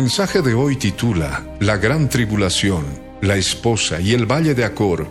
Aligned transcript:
Mensaje 0.00 0.40
de 0.40 0.54
hoy 0.54 0.76
titula 0.76 1.44
La 1.58 1.76
gran 1.76 2.08
tribulación, 2.08 2.86
la 3.20 3.36
esposa 3.36 4.00
y 4.00 4.14
el 4.14 4.24
valle 4.24 4.54
de 4.54 4.64
Acor. 4.64 5.06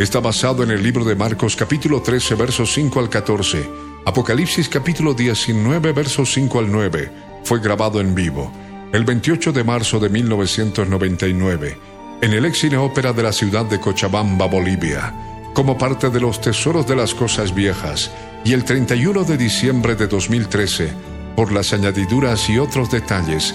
Está 0.00 0.18
basado 0.18 0.64
en 0.64 0.72
el 0.72 0.82
libro 0.82 1.04
de 1.04 1.14
Marcos 1.14 1.54
capítulo 1.54 2.02
13 2.02 2.34
versos 2.34 2.72
5 2.72 2.98
al 2.98 3.08
14, 3.08 3.64
Apocalipsis 4.04 4.68
capítulo 4.68 5.14
19 5.14 5.92
versos 5.92 6.32
5 6.32 6.58
al 6.58 6.72
9. 6.72 7.10
Fue 7.44 7.60
grabado 7.60 8.00
en 8.00 8.16
vivo 8.16 8.50
el 8.92 9.04
28 9.04 9.52
de 9.52 9.62
marzo 9.62 10.00
de 10.00 10.08
1999 10.08 11.78
en 12.20 12.32
el 12.32 12.44
Exine 12.44 12.78
Ópera 12.78 13.12
de 13.12 13.22
la 13.22 13.32
ciudad 13.32 13.66
de 13.66 13.78
Cochabamba, 13.78 14.46
Bolivia, 14.46 15.14
como 15.54 15.78
parte 15.78 16.10
de 16.10 16.18
los 16.18 16.40
tesoros 16.40 16.88
de 16.88 16.96
las 16.96 17.14
cosas 17.14 17.54
viejas, 17.54 18.10
y 18.44 18.54
el 18.54 18.64
31 18.64 19.22
de 19.22 19.36
diciembre 19.36 19.94
de 19.94 20.08
2013 20.08 20.92
por 21.36 21.52
las 21.52 21.72
añadiduras 21.72 22.50
y 22.50 22.58
otros 22.58 22.90
detalles 22.90 23.54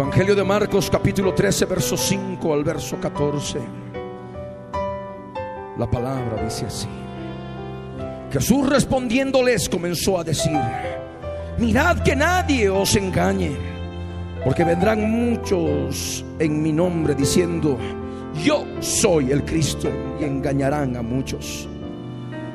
Evangelio 0.00 0.34
de 0.34 0.44
Marcos, 0.44 0.88
capítulo 0.88 1.34
13, 1.34 1.66
verso 1.66 1.94
5 1.94 2.54
al 2.54 2.64
verso 2.64 2.96
14. 2.98 3.58
La 5.76 5.90
palabra 5.90 6.42
dice 6.42 6.64
así. 6.64 6.88
Jesús 8.32 8.66
respondiéndoles 8.66 9.68
comenzó 9.68 10.18
a 10.18 10.24
decir, 10.24 10.58
mirad 11.58 11.98
que 12.02 12.16
nadie 12.16 12.70
os 12.70 12.96
engañe, 12.96 13.52
porque 14.42 14.64
vendrán 14.64 15.02
muchos 15.10 16.24
en 16.38 16.62
mi 16.62 16.72
nombre 16.72 17.14
diciendo, 17.14 17.76
yo 18.42 18.64
soy 18.80 19.30
el 19.30 19.44
Cristo 19.44 19.90
y 20.18 20.24
engañarán 20.24 20.96
a 20.96 21.02
muchos. 21.02 21.68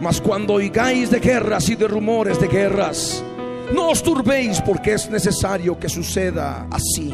Mas 0.01 0.19
cuando 0.19 0.55
oigáis 0.55 1.11
de 1.11 1.19
guerras 1.19 1.69
y 1.69 1.75
de 1.75 1.87
rumores 1.87 2.39
de 2.39 2.47
guerras, 2.47 3.23
no 3.71 3.89
os 3.89 4.01
turbéis 4.01 4.61
porque 4.61 4.93
es 4.93 5.11
necesario 5.11 5.77
que 5.79 5.89
suceda 5.89 6.67
así, 6.71 7.13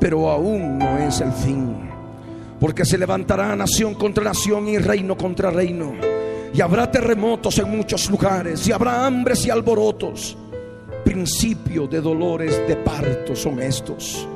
pero 0.00 0.30
aún 0.30 0.78
no 0.78 0.98
es 0.98 1.20
el 1.20 1.32
fin. 1.32 1.90
Porque 2.60 2.84
se 2.84 2.98
levantará 2.98 3.54
nación 3.54 3.94
contra 3.94 4.24
nación 4.24 4.68
y 4.68 4.78
reino 4.78 5.16
contra 5.16 5.50
reino. 5.50 5.94
Y 6.52 6.60
habrá 6.60 6.90
terremotos 6.90 7.58
en 7.58 7.70
muchos 7.70 8.10
lugares 8.10 8.66
y 8.66 8.72
habrá 8.72 9.06
hambres 9.06 9.44
y 9.46 9.50
alborotos. 9.50 10.36
Principio 11.04 11.86
de 11.86 12.00
dolores 12.00 12.66
de 12.66 12.76
parto 12.76 13.36
son 13.36 13.60
estos. 13.60 14.26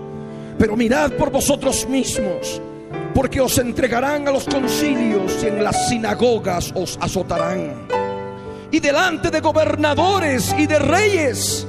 Pero 0.58 0.76
mirad 0.76 1.12
por 1.12 1.30
vosotros 1.30 1.88
mismos 1.88 2.60
porque 3.14 3.40
os 3.40 3.58
entregarán 3.58 4.26
a 4.28 4.30
los 4.30 4.44
concilios 4.44 5.42
y 5.42 5.46
en 5.46 5.62
las 5.62 5.88
sinagogas 5.88 6.72
os 6.74 6.98
azotarán. 7.00 7.88
Y 8.70 8.80
delante 8.80 9.30
de 9.30 9.40
gobernadores 9.40 10.54
y 10.58 10.66
de 10.66 10.78
reyes 10.78 11.66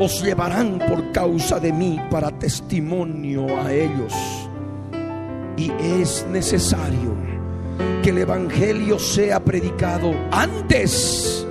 os 0.00 0.22
llevarán 0.22 0.78
por 0.78 1.12
causa 1.12 1.60
de 1.60 1.72
mí 1.72 2.00
para 2.10 2.30
testimonio 2.30 3.46
a 3.62 3.70
ellos. 3.70 4.14
Y 5.58 5.70
es 6.00 6.26
necesario 6.30 7.14
que 8.02 8.08
el 8.08 8.18
Evangelio 8.18 8.98
sea 8.98 9.44
predicado 9.44 10.14
antes 10.32 11.46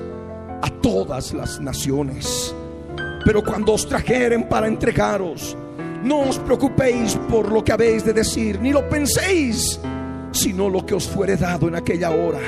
a 0.64 0.70
todas 0.82 1.32
las 1.32 1.62
naciones. 1.62 2.56
Pero 3.24 3.44
cuando 3.44 3.74
os 3.74 3.88
trajeren 3.88 4.50
para 4.50 4.68
entregaros, 4.68 5.56
no 6.04 6.22
os 6.22 6.40
preocupéis 6.40 7.16
por 7.30 7.52
lo 7.52 7.64
que 7.64 7.74
habéis 7.74 8.04
de 8.04 8.14
decir, 8.14 8.60
ni 8.60 8.72
lo 8.72 8.90
penséis, 8.90 9.80
sino 10.32 10.70
lo 10.70 10.84
que 10.84 10.96
os 10.96 11.08
fuere 11.08 11.38
dado 11.38 11.68
en 11.68 11.76
aquella 11.76 12.10
hora. 12.10 12.40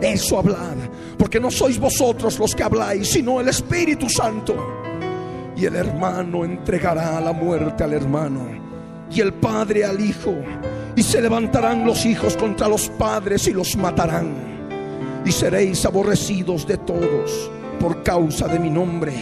Eso 0.00 0.38
hablad, 0.38 0.76
porque 1.18 1.38
no 1.38 1.50
sois 1.50 1.78
vosotros 1.78 2.38
los 2.38 2.54
que 2.54 2.62
habláis, 2.62 3.10
sino 3.10 3.40
el 3.40 3.48
Espíritu 3.48 4.08
Santo. 4.08 4.79
Y 5.60 5.66
el 5.66 5.76
hermano 5.76 6.44
entregará 6.46 7.20
la 7.20 7.32
muerte 7.34 7.84
al 7.84 7.92
hermano, 7.92 8.40
y 9.10 9.20
el 9.20 9.34
padre 9.34 9.84
al 9.84 10.00
hijo, 10.00 10.34
y 10.96 11.02
se 11.02 11.20
levantarán 11.20 11.84
los 11.84 12.06
hijos 12.06 12.34
contra 12.34 12.66
los 12.66 12.88
padres 12.88 13.46
y 13.46 13.52
los 13.52 13.76
matarán. 13.76 15.20
Y 15.26 15.30
seréis 15.30 15.84
aborrecidos 15.84 16.66
de 16.66 16.78
todos 16.78 17.50
por 17.78 18.02
causa 18.02 18.48
de 18.48 18.58
mi 18.58 18.70
nombre, 18.70 19.12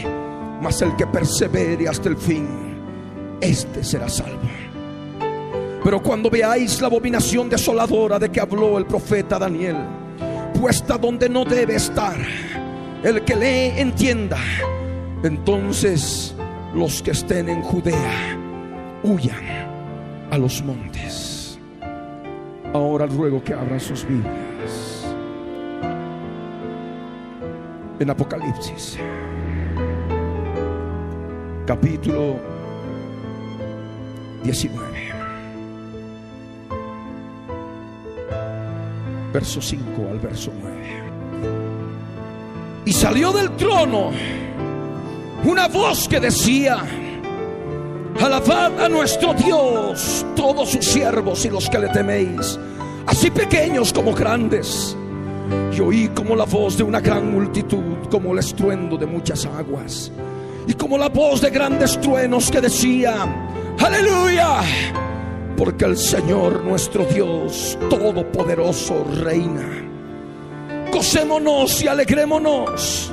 mas 0.62 0.80
el 0.80 0.94
que 0.94 1.08
persevere 1.08 1.88
hasta 1.88 2.08
el 2.08 2.16
fin 2.16 2.46
este 3.40 3.82
será 3.84 4.08
salvo. 4.08 4.38
Pero 5.82 6.02
cuando 6.02 6.30
veáis 6.30 6.80
la 6.80 6.86
abominación 6.86 7.48
desoladora 7.48 8.18
de 8.18 8.30
que 8.30 8.40
habló 8.40 8.78
el 8.78 8.86
profeta 8.86 9.38
Daniel, 9.38 9.76
puesta 10.60 10.98
donde 10.98 11.28
no 11.28 11.44
debe 11.44 11.76
estar, 11.76 12.16
el 13.02 13.24
que 13.24 13.36
lee 13.36 13.80
entienda, 13.80 14.38
entonces 15.22 16.34
los 16.74 17.02
que 17.02 17.10
estén 17.12 17.48
en 17.48 17.62
Judea 17.62 18.36
huyan 19.02 19.68
a 20.30 20.38
los 20.38 20.62
montes. 20.62 21.58
Ahora 22.72 23.06
ruego 23.06 23.42
que 23.42 23.54
abran 23.54 23.80
sus 23.80 24.06
Biblias 24.06 25.06
en 27.98 28.10
Apocalipsis, 28.10 28.98
capítulo 31.66 32.36
19. 34.44 34.86
Verso 39.32 39.60
5 39.60 40.08
al 40.10 40.18
verso 40.20 40.52
9. 40.60 40.78
Y 42.84 42.92
salió 42.92 43.32
del 43.32 43.50
trono 43.56 44.12
una 45.44 45.68
voz 45.68 46.08
que 46.08 46.20
decía, 46.20 46.84
alabad 48.20 48.84
a 48.84 48.88
nuestro 48.88 49.34
Dios, 49.34 50.26
todos 50.34 50.70
sus 50.70 50.84
siervos 50.84 51.44
y 51.44 51.50
los 51.50 51.68
que 51.68 51.78
le 51.78 51.88
teméis, 51.88 52.58
así 53.06 53.30
pequeños 53.30 53.92
como 53.92 54.12
grandes. 54.12 54.96
Y 55.74 55.80
oí 55.80 56.08
como 56.08 56.36
la 56.36 56.44
voz 56.44 56.76
de 56.76 56.82
una 56.82 57.00
gran 57.00 57.32
multitud, 57.32 58.08
como 58.10 58.32
el 58.32 58.40
estruendo 58.40 58.96
de 58.96 59.06
muchas 59.06 59.46
aguas, 59.46 60.12
y 60.66 60.74
como 60.74 60.98
la 60.98 61.08
voz 61.08 61.40
de 61.40 61.50
grandes 61.50 61.98
truenos 62.00 62.50
que 62.50 62.60
decía, 62.60 63.26
Aleluya. 63.80 64.60
Porque 65.56 65.84
el 65.84 65.96
Señor 65.96 66.64
nuestro 66.64 67.04
Dios 67.04 67.78
Todopoderoso 67.88 69.04
reina. 69.22 69.66
Gocémonos 70.92 71.82
y 71.82 71.88
alegrémonos. 71.88 73.12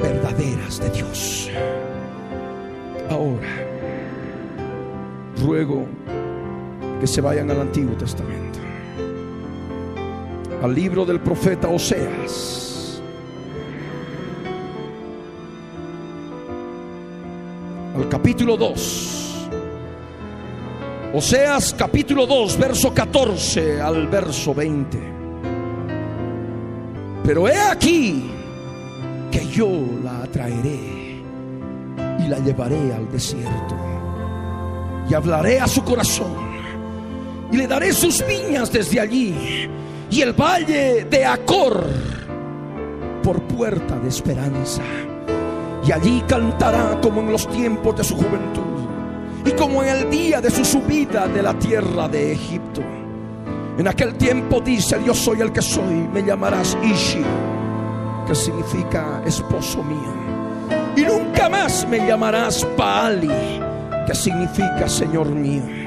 verdaderas 0.00 0.80
de 0.80 0.90
Dios. 0.90 1.50
Ahora, 3.10 3.48
ruego 5.42 5.86
que 7.00 7.06
se 7.06 7.20
vayan 7.20 7.50
al 7.50 7.60
Antiguo 7.60 7.94
Testamento, 7.96 8.58
al 10.62 10.74
libro 10.74 11.04
del 11.04 11.20
profeta 11.20 11.68
Oseas, 11.68 13.02
al 17.94 18.08
capítulo 18.08 18.56
2. 18.56 19.12
Oseas 21.14 21.72
capítulo 21.72 22.26
2, 22.26 22.58
verso 22.58 22.92
14 22.92 23.80
al 23.80 24.06
verso 24.08 24.54
20. 24.54 24.98
Pero 27.24 27.48
he 27.48 27.58
aquí 27.58 28.35
yo 29.56 29.70
la 30.04 30.24
atraeré 30.24 31.22
y 32.18 32.28
la 32.28 32.38
llevaré 32.40 32.92
al 32.92 33.10
desierto 33.10 33.74
y 35.08 35.14
hablaré 35.14 35.60
a 35.60 35.66
su 35.66 35.82
corazón 35.82 36.36
y 37.50 37.56
le 37.56 37.66
daré 37.66 37.94
sus 37.94 38.22
viñas 38.26 38.70
desde 38.70 39.00
allí 39.00 39.34
y 40.10 40.20
el 40.20 40.34
valle 40.34 41.06
de 41.06 41.24
Acor 41.24 41.86
por 43.22 43.40
puerta 43.44 43.98
de 43.98 44.08
esperanza. 44.08 44.82
Y 45.86 45.90
allí 45.90 46.22
cantará 46.28 47.00
como 47.00 47.22
en 47.22 47.32
los 47.32 47.48
tiempos 47.48 47.96
de 47.96 48.04
su 48.04 48.14
juventud 48.14 48.60
y 49.46 49.52
como 49.52 49.82
en 49.82 49.88
el 49.88 50.10
día 50.10 50.42
de 50.42 50.50
su 50.50 50.66
subida 50.66 51.28
de 51.28 51.42
la 51.42 51.58
tierra 51.58 52.08
de 52.08 52.32
Egipto. 52.32 52.82
En 53.78 53.88
aquel 53.88 54.16
tiempo 54.16 54.60
dice, 54.60 54.98
yo 55.02 55.14
soy 55.14 55.40
el 55.40 55.50
que 55.50 55.62
soy, 55.62 56.08
me 56.12 56.22
llamarás 56.22 56.76
Ishi, 56.82 57.24
que 58.26 58.34
significa 58.34 59.22
esposo 59.24 59.82
mío. 59.82 60.12
Y 60.96 61.02
nunca 61.02 61.48
más 61.48 61.86
me 61.88 61.98
llamarás 61.98 62.66
Baali, 62.76 63.60
que 64.06 64.14
significa 64.14 64.88
Señor 64.88 65.28
mío 65.28 65.86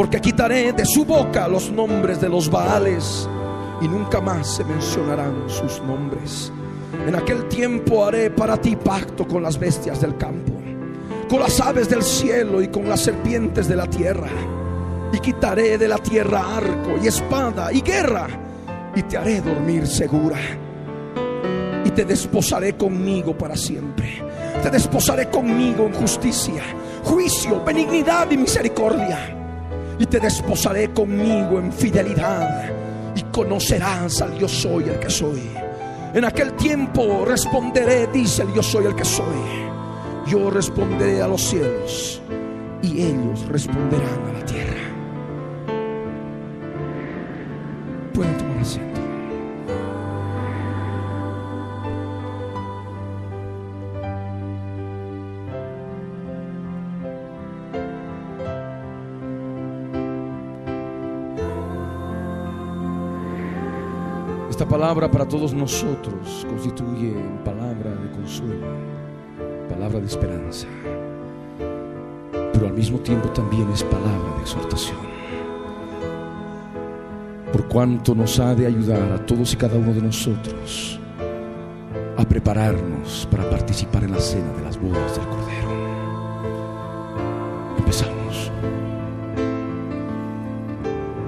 porque 0.00 0.18
quitaré 0.18 0.72
de 0.72 0.86
su 0.86 1.04
boca 1.04 1.46
los 1.46 1.70
nombres 1.70 2.22
de 2.22 2.28
los 2.30 2.50
Baales 2.50 3.28
y 3.82 3.86
nunca 3.86 4.18
más 4.18 4.56
se 4.56 4.64
mencionarán 4.64 5.44
sus 5.46 5.82
nombres. 5.82 6.50
En 7.06 7.14
aquel 7.14 7.46
tiempo 7.48 8.06
haré 8.06 8.30
para 8.30 8.56
ti 8.56 8.76
pacto 8.76 9.28
con 9.28 9.42
las 9.42 9.58
bestias 9.58 10.00
del 10.00 10.16
campo, 10.16 10.54
con 11.28 11.40
las 11.40 11.60
aves 11.60 11.90
del 11.90 12.02
cielo 12.02 12.62
y 12.62 12.68
con 12.68 12.88
las 12.88 13.00
serpientes 13.00 13.68
de 13.68 13.76
la 13.76 13.86
tierra. 13.86 14.30
Y 15.12 15.18
quitaré 15.18 15.76
de 15.76 15.88
la 15.88 15.98
tierra 15.98 16.56
arco 16.56 16.96
y 17.02 17.06
espada 17.06 17.70
y 17.70 17.82
guerra 17.82 18.26
y 18.96 19.02
te 19.02 19.18
haré 19.18 19.42
dormir 19.42 19.86
segura. 19.86 20.38
Te 21.94 22.04
desposaré 22.04 22.76
conmigo 22.76 23.36
para 23.36 23.56
siempre. 23.56 24.22
Te 24.62 24.70
desposaré 24.70 25.28
conmigo 25.28 25.86
en 25.86 25.92
justicia, 25.92 26.62
juicio, 27.04 27.62
benignidad 27.64 28.30
y 28.30 28.36
misericordia 28.36 29.36
y 30.00 30.06
te 30.06 30.18
desposaré 30.18 30.92
conmigo 30.92 31.58
en 31.58 31.70
fidelidad 31.70 32.70
y 33.14 33.22
conocerás 33.24 34.22
al 34.22 34.38
yo 34.38 34.48
soy 34.48 34.84
el 34.84 34.98
que 34.98 35.10
soy. 35.10 35.42
En 36.14 36.24
aquel 36.24 36.54
tiempo 36.54 37.24
responderé, 37.26 38.06
dice 38.06 38.42
el 38.42 38.54
yo 38.54 38.62
soy 38.62 38.86
el 38.86 38.94
que 38.94 39.04
soy. 39.04 39.26
Yo 40.26 40.50
responderé 40.50 41.20
a 41.20 41.28
los 41.28 41.42
cielos 41.42 42.22
y 42.82 43.02
ellos 43.02 43.46
responderán 43.48 44.20
a 44.26 44.38
la 44.38 44.46
tierra. 44.46 44.80
Pueden 48.14 48.49
palabra 64.70 65.10
para 65.10 65.26
todos 65.26 65.52
nosotros 65.52 66.46
constituye 66.48 67.12
palabra 67.44 67.90
de 67.90 68.10
consuelo, 68.12 68.68
palabra 69.68 69.98
de 69.98 70.06
esperanza, 70.06 70.68
pero 72.52 72.68
al 72.68 72.74
mismo 72.74 73.00
tiempo 73.00 73.28
también 73.30 73.68
es 73.72 73.82
palabra 73.82 74.36
de 74.36 74.42
exhortación. 74.42 75.10
Por 77.52 77.66
cuanto 77.66 78.14
nos 78.14 78.38
ha 78.38 78.54
de 78.54 78.64
ayudar 78.64 79.10
a 79.10 79.26
todos 79.26 79.52
y 79.52 79.56
cada 79.56 79.76
uno 79.76 79.92
de 79.92 80.02
nosotros 80.02 81.00
a 82.16 82.24
prepararnos 82.24 83.26
para 83.28 83.50
participar 83.50 84.04
en 84.04 84.12
la 84.12 84.20
cena 84.20 84.52
de 84.52 84.62
las 84.62 84.80
bodas 84.80 85.16
del 85.16 85.26
Cordero. 85.26 85.70
Empezamos. 87.76 88.52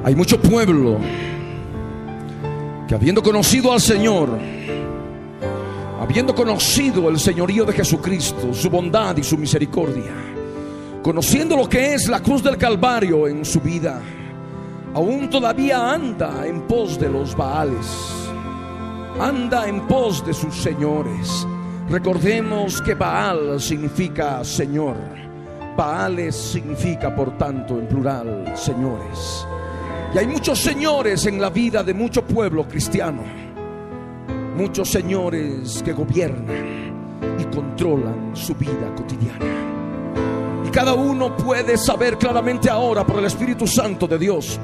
Hay 0.04 0.14
mucho 0.14 0.40
pueblo 0.40 0.98
habiendo 2.94 3.22
conocido 3.22 3.72
al 3.72 3.80
Señor, 3.80 4.28
habiendo 6.00 6.34
conocido 6.34 7.08
el 7.08 7.18
señorío 7.18 7.64
de 7.64 7.72
Jesucristo, 7.72 8.52
su 8.52 8.68
bondad 8.68 9.16
y 9.16 9.22
su 9.22 9.38
misericordia, 9.38 10.12
conociendo 11.02 11.56
lo 11.56 11.68
que 11.68 11.94
es 11.94 12.08
la 12.08 12.20
cruz 12.20 12.42
del 12.42 12.56
Calvario 12.56 13.26
en 13.28 13.44
su 13.44 13.60
vida, 13.60 14.00
aún 14.94 15.30
todavía 15.30 15.92
anda 15.92 16.46
en 16.46 16.62
pos 16.62 16.98
de 16.98 17.08
los 17.08 17.36
Baales, 17.36 17.86
anda 19.20 19.66
en 19.66 19.86
pos 19.86 20.24
de 20.26 20.34
sus 20.34 20.54
señores. 20.54 21.46
Recordemos 21.88 22.80
que 22.82 22.94
Baal 22.94 23.60
significa 23.60 24.44
Señor. 24.44 24.96
Baales 25.76 26.36
significa, 26.36 27.14
por 27.14 27.36
tanto, 27.38 27.78
en 27.78 27.86
plural, 27.86 28.52
señores. 28.54 29.46
Y 30.14 30.18
hay 30.18 30.26
muchos 30.26 30.58
señores 30.60 31.24
en 31.26 31.40
la 31.40 31.48
vida 31.48 31.82
de 31.82 31.94
mucho 31.94 32.22
pueblo 32.22 32.68
cristiano. 32.68 33.22
Muchos 34.56 34.90
señores 34.90 35.82
que 35.82 35.92
gobiernan 35.94 36.92
y 37.38 37.44
controlan 37.54 38.36
su 38.36 38.54
vida 38.54 38.94
cotidiana. 38.94 39.46
Y 40.66 40.70
cada 40.70 40.92
uno 40.92 41.34
puede 41.34 41.78
saber 41.78 42.18
claramente 42.18 42.68
ahora 42.68 43.06
por 43.06 43.18
el 43.18 43.24
Espíritu 43.24 43.66
Santo 43.66 44.06
de 44.06 44.18
Dios 44.18 44.60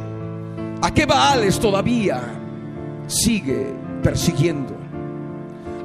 a 0.80 0.92
qué 0.92 1.06
Baales 1.06 1.58
todavía 1.58 2.22
sigue 3.06 3.74
persiguiendo. 4.02 4.76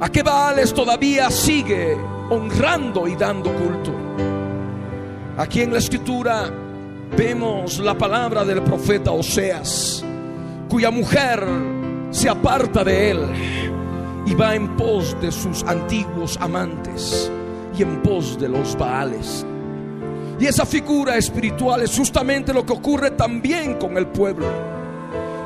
A 0.00 0.08
qué 0.10 0.22
Baales 0.22 0.72
todavía 0.74 1.30
sigue 1.30 1.96
honrando 2.30 3.08
y 3.08 3.16
dando 3.16 3.52
culto. 3.54 3.92
Aquí 5.36 5.62
en 5.62 5.72
la 5.72 5.78
escritura 5.78 6.50
vemos 7.16 7.78
la 7.78 7.96
palabra 7.96 8.44
del 8.44 8.62
profeta 8.62 9.12
Oseas, 9.12 10.04
cuya 10.68 10.90
mujer 10.90 11.44
se 12.10 12.28
aparta 12.28 12.84
de 12.84 13.10
él 13.10 13.20
y 14.26 14.34
va 14.34 14.54
en 14.54 14.76
pos 14.76 15.16
de 15.20 15.30
sus 15.30 15.62
antiguos 15.64 16.38
amantes 16.40 17.30
y 17.76 17.82
en 17.82 18.02
pos 18.02 18.38
de 18.38 18.48
los 18.48 18.76
Baales. 18.76 19.44
Y 20.38 20.46
esa 20.46 20.66
figura 20.66 21.16
espiritual 21.16 21.82
es 21.82 21.96
justamente 21.96 22.52
lo 22.52 22.64
que 22.66 22.72
ocurre 22.72 23.12
también 23.12 23.74
con 23.74 23.96
el 23.96 24.06
pueblo, 24.06 24.46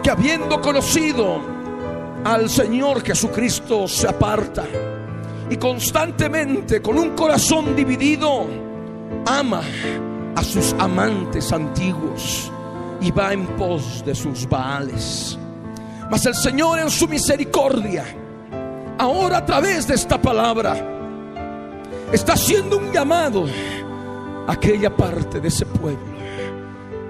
que 0.02 0.10
habiendo 0.10 0.60
conocido 0.60 1.40
al 2.24 2.48
Señor 2.48 3.02
Jesucristo 3.02 3.86
se 3.86 4.08
aparta 4.08 4.64
y 5.50 5.56
constantemente 5.56 6.82
con 6.82 6.98
un 6.98 7.10
corazón 7.10 7.74
dividido 7.76 8.46
ama 9.26 9.62
a 10.38 10.44
sus 10.44 10.72
amantes 10.78 11.52
antiguos 11.52 12.48
y 13.00 13.10
va 13.10 13.32
en 13.32 13.44
pos 13.56 14.04
de 14.06 14.14
sus 14.14 14.48
baales. 14.48 15.36
Mas 16.08 16.26
el 16.26 16.34
Señor 16.36 16.78
en 16.78 16.88
su 16.90 17.08
misericordia, 17.08 18.04
ahora 18.98 19.38
a 19.38 19.44
través 19.44 19.88
de 19.88 19.96
esta 19.96 20.22
palabra, 20.22 20.76
está 22.12 22.34
haciendo 22.34 22.78
un 22.78 22.92
llamado 22.92 23.46
a 24.46 24.52
aquella 24.52 24.96
parte 24.96 25.40
de 25.40 25.48
ese 25.48 25.66
pueblo, 25.66 26.14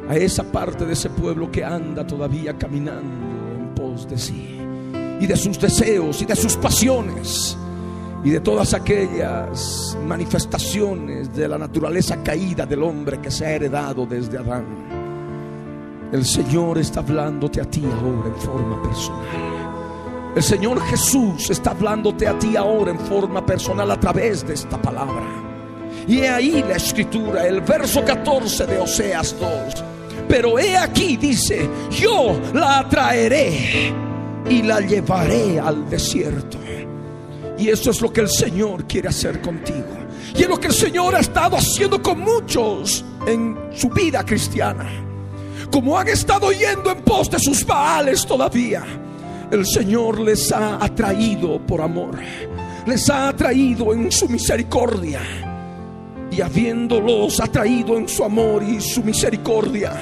a 0.08 0.16
esa 0.16 0.44
parte 0.44 0.87
de 0.87 0.94
ese 0.94 1.11
pueblo 1.11 1.52
que 1.52 1.62
anda 1.62 2.06
todavía 2.06 2.56
caminando 2.56 3.54
en 3.54 3.75
pos 3.75 4.08
de 4.08 4.16
sí 4.16 4.58
y 5.20 5.26
de 5.26 5.37
sus 5.37 5.61
deseos 5.61 6.23
y 6.23 6.25
de 6.25 6.35
sus 6.35 6.56
pasiones 6.56 7.58
y 8.25 8.30
de 8.30 8.40
todas 8.40 8.75
aquellas 8.75 9.96
manifestaciones 10.06 11.34
de 11.34 11.48
la 11.48 11.58
naturaleza 11.58 12.22
caída 12.22 12.66
del 12.66 12.82
hombre 12.82 13.20
que 13.20 13.30
se 13.30 13.46
ha 13.46 13.52
heredado 13.52 14.06
desde 14.06 14.38
Adán. 14.38 14.64
El 16.12 16.25
Señor 16.25 16.78
está 16.78 17.00
hablándote 17.00 17.60
a 17.60 17.64
ti 17.64 17.84
ahora 17.84 18.28
en 18.28 18.37
forma 18.37 18.82
personal 18.82 19.58
El 20.34 20.42
Señor 20.42 20.80
Jesús 20.82 21.50
está 21.50 21.72
hablándote 21.72 22.26
a 22.26 22.38
ti 22.38 22.56
ahora 22.56 22.90
en 22.90 22.98
forma 22.98 23.44
personal 23.44 23.90
a 23.90 24.00
través 24.00 24.46
de 24.46 24.54
esta 24.54 24.80
palabra. 24.80 25.26
Y 26.06 26.20
he 26.20 26.28
ahí 26.28 26.64
la 26.66 26.76
escritura, 26.76 27.46
el 27.46 27.60
verso 27.60 28.04
14 28.04 28.66
de 28.66 28.78
Oseas 28.78 29.37
2. 29.38 29.84
Pero 30.28 30.58
he 30.58 30.76
aquí, 30.76 31.16
dice, 31.16 31.68
yo 31.90 32.38
la 32.54 32.80
atraeré 32.80 33.92
y 34.48 34.62
la 34.62 34.80
llevaré 34.80 35.58
al 35.58 35.88
desierto. 35.90 36.67
Y 37.58 37.68
eso 37.68 37.90
es 37.90 38.00
lo 38.00 38.12
que 38.12 38.20
el 38.20 38.28
Señor 38.28 38.86
quiere 38.86 39.08
hacer 39.08 39.40
contigo. 39.40 39.88
Y 40.34 40.42
es 40.42 40.48
lo 40.48 40.60
que 40.60 40.68
el 40.68 40.74
Señor 40.74 41.16
ha 41.16 41.20
estado 41.20 41.56
haciendo 41.56 42.00
con 42.00 42.20
muchos 42.20 43.04
en 43.26 43.56
su 43.74 43.88
vida 43.88 44.24
cristiana. 44.24 44.88
Como 45.70 45.98
han 45.98 46.08
estado 46.08 46.52
yendo 46.52 46.90
en 46.90 47.02
pos 47.02 47.30
de 47.30 47.38
sus 47.38 47.66
baales 47.66 48.24
todavía, 48.24 48.84
el 49.50 49.66
Señor 49.66 50.20
les 50.20 50.52
ha 50.52 50.82
atraído 50.82 51.58
por 51.66 51.80
amor. 51.80 52.18
Les 52.86 53.10
ha 53.10 53.28
atraído 53.28 53.92
en 53.92 54.12
su 54.12 54.28
misericordia. 54.28 55.20
Y 56.30 56.40
habiéndolos 56.40 57.40
atraído 57.40 57.96
en 57.96 58.08
su 58.08 58.22
amor 58.22 58.62
y 58.62 58.80
su 58.80 59.02
misericordia, 59.02 59.92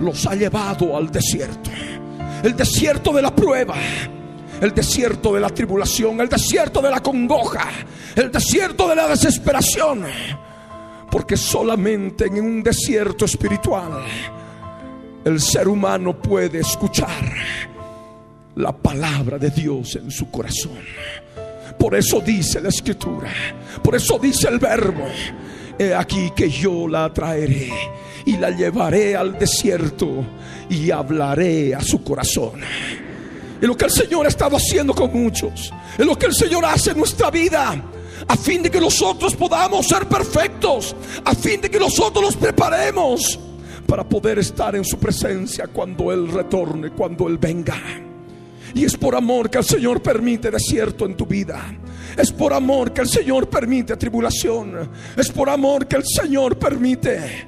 los 0.00 0.26
ha 0.26 0.34
llevado 0.34 0.96
al 0.96 1.10
desierto. 1.10 1.70
El 2.42 2.54
desierto 2.54 3.12
de 3.12 3.22
la 3.22 3.34
prueba 3.34 3.76
el 4.62 4.72
desierto 4.72 5.34
de 5.34 5.40
la 5.40 5.50
tribulación, 5.50 6.20
el 6.20 6.28
desierto 6.28 6.80
de 6.80 6.88
la 6.88 7.00
congoja, 7.00 7.68
el 8.14 8.30
desierto 8.30 8.88
de 8.88 8.94
la 8.94 9.08
desesperación. 9.08 10.04
Porque 11.10 11.36
solamente 11.36 12.26
en 12.26 12.40
un 12.40 12.62
desierto 12.62 13.24
espiritual 13.24 14.04
el 15.24 15.40
ser 15.40 15.66
humano 15.66 16.16
puede 16.16 16.60
escuchar 16.60 17.32
la 18.54 18.70
palabra 18.70 19.36
de 19.36 19.50
Dios 19.50 19.96
en 19.96 20.12
su 20.12 20.30
corazón. 20.30 20.78
Por 21.76 21.96
eso 21.96 22.20
dice 22.20 22.60
la 22.60 22.68
escritura, 22.68 23.32
por 23.82 23.96
eso 23.96 24.16
dice 24.16 24.46
el 24.46 24.60
verbo, 24.60 25.06
he 25.76 25.92
aquí 25.92 26.30
que 26.36 26.48
yo 26.48 26.86
la 26.86 27.12
traeré 27.12 27.68
y 28.26 28.36
la 28.36 28.50
llevaré 28.50 29.16
al 29.16 29.36
desierto 29.36 30.24
y 30.70 30.92
hablaré 30.92 31.74
a 31.74 31.80
su 31.80 32.04
corazón. 32.04 32.60
Es 33.62 33.68
lo 33.68 33.76
que 33.76 33.84
el 33.84 33.92
Señor 33.92 34.26
ha 34.26 34.28
estado 34.28 34.56
haciendo 34.56 34.92
con 34.92 35.12
muchos. 35.12 35.72
Es 35.96 36.04
lo 36.04 36.18
que 36.18 36.26
el 36.26 36.34
Señor 36.34 36.64
hace 36.64 36.90
en 36.90 36.98
nuestra 36.98 37.30
vida. 37.30 37.80
A 38.26 38.36
fin 38.36 38.60
de 38.60 38.68
que 38.68 38.80
nosotros 38.80 39.36
podamos 39.36 39.86
ser 39.86 40.08
perfectos. 40.08 40.96
A 41.24 41.32
fin 41.32 41.60
de 41.60 41.70
que 41.70 41.78
nosotros 41.78 42.24
nos 42.24 42.36
preparemos 42.36 43.38
para 43.86 44.02
poder 44.02 44.40
estar 44.40 44.74
en 44.74 44.84
su 44.84 44.98
presencia 44.98 45.68
cuando 45.68 46.10
Él 46.10 46.26
retorne, 46.26 46.90
cuando 46.90 47.28
Él 47.28 47.38
venga. 47.38 47.76
Y 48.74 48.84
es 48.84 48.96
por 48.96 49.14
amor 49.14 49.48
que 49.48 49.58
el 49.58 49.64
Señor 49.64 50.02
permite 50.02 50.50
desierto 50.50 51.06
en 51.06 51.16
tu 51.16 51.24
vida. 51.24 51.62
Es 52.16 52.32
por 52.32 52.52
amor 52.52 52.92
que 52.92 53.02
el 53.02 53.08
Señor 53.08 53.48
permite 53.48 53.96
tribulación. 53.96 54.90
Es 55.16 55.30
por 55.30 55.48
amor 55.48 55.86
que 55.86 55.94
el 55.94 56.04
Señor 56.04 56.58
permite 56.58 57.46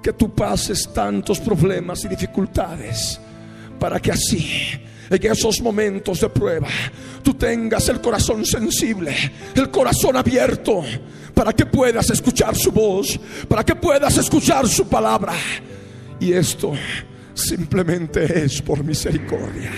que 0.00 0.12
tú 0.12 0.32
pases 0.32 0.88
tantos 0.94 1.40
problemas 1.40 2.04
y 2.04 2.08
dificultades 2.08 3.20
para 3.80 3.98
que 3.98 4.12
así 4.12 4.80
en 5.10 5.32
esos 5.32 5.60
momentos 5.60 6.20
de 6.20 6.28
prueba 6.28 6.68
tú 7.22 7.34
tengas 7.34 7.88
el 7.88 8.00
corazón 8.00 8.44
sensible, 8.46 9.14
el 9.54 9.70
corazón 9.70 10.16
abierto, 10.16 10.84
para 11.34 11.52
que 11.52 11.66
puedas 11.66 12.08
escuchar 12.10 12.54
su 12.56 12.70
voz, 12.70 13.18
para 13.48 13.64
que 13.64 13.74
puedas 13.74 14.16
escuchar 14.16 14.68
su 14.68 14.86
palabra. 14.88 15.34
Y 16.20 16.32
esto 16.32 16.72
simplemente 17.34 18.44
es 18.44 18.62
por 18.62 18.84
misericordia. 18.84 19.70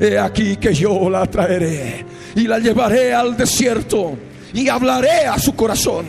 He 0.00 0.18
aquí 0.18 0.56
que 0.56 0.74
yo 0.74 1.08
la 1.08 1.26
traeré 1.26 2.04
y 2.34 2.48
la 2.48 2.58
llevaré 2.58 3.14
al 3.14 3.36
desierto 3.36 4.16
y 4.52 4.68
hablaré 4.68 5.26
a 5.26 5.38
su 5.38 5.54
corazón. 5.54 6.06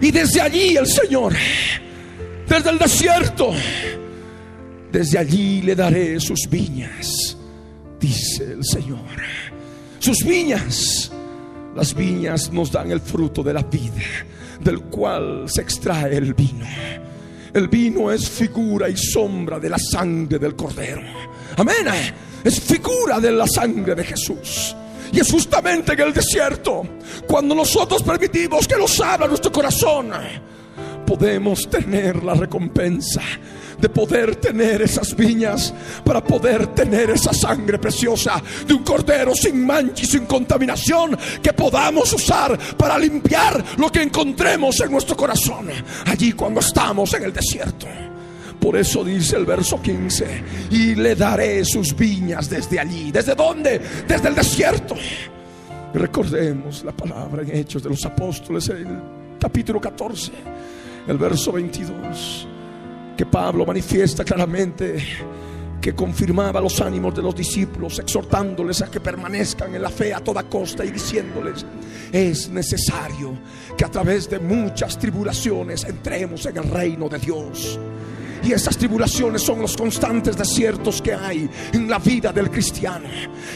Y 0.00 0.10
desde 0.10 0.40
allí 0.40 0.76
el 0.76 0.86
Señor, 0.86 1.32
desde 2.46 2.70
el 2.70 2.78
desierto, 2.78 3.52
desde 4.94 5.18
allí 5.18 5.60
le 5.60 5.74
daré 5.74 6.20
sus 6.20 6.48
viñas, 6.48 7.36
dice 7.98 8.52
el 8.52 8.64
Señor. 8.64 9.00
Sus 9.98 10.18
viñas, 10.24 11.10
las 11.74 11.92
viñas 11.92 12.52
nos 12.52 12.70
dan 12.70 12.92
el 12.92 13.00
fruto 13.00 13.42
de 13.42 13.52
la 13.52 13.64
vida, 13.64 14.04
del 14.60 14.82
cual 14.82 15.46
se 15.48 15.62
extrae 15.62 16.16
el 16.16 16.32
vino. 16.32 16.64
El 17.52 17.66
vino 17.66 18.12
es 18.12 18.30
figura 18.30 18.88
y 18.88 18.96
sombra 18.96 19.58
de 19.58 19.68
la 19.68 19.78
sangre 19.80 20.38
del 20.38 20.54
cordero. 20.54 21.02
Amén. 21.56 21.88
Es 22.44 22.60
figura 22.60 23.18
de 23.18 23.32
la 23.32 23.48
sangre 23.48 23.96
de 23.96 24.04
Jesús. 24.04 24.76
Y 25.12 25.18
es 25.18 25.28
justamente 25.28 25.94
en 25.94 26.00
el 26.02 26.14
desierto, 26.14 26.86
cuando 27.26 27.52
nosotros 27.52 28.00
permitimos 28.04 28.68
que 28.68 28.76
nos 28.76 29.00
abra 29.00 29.26
nuestro 29.26 29.50
corazón, 29.50 30.12
podemos 31.04 31.68
tener 31.68 32.22
la 32.22 32.34
recompensa 32.34 33.22
de 33.80 33.88
poder 33.88 34.36
tener 34.36 34.82
esas 34.82 35.14
viñas, 35.14 35.72
para 36.04 36.22
poder 36.22 36.68
tener 36.68 37.10
esa 37.10 37.32
sangre 37.32 37.78
preciosa 37.78 38.42
de 38.66 38.74
un 38.74 38.82
cordero 38.82 39.34
sin 39.34 39.64
mancha 39.64 40.02
y 40.02 40.06
sin 40.06 40.26
contaminación 40.26 41.16
que 41.42 41.52
podamos 41.52 42.12
usar 42.12 42.58
para 42.76 42.98
limpiar 42.98 43.62
lo 43.78 43.90
que 43.90 44.02
encontremos 44.02 44.80
en 44.80 44.90
nuestro 44.90 45.16
corazón, 45.16 45.68
allí 46.06 46.32
cuando 46.32 46.60
estamos 46.60 47.12
en 47.14 47.24
el 47.24 47.32
desierto. 47.32 47.86
Por 48.60 48.76
eso 48.76 49.04
dice 49.04 49.36
el 49.36 49.44
verso 49.44 49.80
15, 49.80 50.42
y 50.70 50.94
le 50.94 51.14
daré 51.14 51.64
sus 51.66 51.94
viñas 51.94 52.48
desde 52.48 52.80
allí. 52.80 53.10
¿Desde 53.12 53.34
dónde? 53.34 53.80
Desde 54.08 54.28
el 54.28 54.34
desierto. 54.34 54.94
Recordemos 55.92 56.82
la 56.82 56.92
palabra 56.92 57.42
en 57.42 57.54
Hechos 57.54 57.82
de 57.82 57.90
los 57.90 58.04
Apóstoles, 58.06 58.68
el 58.70 58.86
capítulo 59.38 59.80
14, 59.80 60.32
el 61.06 61.18
verso 61.18 61.52
22 61.52 62.48
que 63.16 63.26
Pablo 63.26 63.64
manifiesta 63.64 64.24
claramente 64.24 64.96
que 65.80 65.94
confirmaba 65.94 66.60
los 66.62 66.80
ánimos 66.80 67.14
de 67.14 67.20
los 67.20 67.34
discípulos, 67.34 67.98
exhortándoles 67.98 68.80
a 68.80 68.90
que 68.90 69.00
permanezcan 69.00 69.74
en 69.74 69.82
la 69.82 69.90
fe 69.90 70.14
a 70.14 70.20
toda 70.20 70.44
costa 70.44 70.82
y 70.84 70.90
diciéndoles, 70.90 71.66
es 72.10 72.48
necesario 72.48 73.38
que 73.76 73.84
a 73.84 73.90
través 73.90 74.30
de 74.30 74.38
muchas 74.38 74.98
tribulaciones 74.98 75.84
entremos 75.84 76.46
en 76.46 76.56
el 76.56 76.70
reino 76.70 77.08
de 77.08 77.18
Dios. 77.18 77.78
Y 78.44 78.52
esas 78.52 78.76
tribulaciones 78.76 79.42
son 79.42 79.60
los 79.60 79.76
constantes 79.76 80.36
desiertos 80.36 81.00
que 81.00 81.14
hay 81.14 81.48
en 81.72 81.88
la 81.88 81.98
vida 81.98 82.32
del 82.32 82.50
cristiano. 82.50 83.08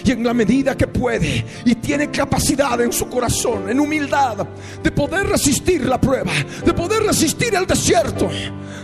Y 0.05 0.11
en 0.13 0.25
la 0.25 0.33
medida 0.33 0.77
que 0.77 0.87
puede 0.87 1.45
y 1.65 1.75
tiene 1.75 2.11
capacidad 2.11 2.81
en 2.81 2.93
su 2.93 3.09
corazón, 3.09 3.69
en 3.69 3.81
humildad, 3.81 4.47
de 4.83 4.91
poder 4.91 5.27
resistir 5.27 5.85
la 5.85 6.01
prueba, 6.01 6.33
de 6.65 6.73
poder 6.73 7.03
resistir 7.03 7.55
el 7.55 7.67
desierto, 7.67 8.31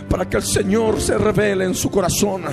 para 0.09 0.29
que 0.29 0.37
el 0.37 0.43
Señor 0.43 1.01
se 1.01 1.17
revele 1.17 1.65
en 1.65 1.75
su 1.75 1.89
corazón, 1.89 2.43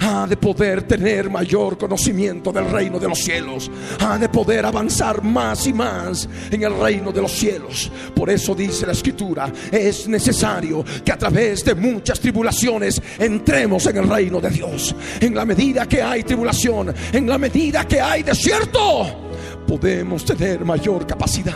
ha 0.00 0.26
de 0.26 0.36
poder 0.36 0.82
tener 0.82 1.28
mayor 1.28 1.76
conocimiento 1.76 2.52
del 2.52 2.70
reino 2.70 2.98
de 2.98 3.08
los 3.08 3.18
cielos, 3.18 3.70
ha 4.00 4.18
de 4.18 4.28
poder 4.28 4.64
avanzar 4.64 5.22
más 5.22 5.66
y 5.66 5.72
más 5.72 6.28
en 6.50 6.62
el 6.62 6.78
reino 6.78 7.12
de 7.12 7.22
los 7.22 7.32
cielos. 7.32 7.90
Por 8.14 8.30
eso 8.30 8.54
dice 8.54 8.86
la 8.86 8.92
escritura, 8.92 9.52
es 9.70 10.08
necesario 10.08 10.84
que 11.04 11.12
a 11.12 11.18
través 11.18 11.64
de 11.64 11.74
muchas 11.74 12.20
tribulaciones 12.20 12.99
entremos 13.18 13.86
en 13.86 13.96
el 13.98 14.08
reino 14.08 14.40
de 14.40 14.50
Dios. 14.50 14.94
En 15.20 15.34
la 15.34 15.44
medida 15.44 15.86
que 15.86 16.02
hay 16.02 16.22
tribulación, 16.22 16.94
en 17.12 17.28
la 17.28 17.38
medida 17.38 17.86
que 17.86 18.00
hay 18.00 18.22
desierto, 18.22 19.30
podemos 19.66 20.24
tener 20.24 20.64
mayor 20.64 21.06
capacidad 21.06 21.54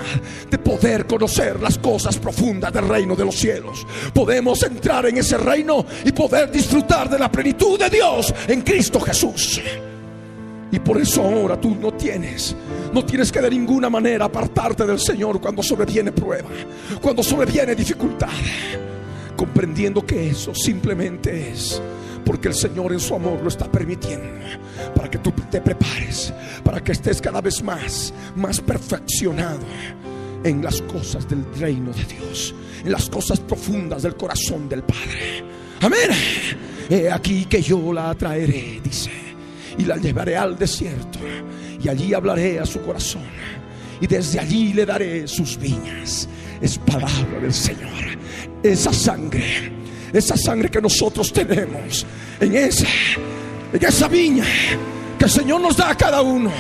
de 0.49 0.59
poder 0.59 1.07
conocer 1.07 1.61
las 1.61 1.79
cosas 1.79 2.17
profundas 2.17 2.73
del 2.73 2.89
reino 2.89 3.17
de 3.17 3.25
los 3.25 3.35
cielos. 3.35 3.85
Podemos 4.13 4.63
entrar 4.63 5.07
en 5.07 5.19
ese 5.19 5.37
reino 5.37 5.85
y 6.05 6.13
poder 6.13 6.51
disfrutar 6.51 7.11
de 7.11 7.19
la 7.19 7.31
plenitud 7.31 7.77
de 7.79 7.91
Dios 7.91 8.33
en 8.47 8.63
Cristo 8.63 9.01
Jesús. 9.01 9.61
Y 10.71 10.79
por 10.79 11.01
eso 11.01 11.23
ahora 11.23 11.61
tú 11.61 11.75
no 11.75 11.93
tienes, 11.95 12.55
no 12.93 13.05
tienes 13.05 13.31
que 13.31 13.41
de 13.41 13.51
ninguna 13.51 13.91
manera 13.91 14.27
apartarte 14.27 14.85
del 14.85 14.99
Señor 14.99 15.41
cuando 15.41 15.63
sobreviene 15.63 16.13
prueba, 16.13 16.49
cuando 17.01 17.23
sobreviene 17.23 17.75
dificultad 17.75 18.29
comprendiendo 19.37 20.05
que 20.05 20.31
eso 20.31 20.55
simplemente 20.55 21.51
es 21.51 21.81
porque 22.25 22.49
el 22.49 22.55
Señor 22.55 22.93
en 22.93 23.01
su 23.01 23.15
amor 23.15 23.41
lo 23.43 23.49
está 23.49 23.71
permitiendo 23.71 24.41
para 24.95 25.11
que 25.11 25.19
tú 25.19 25.33
te 25.51 25.61
prepares, 25.61 26.33
para 26.63 26.83
que 26.83 26.93
estés 26.93 27.21
cada 27.21 27.41
vez 27.41 27.63
más, 27.63 28.15
más 28.35 28.61
perfeccionado 28.61 29.61
en 30.43 30.63
las 30.63 30.81
cosas 30.83 31.29
del 31.29 31.45
reino 31.59 31.93
de 31.93 32.05
Dios, 32.05 32.55
en 32.85 32.93
las 32.93 33.09
cosas 33.09 33.41
profundas 33.41 34.03
del 34.03 34.17
corazón 34.17 34.69
del 34.69 34.83
Padre. 34.83 35.45
Amén. 35.81 36.11
He 36.89 37.11
aquí 37.11 37.47
que 37.47 37.63
yo 37.63 37.93
la 37.93 38.15
traeré, 38.15 38.81
dice, 38.83 39.11
y 39.79 39.85
la 39.85 39.97
llevaré 39.97 40.37
al 40.37 40.59
desierto, 40.59 41.19
y 41.83 41.89
allí 41.89 42.15
hablaré 42.15 42.59
a 42.59 42.67
su 42.67 42.81
corazón, 42.83 43.23
y 44.01 44.07
desde 44.07 44.41
allí 44.41 44.73
le 44.73 44.87
daré 44.87 45.27
sus 45.29 45.59
viñas. 45.59 46.29
Es 46.61 46.79
palabra 46.79 47.41
del 47.41 47.53
Señor 47.53 48.05
esa 48.63 48.93
sangre, 48.93 49.71
esa 50.13 50.37
sangre 50.37 50.71
que 50.71 50.81
nosotros 50.81 51.31
tenemos 51.33 52.07
en 52.41 52.57
esa, 52.57 52.87
en 53.73 53.85
esa 53.85 54.09
viña, 54.09 54.47
que 55.19 55.25
el 55.27 55.31
Señor 55.31 55.61
nos 55.61 55.77
da 55.77 55.91
a 55.91 55.97
cada 55.97 56.23
uno. 56.23 56.51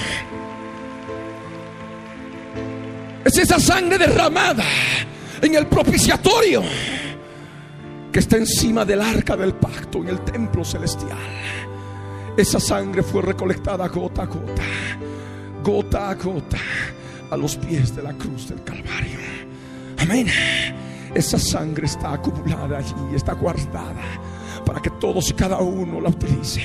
Es 3.25 3.38
esa 3.38 3.59
sangre 3.59 3.97
derramada 3.97 4.64
en 5.41 5.55
el 5.55 5.67
propiciatorio 5.67 6.62
que 8.12 8.19
está 8.19 8.37
encima 8.37 8.85
del 8.85 9.00
arca 9.00 9.35
del 9.35 9.55
pacto 9.55 9.99
en 9.99 10.09
el 10.09 10.21
templo 10.21 10.62
celestial. 10.62 11.19
Esa 12.37 12.61
sangre 12.61 13.03
fue 13.03 13.23
recolectada 13.23 13.88
gota 13.88 14.23
a 14.23 14.26
gota, 14.26 14.62
gota 15.62 16.11
a 16.11 16.14
gota, 16.14 16.59
a 17.35 17.37
los 17.37 17.57
pies 17.57 17.95
de 17.95 18.03
la 18.03 18.12
cruz 18.14 18.49
del 18.49 18.62
Calvario. 18.62 19.19
Amén. 19.99 20.29
Esa 21.14 21.38
sangre 21.38 21.87
está 21.87 22.12
acumulada 22.12 22.79
allí, 22.79 22.95
está 23.14 23.33
guardada 23.35 24.03
para 24.64 24.81
que 24.81 24.91
todos 24.91 25.31
y 25.31 25.35
cada 25.35 25.59
uno 25.59 26.00
la 26.00 26.11
utilicen. 26.11 26.62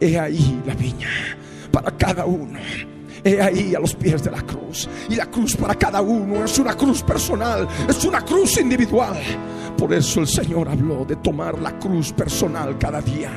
He 0.00 0.18
ahí 0.18 0.60
la 0.66 0.74
viña 0.74 1.08
para 1.70 1.96
cada 1.96 2.26
uno. 2.26 2.58
He 3.24 3.40
ahí 3.40 3.74
a 3.76 3.80
los 3.80 3.94
pies 3.94 4.24
de 4.24 4.32
la 4.32 4.42
cruz. 4.42 4.88
Y 5.08 5.14
la 5.14 5.26
cruz 5.26 5.56
para 5.56 5.76
cada 5.76 6.00
uno 6.00 6.44
es 6.44 6.58
una 6.58 6.74
cruz 6.76 7.02
personal, 7.02 7.68
es 7.88 8.04
una 8.04 8.22
cruz 8.22 8.58
individual. 8.58 9.16
Por 9.78 9.92
eso 9.92 10.20
el 10.20 10.26
Señor 10.26 10.68
habló 10.68 11.04
de 11.04 11.16
tomar 11.16 11.58
la 11.60 11.78
cruz 11.78 12.12
personal 12.12 12.76
cada 12.76 13.00
día. 13.00 13.30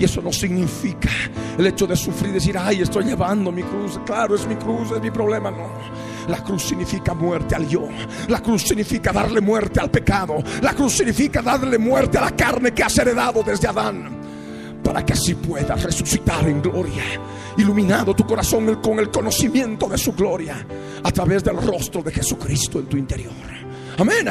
Y 0.00 0.04
eso 0.04 0.22
no 0.22 0.32
significa 0.32 1.10
el 1.58 1.66
hecho 1.66 1.86
de 1.86 1.94
sufrir, 1.94 2.32
decir, 2.32 2.56
ay, 2.56 2.80
estoy 2.80 3.04
llevando 3.04 3.52
mi 3.52 3.62
cruz. 3.62 4.00
Claro, 4.06 4.34
es 4.34 4.46
mi 4.46 4.54
cruz, 4.54 4.92
es 4.92 5.02
mi 5.02 5.10
problema. 5.10 5.50
No. 5.50 5.68
La 6.26 6.42
cruz 6.42 6.62
significa 6.62 7.12
muerte 7.12 7.54
al 7.54 7.68
yo. 7.68 7.86
La 8.28 8.42
cruz 8.42 8.62
significa 8.62 9.12
darle 9.12 9.42
muerte 9.42 9.78
al 9.78 9.90
pecado. 9.90 10.42
La 10.62 10.72
cruz 10.72 10.94
significa 10.94 11.42
darle 11.42 11.76
muerte 11.76 12.16
a 12.16 12.22
la 12.22 12.30
carne 12.30 12.72
que 12.72 12.82
has 12.82 12.96
heredado 12.96 13.42
desde 13.42 13.68
Adán. 13.68 14.08
Para 14.82 15.04
que 15.04 15.12
así 15.12 15.34
puedas 15.34 15.82
resucitar 15.82 16.48
en 16.48 16.62
gloria. 16.62 17.04
Iluminado 17.58 18.16
tu 18.16 18.24
corazón 18.24 18.76
con 18.76 18.98
el 19.00 19.10
conocimiento 19.10 19.86
de 19.86 19.98
su 19.98 20.14
gloria. 20.14 20.66
A 21.04 21.10
través 21.10 21.44
del 21.44 21.58
rostro 21.58 22.02
de 22.02 22.10
Jesucristo 22.10 22.78
en 22.78 22.86
tu 22.86 22.96
interior. 22.96 23.34
Amén. 23.98 24.26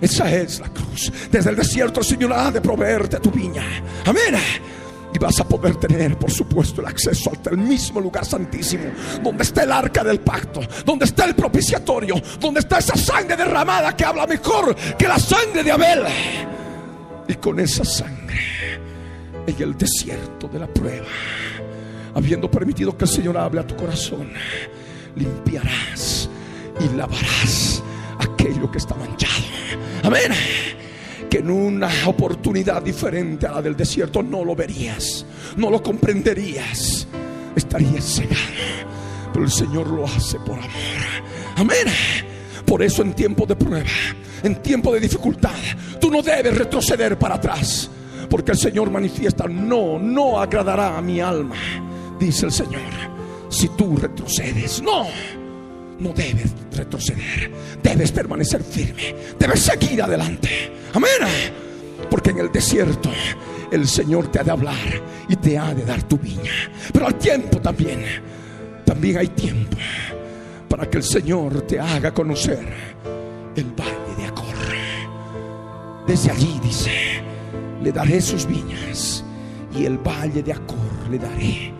Esa 0.00 0.34
es 0.34 0.60
la 0.60 0.70
cruz. 0.70 1.12
Desde 1.30 1.50
el 1.50 1.56
desierto 1.56 2.00
el 2.00 2.06
Señor 2.06 2.32
ha 2.32 2.50
de 2.50 2.62
proveerte 2.62 3.20
tu 3.20 3.30
viña. 3.30 3.64
Amén. 4.06 4.79
Y 5.12 5.18
vas 5.18 5.40
a 5.40 5.44
poder 5.44 5.76
tener, 5.76 6.16
por 6.16 6.30
supuesto, 6.30 6.80
el 6.80 6.86
acceso 6.86 7.30
hasta 7.32 7.50
el 7.50 7.58
mismo 7.58 8.00
lugar 8.00 8.24
santísimo, 8.24 8.84
donde 9.22 9.42
está 9.42 9.64
el 9.64 9.72
arca 9.72 10.04
del 10.04 10.20
pacto, 10.20 10.60
donde 10.84 11.04
está 11.04 11.24
el 11.24 11.34
propiciatorio, 11.34 12.14
donde 12.38 12.60
está 12.60 12.78
esa 12.78 12.96
sangre 12.96 13.36
derramada 13.36 13.96
que 13.96 14.04
habla 14.04 14.26
mejor 14.26 14.74
que 14.96 15.08
la 15.08 15.18
sangre 15.18 15.64
de 15.64 15.72
Abel. 15.72 16.02
Y 17.26 17.34
con 17.34 17.58
esa 17.58 17.84
sangre, 17.84 18.40
en 19.46 19.62
el 19.62 19.76
desierto 19.76 20.48
de 20.48 20.58
la 20.60 20.66
prueba, 20.66 21.06
habiendo 22.14 22.50
permitido 22.50 22.96
que 22.96 23.04
el 23.04 23.10
Señor 23.10 23.36
hable 23.36 23.60
a 23.60 23.66
tu 23.66 23.76
corazón, 23.76 24.32
limpiarás 25.16 26.28
y 26.80 26.96
lavarás 26.96 27.82
aquello 28.18 28.70
que 28.70 28.78
está 28.78 28.94
manchado. 28.94 29.44
Amén 30.04 30.79
que 31.30 31.38
en 31.38 31.50
una 31.50 31.88
oportunidad 32.06 32.82
diferente 32.82 33.46
a 33.46 33.52
la 33.52 33.62
del 33.62 33.76
desierto 33.76 34.22
no 34.22 34.44
lo 34.44 34.56
verías, 34.56 35.24
no 35.56 35.70
lo 35.70 35.80
comprenderías, 35.80 37.06
estarías 37.54 38.04
cegado. 38.04 38.90
Pero 39.32 39.44
el 39.44 39.50
Señor 39.50 39.86
lo 39.86 40.04
hace 40.04 40.38
por 40.40 40.58
amor. 40.58 40.70
Amén. 41.56 41.86
Por 42.66 42.82
eso 42.82 43.02
en 43.02 43.14
tiempo 43.14 43.46
de 43.46 43.54
prueba, 43.54 43.88
en 44.42 44.56
tiempo 44.60 44.92
de 44.92 45.00
dificultad, 45.00 45.54
tú 46.00 46.10
no 46.10 46.20
debes 46.20 46.58
retroceder 46.58 47.16
para 47.16 47.36
atrás. 47.36 47.88
Porque 48.28 48.52
el 48.52 48.58
Señor 48.58 48.90
manifiesta, 48.90 49.46
no, 49.46 49.98
no 49.98 50.40
agradará 50.40 50.98
a 50.98 51.02
mi 51.02 51.20
alma, 51.20 51.56
dice 52.18 52.46
el 52.46 52.52
Señor, 52.52 52.82
si 53.48 53.68
tú 53.68 53.96
retrocedes. 53.96 54.82
No 54.82 55.06
no 56.00 56.12
debes 56.12 56.52
retroceder, 56.72 57.50
debes 57.82 58.10
permanecer 58.12 58.62
firme, 58.62 59.14
debes 59.38 59.60
seguir 59.60 60.02
adelante. 60.02 60.72
Amén. 60.94 61.10
Porque 62.10 62.30
en 62.30 62.38
el 62.38 62.50
desierto 62.50 63.10
el 63.70 63.86
Señor 63.86 64.28
te 64.28 64.40
ha 64.40 64.44
de 64.44 64.50
hablar 64.50 64.76
y 65.28 65.36
te 65.36 65.56
ha 65.56 65.74
de 65.74 65.84
dar 65.84 66.02
tu 66.02 66.18
viña. 66.18 66.52
Pero 66.92 67.06
al 67.06 67.14
tiempo 67.16 67.60
también, 67.60 68.04
también 68.84 69.18
hay 69.18 69.28
tiempo 69.28 69.76
para 70.68 70.88
que 70.88 70.98
el 70.98 71.04
Señor 71.04 71.62
te 71.62 71.78
haga 71.78 72.12
conocer 72.12 72.66
el 73.54 73.66
valle 73.72 74.16
de 74.16 74.26
Acor. 74.26 74.46
Desde 76.06 76.30
allí 76.30 76.58
dice, 76.62 77.22
le 77.82 77.92
daré 77.92 78.20
sus 78.20 78.46
viñas 78.46 79.24
y 79.76 79.84
el 79.84 79.98
valle 79.98 80.42
de 80.42 80.52
Acor 80.52 81.08
le 81.10 81.18
daré 81.18 81.72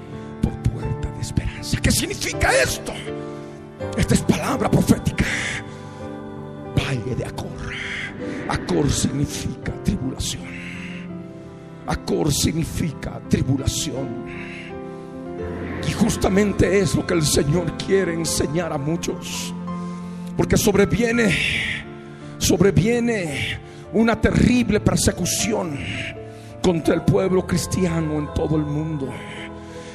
por 0.43 0.53
puerta 0.71 1.11
de 1.11 1.21
esperanza. 1.21 1.79
¿Qué 1.81 1.91
significa 1.91 2.51
esto? 2.63 2.93
Esta 3.96 4.14
es 4.14 4.22
palabra 4.22 4.70
profética. 4.70 5.24
Valle 6.76 7.14
de 7.14 7.24
Acor. 7.24 7.48
Acor 8.48 8.90
significa 8.90 9.72
tribulación. 9.85 10.42
Acor 11.87 12.33
significa 12.33 13.20
tribulación. 13.29 14.26
Y 15.88 15.92
justamente 15.92 16.79
es 16.79 16.94
lo 16.94 17.07
que 17.07 17.14
el 17.14 17.22
Señor 17.22 17.76
quiere 17.76 18.14
enseñar 18.14 18.72
a 18.72 18.79
muchos. 18.79 19.53
Porque 20.37 20.57
sobreviene, 20.57 21.35
sobreviene 22.38 23.59
una 23.92 24.20
terrible 24.20 24.81
persecución 24.81 25.79
contra 26.62 26.94
el 26.94 27.03
pueblo 27.03 27.46
cristiano 27.46 28.18
en 28.18 28.33
todo 28.35 28.57
el 28.57 28.62
mundo. 28.62 29.09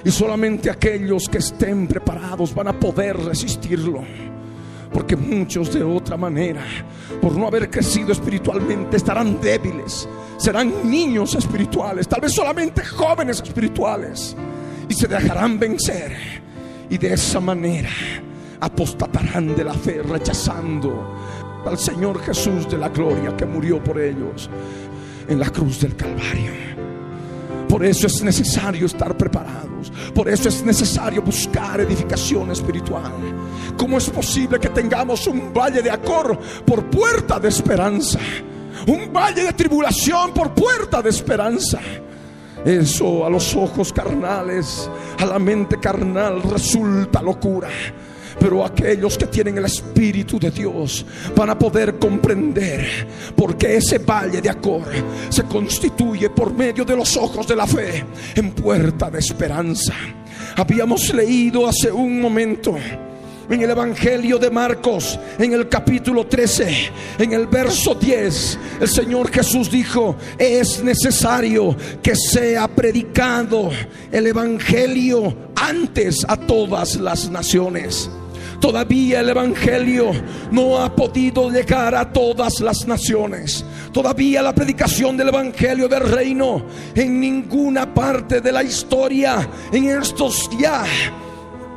Y 0.06 0.12
solamente 0.12 0.70
aquellos 0.70 1.28
que 1.28 1.40
estén 1.40 1.88
preparados 1.88 2.54
van 2.54 2.68
a 2.68 2.80
poder 2.80 3.18
resistirlo. 3.18 4.04
Porque 4.94 5.16
muchos 5.16 5.74
de 5.74 5.84
otra 5.84 6.16
manera, 6.16 6.62
por 7.20 7.36
no 7.36 7.48
haber 7.48 7.72
crecido 7.72 8.12
espiritualmente, 8.12 8.98
estarán 8.98 9.42
débiles. 9.42 10.08
Serán 10.38 10.90
niños 10.90 11.34
espirituales, 11.34 12.08
tal 12.08 12.22
vez 12.22 12.34
solamente 12.34 12.86
jóvenes 12.86 13.42
espirituales. 13.42 14.36
Y 14.88 14.94
se 14.94 15.08
dejarán 15.08 15.58
vencer. 15.58 16.16
Y 16.88 17.00
de 17.00 17.14
esa 17.14 17.40
manera 17.40 17.90
apostatarán 18.60 19.56
de 19.56 19.64
la 19.64 19.74
fe, 19.74 20.04
rechazando 20.04 21.16
al 21.66 21.80
Señor 21.80 22.22
Jesús 22.22 22.70
de 22.70 22.78
la 22.78 22.90
gloria 22.90 23.36
que 23.36 23.46
murió 23.48 23.84
por 23.84 24.00
ellos 24.00 24.52
en 25.28 25.40
la 25.40 25.50
cruz 25.50 25.82
del 25.82 25.96
Calvario. 25.96 26.75
Por 27.76 27.86
eso 27.86 28.08
es 28.08 28.24
necesario 28.24 28.86
estar 28.86 29.18
preparados. 29.18 29.92
Por 30.14 30.30
eso 30.30 30.48
es 30.48 30.64
necesario 30.64 31.22
buscar 31.22 31.82
edificación 31.82 32.50
espiritual. 32.50 33.12
¿Cómo 33.76 33.98
es 33.98 34.10
posible 34.10 34.62
que 34.62 34.70
tengamos 34.70 35.28
un 35.28 35.54
valle 35.54 35.82
de 35.82 35.92
acor 35.92 36.40
por 36.66 36.86
puerta 36.86 37.38
de 37.38 37.50
esperanza? 37.50 38.18
Un 38.88 39.12
valle 39.12 39.44
de 39.44 39.52
tribulación 39.52 40.34
por 40.34 40.54
puerta 40.54 41.02
de 41.02 41.10
esperanza. 41.10 41.82
Eso 42.64 43.26
a 43.26 43.30
los 43.30 43.54
ojos 43.58 43.92
carnales, 43.92 44.90
a 45.20 45.26
la 45.26 45.38
mente 45.38 45.78
carnal 45.78 46.44
resulta 46.44 47.22
locura. 47.22 47.68
Pero 48.46 48.64
aquellos 48.64 49.18
que 49.18 49.26
tienen 49.26 49.58
el 49.58 49.66
Espíritu 49.66 50.38
de 50.38 50.52
Dios 50.52 51.04
van 51.36 51.50
a 51.50 51.58
poder 51.58 51.98
comprender 51.98 53.08
porque 53.36 53.78
ese 53.78 53.98
valle 53.98 54.40
de 54.40 54.52
Acor 54.52 54.84
se 55.30 55.46
constituye 55.46 56.30
por 56.30 56.54
medio 56.54 56.86
de 56.86 56.96
los 56.96 57.18
ojos 57.18 57.48
de 57.48 57.56
la 57.56 57.66
fe 57.66 58.06
en 58.36 58.52
puerta 58.52 59.10
de 59.10 59.18
esperanza. 59.18 59.96
Habíamos 60.58 61.12
leído 61.12 61.68
hace 61.68 61.92
un 61.92 62.22
momento 62.22 62.76
en 63.50 63.62
el 63.64 63.72
Evangelio 63.72 64.38
de 64.38 64.52
Marcos, 64.52 65.20
en 65.40 65.52
el 65.52 65.68
capítulo 65.68 66.28
13, 66.28 66.92
en 67.18 67.34
el 67.34 67.48
verso 67.48 67.96
10, 67.96 68.60
el 68.80 68.88
Señor 68.88 69.32
Jesús 69.32 69.72
dijo, 69.72 70.18
es 70.38 70.84
necesario 70.84 71.76
que 72.04 72.16
sea 72.16 72.68
predicado 72.68 73.72
el 74.12 74.28
Evangelio 74.28 75.36
antes 75.56 76.24
a 76.28 76.38
todas 76.38 76.98
las 76.98 77.28
naciones. 77.32 78.08
Todavía 78.60 79.20
el 79.20 79.30
Evangelio 79.30 80.12
no 80.52 80.78
ha 80.80 80.94
podido 80.96 81.50
llegar 81.50 81.96
a 81.96 82.12
todas 82.12 82.60
las 82.60 82.88
naciones. 82.88 83.66
Todavía 83.92 84.42
la 84.42 84.54
predicación 84.54 85.18
del 85.18 85.30
Evangelio 85.30 85.88
del 85.88 86.10
reino 86.10 86.66
en 86.94 87.20
ninguna 87.20 87.94
parte 87.94 88.42
de 88.42 88.52
la 88.52 88.64
historia, 88.64 89.48
en 89.72 89.90
estos 89.90 90.50
ya 90.58 90.84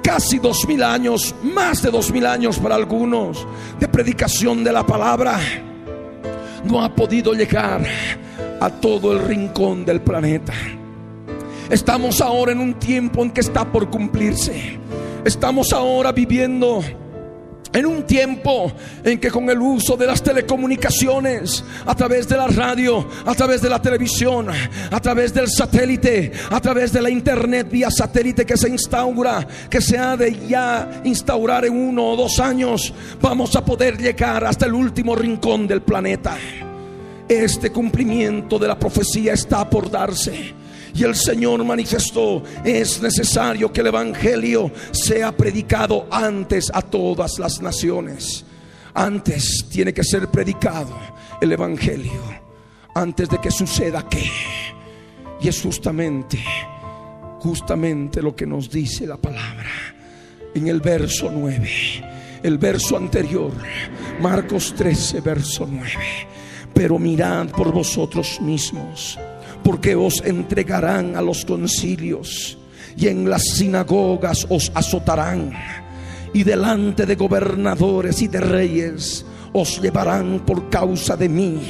casi 0.03 0.39
dos 0.39 0.67
mil 0.67 0.83
años, 0.83 1.35
más 1.43 1.83
de 1.83 1.91
dos 1.91 2.11
mil 2.11 2.25
años 2.25 2.59
para 2.59 2.77
algunos, 2.77 3.47
de 3.79 3.89
predicación 3.89 4.65
de 4.65 4.73
la 4.73 4.87
palabra, 4.87 5.39
no 6.65 6.83
ha 6.83 6.95
podido 6.95 7.35
llegar 7.35 7.85
a 8.61 8.71
todo 8.71 9.13
el 9.13 9.21
rincón 9.21 9.85
del 9.85 10.01
planeta. 10.01 10.55
Estamos 11.69 12.23
ahora 12.23 12.53
en 12.53 12.61
un 12.61 12.75
tiempo 12.75 13.23
en 13.23 13.31
que 13.31 13.43
está 13.43 13.71
por 13.71 13.91
cumplirse 13.91 14.79
Estamos 15.29 15.75
ahora 15.75 16.11
viviendo 16.11 16.83
En 17.75 17.85
un 17.85 18.05
tiempo 18.05 18.73
en 19.05 19.21
que 19.21 19.31
con 19.31 19.51
el 19.51 19.61
uso 19.61 19.95
de 19.95 20.07
las 20.07 20.23
telecomunicaciones, 20.23 21.63
a 21.85 21.95
través 21.95 22.27
de 22.27 22.39
la 22.39 22.47
radio, 22.47 23.07
a 23.27 23.35
través 23.35 23.61
de 23.61 23.69
la 23.69 23.81
televisión, 23.83 24.47
a 24.91 25.01
través 25.01 25.35
del 25.35 25.49
satélite, 25.51 26.33
a 26.51 26.59
través 26.63 26.95
de 26.95 27.03
la 27.03 27.11
internet 27.11 27.69
vía 27.71 27.91
satélite 27.91 28.47
que 28.47 28.57
se 28.57 28.71
instaura, 28.71 29.47
que 29.69 29.83
se 29.83 29.99
ha 29.99 30.17
de 30.17 30.49
ya 30.49 31.03
instaurar 31.05 31.67
en 31.67 31.77
uno 31.77 32.07
o 32.07 32.17
dos 32.17 32.41
años, 32.41 32.95
vamos 33.21 33.55
a 33.55 33.63
poder 33.63 33.99
llegar 33.99 34.47
hasta 34.47 34.65
el 34.65 34.73
último 34.73 35.15
rincón 35.15 35.67
del 35.69 35.83
planeta. 35.83 36.39
Este 37.29 37.71
cumplimiento 37.71 38.59
de 38.59 38.69
la 38.69 38.79
profecía 38.79 39.35
está 39.35 39.69
por 39.69 39.91
darse. 39.91 40.55
Y 40.95 41.05
el 41.05 41.15
Señor 41.15 41.65
manifestó, 41.65 42.43
es 42.65 43.01
necesario 43.01 43.73
que 43.73 43.81
el 43.81 43.89
Evangelio 43.89 44.71
sea 44.91 45.37
predicado 45.37 46.07
antes 46.11 46.71
a 46.73 46.83
todas 46.83 47.39
las 47.39 47.61
naciones. 47.61 48.45
Antes 48.95 49.67
tiene 49.71 49.93
que 49.93 50.03
ser 50.03 50.29
predicado 50.29 50.99
el 51.41 51.53
Evangelio, 51.53 52.21
antes 52.95 53.29
de 53.29 53.39
que 53.39 53.51
suceda 53.51 54.09
qué. 54.09 54.31
Y 55.41 55.49
es 55.49 55.63
justamente, 55.63 56.43
justamente 57.39 58.21
lo 58.21 58.35
que 58.35 58.47
nos 58.47 58.69
dice 58.71 59.07
la 59.07 59.17
palabra 59.17 59.71
en 60.55 60.69
el 60.69 60.81
verso 60.81 61.31
9. 61.33 61.71
El 62.43 62.59
verso 62.59 62.97
anterior, 62.97 63.53
Marcos 64.21 64.75
13, 64.77 65.21
verso 65.21 65.67
9. 65.69 65.91
Pero 66.75 66.99
mirad 66.99 67.49
por 67.49 67.73
vosotros 67.73 68.41
mismos 68.41 69.19
porque 69.69 69.95
os 69.95 70.25
entregarán 70.25 71.15
a 71.15 71.21
los 71.21 71.45
concilios 71.45 72.57
y 72.97 73.07
en 73.07 73.29
las 73.29 73.43
sinagogas 73.53 74.47
os 74.49 74.73
azotarán 74.75 75.53
y 76.33 76.43
delante 76.43 77.05
de 77.05 77.15
gobernadores 77.17 78.23
y 78.23 78.29
de 78.29 78.41
reyes 78.41 79.27
os 79.53 79.79
llevarán 79.83 80.41
por 80.47 80.71
causa 80.71 81.19
de 81.19 81.29
mí 81.29 81.61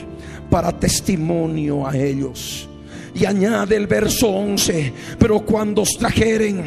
para 0.49 0.71
testimonio 0.71 1.89
a 1.89 1.97
ellos. 1.97 2.69
Y 3.17 3.25
añade 3.25 3.75
el 3.75 3.89
verso 3.89 4.29
11, 4.29 4.93
pero 5.19 5.41
cuando 5.41 5.83
os 5.83 5.99
trajeren 5.99 6.63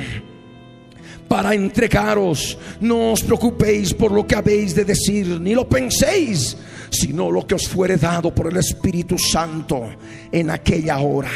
para 1.29 1.55
entregaros, 1.55 2.57
no 2.81 3.13
os 3.13 3.23
preocupéis 3.23 3.93
por 3.93 4.11
lo 4.11 4.27
que 4.27 4.35
habéis 4.35 4.75
de 4.75 4.83
decir, 4.83 5.39
ni 5.39 5.55
lo 5.55 5.65
penséis 5.65 6.57
sino 6.91 7.32
lo 7.32 7.47
que 7.47 7.56
os 7.56 7.67
fuere 7.67 7.97
dado 7.97 8.36
por 8.36 8.51
el 8.51 8.58
Espíritu 8.58 9.17
Santo 9.17 9.89
en 10.32 10.49
aquella 10.49 10.99
hora. 10.99 11.32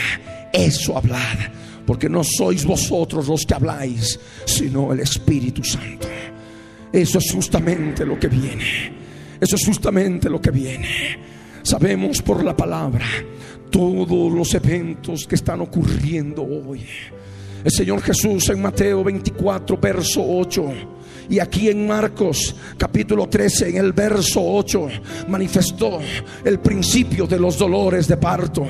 Eso 0.51 0.97
hablad, 0.97 1.37
porque 1.85 2.09
no 2.09 2.23
sois 2.23 2.65
vosotros 2.65 3.27
los 3.27 3.45
que 3.45 3.53
habláis, 3.53 4.19
sino 4.45 4.91
el 4.93 4.99
Espíritu 4.99 5.63
Santo. 5.63 6.07
Eso 6.91 7.17
es 7.17 7.31
justamente 7.33 8.05
lo 8.05 8.19
que 8.19 8.27
viene. 8.27 8.93
Eso 9.39 9.55
es 9.55 9.65
justamente 9.65 10.29
lo 10.29 10.41
que 10.41 10.51
viene. 10.51 10.87
Sabemos 11.63 12.21
por 12.21 12.43
la 12.43 12.55
palabra 12.55 13.05
todos 13.69 14.31
los 14.31 14.53
eventos 14.53 15.25
que 15.27 15.35
están 15.35 15.61
ocurriendo 15.61 16.43
hoy. 16.43 16.85
El 17.65 17.71
Señor 17.71 17.99
Jesús 18.03 18.47
en 18.49 18.61
Mateo 18.61 19.03
24, 19.03 19.75
verso 19.77 20.23
8 20.23 20.65
y 21.31 21.39
aquí 21.39 21.67
en 21.67 21.87
Marcos 21.87 22.55
capítulo 22.77 23.27
13, 23.27 23.69
en 23.69 23.77
el 23.77 23.91
verso 23.91 24.39
8, 24.39 24.87
manifestó 25.29 25.99
el 26.43 26.59
principio 26.59 27.25
de 27.25 27.39
los 27.39 27.57
dolores 27.57 28.07
de 28.07 28.17
parto. 28.17 28.67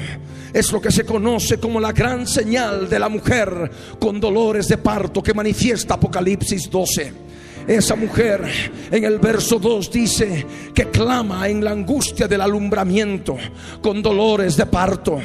Es 0.54 0.72
lo 0.72 0.80
que 0.80 0.92
se 0.92 1.04
conoce 1.04 1.58
como 1.58 1.82
la 1.82 1.92
gran 1.92 2.26
señal 2.26 2.88
de 2.88 2.98
la 2.98 3.10
mujer 3.10 3.70
con 4.00 4.18
dolores 4.22 4.70
de 4.70 4.78
parto 4.78 5.22
que 5.22 5.34
manifiesta 5.34 5.96
Apocalipsis 5.96 6.70
12. 6.70 7.12
Esa 7.68 7.98
mujer 7.98 8.50
en 8.90 9.04
el 9.04 9.20
verso 9.20 9.60
2 9.60 9.92
dice 9.92 10.46
que 10.74 10.90
clama 10.90 11.50
en 11.50 11.66
la 11.66 11.72
angustia 11.72 12.30
del 12.30 12.40
alumbramiento 12.40 13.36
con 13.82 14.02
dolores 14.02 14.56
de 14.56 14.66
parto. 14.68 15.20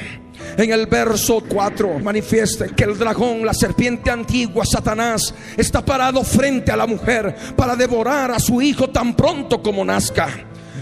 En 0.56 0.72
el 0.72 0.86
verso 0.86 1.42
4 1.48 1.98
manifiesta 2.00 2.66
que 2.68 2.84
el 2.84 2.98
dragón, 2.98 3.44
la 3.44 3.54
serpiente 3.54 4.10
antigua, 4.10 4.64
Satanás, 4.64 5.34
está 5.56 5.84
parado 5.84 6.22
frente 6.22 6.72
a 6.72 6.76
la 6.76 6.86
mujer 6.86 7.34
para 7.56 7.76
devorar 7.76 8.30
a 8.30 8.38
su 8.38 8.60
hijo 8.60 8.90
tan 8.90 9.14
pronto 9.14 9.62
como 9.62 9.84
nazca. 9.84 10.28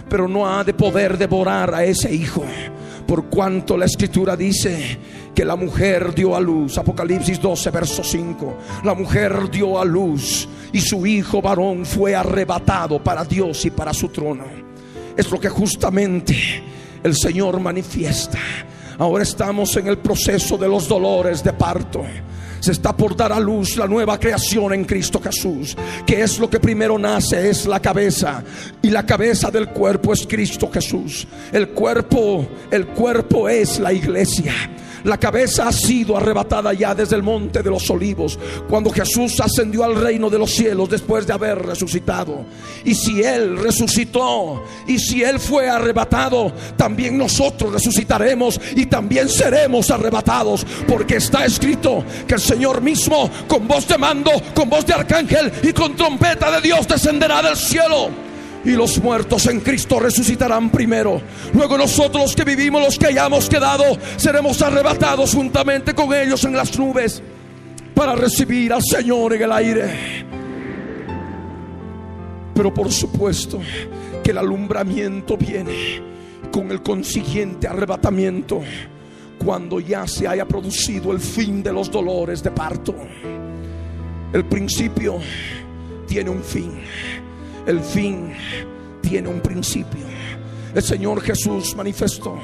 Pero 0.09 0.27
no 0.27 0.49
ha 0.49 0.65
de 0.65 0.75
poder 0.75 1.19
devorar 1.19 1.75
a 1.75 1.85
ese 1.85 2.13
hijo. 2.13 2.45
Por 3.07 3.27
cuanto 3.27 3.77
la 3.77 3.87
escritura 3.87 4.37
dice 4.37 4.99
que 5.35 5.45
la 5.45 5.57
mujer 5.57 6.15
dio 6.15 6.35
a 6.35 6.41
luz, 6.41 6.77
Apocalipsis 6.77 7.41
12, 7.41 7.71
verso 7.71 8.05
5, 8.05 8.59
la 8.85 8.95
mujer 8.95 9.51
dio 9.51 9.81
a 9.81 9.85
luz 9.85 10.49
y 10.73 10.81
su 10.81 11.07
hijo 11.07 11.41
varón 11.41 11.87
fue 11.87 12.15
arrebatado 12.15 13.03
para 13.03 13.25
Dios 13.25 13.65
y 13.65 13.71
para 13.71 13.95
su 13.95 14.09
trono. 14.09 14.45
Es 15.17 15.31
lo 15.31 15.41
que 15.41 15.49
justamente 15.49 16.37
el 17.03 17.17
Señor 17.17 17.61
manifiesta 17.61 18.39
Ahora 18.99 19.23
estamos 19.23 19.77
en 19.77 19.87
el 19.87 19.99
proceso 19.99 20.59
de 20.59 20.67
los 20.67 20.89
dolores 20.89 21.45
de 21.45 21.53
parto. 21.53 22.05
Se 22.59 22.73
está 22.73 22.97
por 22.97 23.17
dar 23.17 23.33
a 23.33 23.39
luz 23.39 23.77
la 23.77 23.87
nueva 23.87 24.19
creación 24.19 24.75
en 24.75 24.85
Cristo 24.85 25.21
Jesús. 25.21 25.77
Que 26.05 26.23
es 26.23 26.41
lo 26.41 26.51
que 26.51 26.59
primero 26.59 26.99
nace, 26.99 27.49
es 27.49 27.65
la 27.67 27.81
cabeza. 27.81 28.43
Y 28.83 28.91
la 28.91 29.07
cabeza 29.07 29.53
del 29.53 29.69
cuerpo 29.69 30.13
es 30.13 30.27
Cristo 30.27 30.69
Jesús. 30.73 31.29
El 31.53 31.69
cuerpo, 31.69 32.45
el 32.73 32.89
cuerpo 32.89 33.49
es 33.49 33.79
la 33.79 33.93
iglesia. 33.93 34.53
La 35.05 35.19
cabeza 35.19 35.69
ha 35.69 35.73
sido 35.73 36.17
arrebatada 36.17 36.73
ya 36.73 36.95
desde 36.95 37.17
el 37.17 37.23
monte 37.23 37.63
de 37.63 37.71
los 37.71 37.89
olivos, 37.91 38.39
cuando 38.69 38.91
Jesús 38.91 39.41
ascendió 39.41 39.85
al 39.85 39.95
reino 39.95 40.29
de 40.29 40.39
los 40.39 40.51
cielos 40.51 40.89
después 40.89 41.27
de 41.27 41.33
haber 41.33 41.59
resucitado. 41.65 42.45
Y 42.85 42.95
si 42.95 43.23
Él 43.23 43.59
resucitó 43.59 44.63
y 44.87 44.99
si 44.99 45.23
Él 45.23 45.39
fue 45.39 45.69
arrebatado, 45.69 46.53
también 46.77 47.17
nosotros 47.17 47.73
resucitaremos 47.73 48.61
y 48.77 48.87
también 48.87 49.29
seremos 49.29 49.91
arrebatados, 49.91 50.67
porque 50.87 51.17
está 51.17 51.45
escrito 51.45 52.05
que 52.27 52.35
el 52.35 52.41
Señor 52.41 52.81
mismo, 52.81 53.31
con 53.47 53.67
voz 53.69 53.87
de 53.87 53.99
mando, 53.99 54.31
con 54.55 54.69
voz 54.69 54.85
de 54.87 54.95
arcángel 54.95 55.53
y 55.63 55.73
con 55.73 55.97
trompeta 55.97 56.51
de 56.51 56.61
Dios, 56.61 56.87
descenderá 56.87 57.43
del 57.43 57.57
cielo 57.57 58.28
y 58.65 58.71
los 58.71 59.03
muertos 59.03 59.47
en 59.47 59.61
Cristo 59.61 60.01
resucitarán 60.01 60.71
primero. 60.71 61.21
Luego 61.55 61.79
nosotros 61.79 62.23
los 62.23 62.37
que 62.37 62.45
vivimos, 62.45 62.83
los 62.83 62.99
que 62.99 63.07
hayamos 63.07 63.49
quedado, 63.49 63.85
seremos 64.17 64.61
arrebatados 64.63 65.35
juntamente 65.35 65.95
con 65.95 66.13
ellos 66.15 66.45
en 66.45 66.55
las 66.55 66.79
nubes 66.79 67.23
para 67.95 68.15
recibir 68.15 68.73
al 68.73 68.83
Señor 68.83 69.35
en 69.35 69.43
el 69.43 69.53
aire. 69.53 70.27
Pero 72.55 72.75
por 72.75 72.91
supuesto 72.91 73.61
que 74.23 74.33
el 74.33 74.39
alumbramiento 74.39 75.37
viene 75.37 76.03
con 76.51 76.71
el 76.71 76.83
consiguiente 76.83 77.69
arrebatamiento 77.69 78.61
cuando 79.39 79.79
ya 79.79 80.07
se 80.09 80.27
haya 80.27 80.47
producido 80.47 81.13
el 81.13 81.21
fin 81.21 81.63
de 81.63 81.73
los 81.73 81.91
dolores 81.91 82.43
de 82.43 82.51
parto. 82.51 82.95
El 84.33 84.45
principio 84.45 85.19
tiene 86.07 86.31
un 86.31 86.43
fin 86.43 86.73
el 87.69 87.81
fin 87.81 88.33
tiene 89.03 89.29
un 89.29 89.41
principio. 89.41 90.01
El 90.75 90.83
Señor 90.83 91.21
Jesús 91.21 91.77
manifestó 91.77 92.39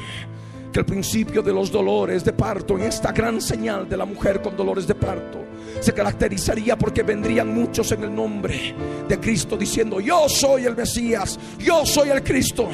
que 0.70 0.80
el 0.80 0.84
principio 0.84 1.40
de 1.40 1.50
los 1.50 1.72
dolores 1.72 2.22
de 2.24 2.34
parto, 2.34 2.76
en 2.76 2.84
esta 2.84 3.10
gran 3.10 3.40
señal 3.40 3.88
de 3.88 3.96
la 3.96 4.04
mujer 4.04 4.42
con 4.42 4.54
dolores 4.54 4.86
de 4.86 4.94
parto, 4.94 5.38
se 5.80 5.94
caracterizaría 5.94 6.76
porque 6.76 7.02
vendrían 7.02 7.54
muchos 7.54 7.90
en 7.92 8.04
el 8.04 8.14
nombre 8.14 8.74
de 9.08 9.18
Cristo 9.18 9.56
diciendo, 9.56 9.98
yo 9.98 10.28
soy 10.28 10.66
el 10.66 10.76
Mesías, 10.76 11.38
yo 11.58 11.86
soy 11.86 12.10
el 12.10 12.22
Cristo. 12.22 12.68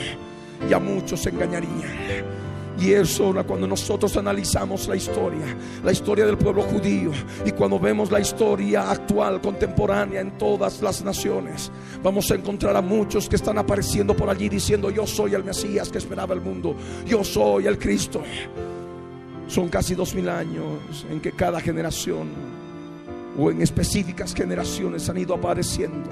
Y 0.69 0.73
a 0.73 0.81
muchos 0.81 1.23
se 1.23 1.31
engañarían. 1.31 2.50
Y 2.81 2.95
eso 2.95 3.35
cuando 3.47 3.67
nosotros 3.67 4.17
analizamos 4.17 4.89
la 4.89 4.97
historia, 4.97 5.55
la 5.85 5.93
historia 5.93 6.25
del 6.25 6.39
pueblo 6.39 6.63
judío 6.63 7.11
y 7.45 7.53
cuando 7.53 7.79
vemos 7.79 8.11
la 8.11 8.21
historia 8.21 8.91
actual, 8.91 9.41
contemporánea 9.43 10.23
en 10.23 10.39
todas 10.39 10.81
las 10.81 11.05
naciones, 11.05 11.71
vamos 12.03 12.31
a 12.31 12.37
encontrar 12.37 12.75
a 12.77 12.81
muchos 12.81 13.29
que 13.29 13.37
están 13.37 13.59
apareciendo 13.59 14.17
por 14.17 14.31
allí 14.31 14.49
diciendo, 14.49 14.91
yo 14.91 15.07
soy 15.07 15.35
el 15.35 15.45
Mesías 15.45 15.91
que 15.91 15.99
esperaba 15.99 16.33
el 16.33 16.41
mundo, 16.41 16.75
yo 17.07 17.23
soy 17.23 17.67
el 17.67 17.79
Cristo. 17.79 18.23
Son 19.47 19.69
casi 19.69 19.95
dos 19.95 20.15
mil 20.15 20.31
años 20.31 21.05
en 21.11 21.21
que 21.21 21.33
cada 21.33 21.61
generación 21.61 22.29
o 23.39 23.51
en 23.51 23.61
específicas 23.61 24.35
generaciones 24.35 25.07
han 25.11 25.19
ido 25.19 25.35
apareciendo 25.35 26.09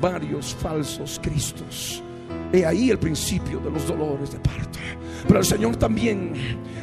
varios 0.00 0.52
falsos 0.54 1.20
Cristos. 1.22 2.02
He 2.52 2.66
ahí 2.66 2.90
el 2.90 2.98
principio 2.98 3.60
de 3.60 3.70
los 3.70 3.86
dolores 3.86 4.32
de 4.32 4.38
parto. 4.38 4.78
Pero 5.26 5.40
el 5.40 5.46
Señor 5.46 5.76
también, 5.76 6.34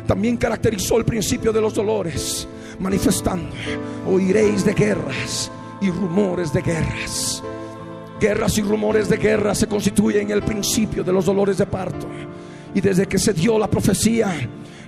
también 0.07 0.37
caracterizó 0.37 0.97
el 0.97 1.05
principio 1.05 1.51
de 1.51 1.61
los 1.61 1.73
dolores, 1.73 2.47
manifestando, 2.79 3.49
oiréis 4.07 4.65
de 4.65 4.73
guerras 4.73 5.51
y 5.81 5.89
rumores 5.91 6.51
de 6.53 6.61
guerras. 6.61 7.43
Guerras 8.19 8.57
y 8.57 8.61
rumores 8.61 9.07
de 9.09 9.17
guerra 9.17 9.55
se 9.55 9.67
constituyen 9.67 10.23
en 10.23 10.31
el 10.31 10.43
principio 10.43 11.03
de 11.03 11.13
los 11.13 11.25
dolores 11.25 11.57
de 11.57 11.65
parto. 11.65 12.07
Y 12.73 12.81
desde 12.81 13.07
que 13.07 13.17
se 13.17 13.33
dio 13.33 13.57
la 13.57 13.69
profecía, 13.69 14.35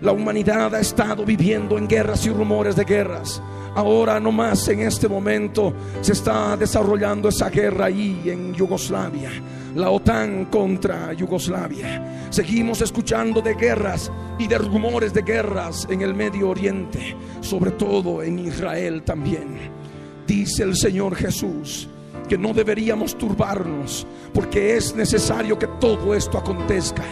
la 0.02 0.12
humanidad 0.12 0.74
ha 0.76 0.80
estado 0.80 1.24
viviendo 1.26 1.78
en 1.78 1.88
guerras 1.88 2.26
y 2.26 2.30
rumores 2.30 2.76
de 2.76 2.84
guerras. 2.84 3.42
Ahora 3.74 4.20
nomás 4.20 4.68
en 4.68 4.82
este 4.82 5.08
momento 5.08 5.74
se 6.02 6.12
está 6.12 6.58
desarrollando 6.58 7.30
esa 7.30 7.50
guerra 7.50 7.86
ahí 7.86 8.22
en 8.26 8.54
Yugoslavia. 8.54 9.30
La 9.76 9.90
OTAN 9.90 10.46
contra 10.46 11.14
Yugoslavia. 11.14 12.28
Seguimos 12.30 12.82
escuchando 12.82 13.42
de 13.42 13.54
guerras 13.56 14.12
y 14.38 14.48
de 14.48 14.58
rumores 14.58 15.14
de 15.14 15.22
guerras 15.22 15.88
en 15.90 16.02
el 16.02 16.14
Medio 16.14 16.50
Oriente, 16.50 17.16
sobre 17.40 17.72
todo 17.72 18.22
en 18.22 18.40
Israel 18.40 19.04
también. 19.04 19.58
Dice 20.28 20.64
el 20.64 20.76
Señor 20.76 21.16
Jesús 21.16 21.88
que 22.28 22.38
no 22.38 22.54
deberíamos 22.54 23.18
turbarnos 23.18 24.06
porque 24.34 24.76
es 24.76 24.94
necesario 24.96 25.58
que 25.58 25.68
todo 25.80 26.14
esto 26.14 26.38
acontezca, 26.38 27.04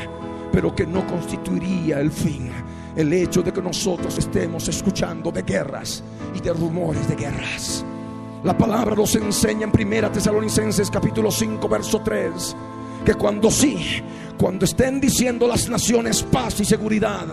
pero 0.52 0.76
que 0.76 0.86
no 0.86 1.08
constituiría 1.08 2.02
el 2.02 2.12
fin 2.12 2.52
el 3.00 3.14
hecho 3.14 3.42
de 3.42 3.54
que 3.54 3.62
nosotros 3.62 4.18
estemos 4.18 4.68
escuchando 4.68 5.32
de 5.32 5.44
guerras 5.44 6.04
y 6.36 6.42
de 6.42 6.52
rumores 6.52 7.08
de 7.08 7.16
guerras. 7.16 7.86
La 8.44 8.58
palabra 8.58 8.94
nos 8.94 9.16
enseña 9.16 9.64
en 9.64 9.72
Primera 9.72 10.12
Tesalonicenses 10.12 10.92
capítulo 10.92 11.32
5 11.32 11.70
verso 11.70 12.02
3 12.04 12.56
que 13.06 13.14
cuando 13.14 13.50
sí, 13.50 14.04
cuando 14.38 14.66
estén 14.66 15.00
diciendo 15.00 15.48
las 15.48 15.70
naciones 15.70 16.24
paz 16.24 16.60
y 16.60 16.66
seguridad, 16.66 17.26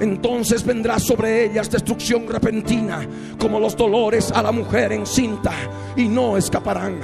entonces 0.00 0.64
vendrá 0.64 0.98
sobre 0.98 1.44
ellas 1.44 1.70
destrucción 1.70 2.26
repentina, 2.26 3.06
como 3.38 3.60
los 3.60 3.76
dolores 3.76 4.32
a 4.32 4.42
la 4.42 4.52
mujer 4.52 4.92
encinta, 4.92 5.52
y 5.96 6.08
no 6.08 6.38
escaparán. 6.38 7.00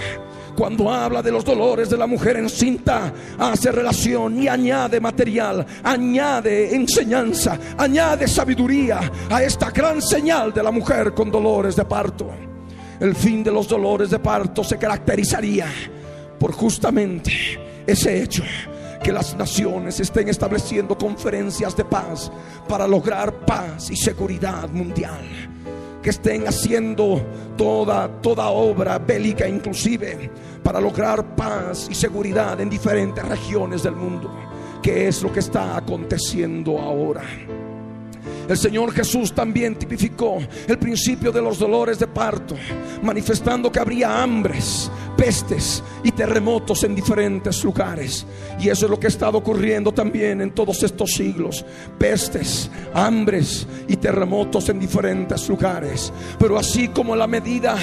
Cuando 0.57 0.91
habla 0.91 1.23
de 1.23 1.31
los 1.31 1.45
dolores 1.45 1.91
de 1.91 1.99
la 1.99 2.07
mujer 2.07 2.39
encinta, 2.39 3.13
hace 3.39 3.71
relación 3.71 4.43
y 4.43 4.49
añade 4.49 4.99
material, 5.01 5.67
añade 5.83 6.75
enseñanza, 6.75 7.59
añade 7.77 8.27
sabiduría 8.27 9.13
a 9.31 9.43
esta 9.43 9.71
gran 9.71 10.01
señal 10.01 10.55
de 10.55 10.63
la 10.63 10.71
mujer 10.71 11.13
con 11.13 11.31
dolores 11.31 11.77
de 11.77 11.85
parto. 11.85 12.31
El 12.99 13.15
fin 13.15 13.45
de 13.45 13.53
los 13.53 13.69
dolores 13.69 14.09
de 14.09 14.19
parto 14.19 14.65
se 14.65 14.79
caracterizaría 14.79 15.67
por 16.41 16.53
justamente 16.53 17.33
ese 17.87 18.23
hecho 18.23 18.43
que 19.03 19.13
las 19.13 19.37
naciones 19.37 20.01
estén 20.01 20.31
estableciendo 20.31 20.97
conferencias 20.97 21.77
de 21.77 21.85
paz 21.85 22.33
para 22.67 22.89
lograr 22.89 23.45
paz 23.45 23.91
y 23.91 23.97
seguridad 23.97 24.71
mundial 24.71 25.56
que 26.07 26.11
estén 26.11 26.47
haciendo 26.47 27.21
toda, 27.57 28.07
toda 28.23 28.47
obra 28.51 28.97
bélica 28.97 29.49
inclusive 29.49 30.31
para 30.63 30.81
lograr 30.81 31.35
paz 31.35 31.89
y 31.91 31.97
seguridad 31.97 32.61
en 32.61 32.71
diferentes 32.71 33.27
regiones 33.27 33.83
del 33.83 33.97
mundo, 33.97 34.33
que 34.81 35.09
es 35.09 35.21
lo 35.21 35.33
que 35.33 35.41
está 35.41 35.77
aconteciendo 35.77 36.79
ahora. 36.79 37.25
El 38.49 38.57
Señor 38.57 38.93
Jesús 38.93 39.33
también 39.33 39.75
tipificó 39.77 40.39
el 40.67 40.79
principio 40.79 41.33
de 41.33 41.43
los 41.43 41.59
dolores 41.59 41.99
de 41.99 42.07
parto, 42.07 42.55
manifestando 43.03 43.73
que 43.73 43.81
habría 43.81 44.23
hambres, 44.23 44.91
pestes 45.17 45.83
y 46.05 46.13
terremotos 46.13 46.85
en 46.85 46.95
diferentes 46.95 47.65
lugares. 47.65 48.27
Y 48.61 48.69
eso 48.69 48.87
es 48.87 48.91
lo 48.91 49.01
que 49.01 49.07
ha 49.07 49.09
estado 49.09 49.39
ocurriendo 49.39 49.93
también 49.93 50.41
en 50.41 50.53
todos 50.53 50.83
estos 50.83 51.13
siglos. 51.13 51.65
Pestes, 51.99 52.71
hambres 52.95 53.67
y 53.89 53.97
terremotos 53.97 54.69
en 54.69 54.79
diferentes 54.79 55.49
lugares. 55.49 56.13
Pero 56.39 56.59
así 56.59 56.89
como 56.89 57.15
a 57.15 57.17
la 57.17 57.27
medida 57.27 57.77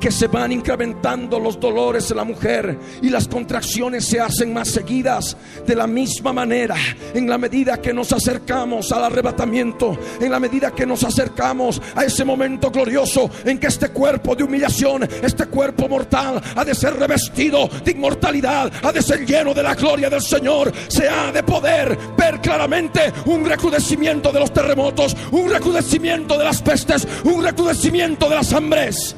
que 0.00 0.10
se 0.10 0.28
van 0.28 0.52
incrementando 0.52 1.38
los 1.38 1.60
dolores 1.60 2.08
de 2.08 2.14
la 2.14 2.24
mujer 2.24 2.78
y 3.02 3.08
las 3.10 3.28
contracciones 3.28 4.06
se 4.06 4.20
hacen 4.20 4.52
más 4.52 4.68
seguidas, 4.68 5.36
de 5.66 5.74
la 5.74 5.86
misma 5.86 6.32
manera, 6.32 6.76
en 7.14 7.28
la 7.28 7.38
medida 7.38 7.80
que 7.80 7.92
nos 7.92 8.12
acercamos 8.12 8.92
al 8.92 9.04
arrebatamiento, 9.04 9.98
en 10.20 10.30
la 10.30 10.40
medida 10.40 10.70
que 10.70 10.86
nos 10.86 11.04
acercamos 11.04 11.80
a 11.94 12.04
ese 12.04 12.24
momento 12.24 12.70
glorioso 12.70 13.30
en 13.44 13.58
que 13.58 13.66
este 13.66 13.88
cuerpo 13.88 14.34
de 14.34 14.44
humillación, 14.44 15.08
este 15.22 15.46
cuerpo 15.46 15.88
mortal, 15.88 16.42
ha 16.54 16.64
de 16.64 16.74
ser 16.74 16.94
revestido 16.96 17.68
de 17.84 17.92
inmortalidad, 17.92 18.72
ha 18.82 18.92
de 18.92 19.02
ser 19.02 19.24
lleno 19.24 19.54
de 19.54 19.62
la 19.62 19.74
gloria 19.74 20.10
del 20.10 20.22
Señor, 20.22 20.72
se 20.88 21.08
ha 21.08 21.32
de 21.32 21.42
poder 21.42 21.96
ver 22.16 22.40
claramente 22.40 23.12
un 23.26 23.44
recrudecimiento 23.44 24.32
de 24.32 24.40
los 24.40 24.52
terremotos, 24.52 25.16
un 25.32 25.50
recrudecimiento 25.50 26.38
de 26.38 26.44
las 26.44 26.62
pestes, 26.62 27.06
un 27.24 27.42
recrudecimiento 27.42 28.28
de 28.28 28.34
las 28.34 28.52
hambres. 28.52 29.14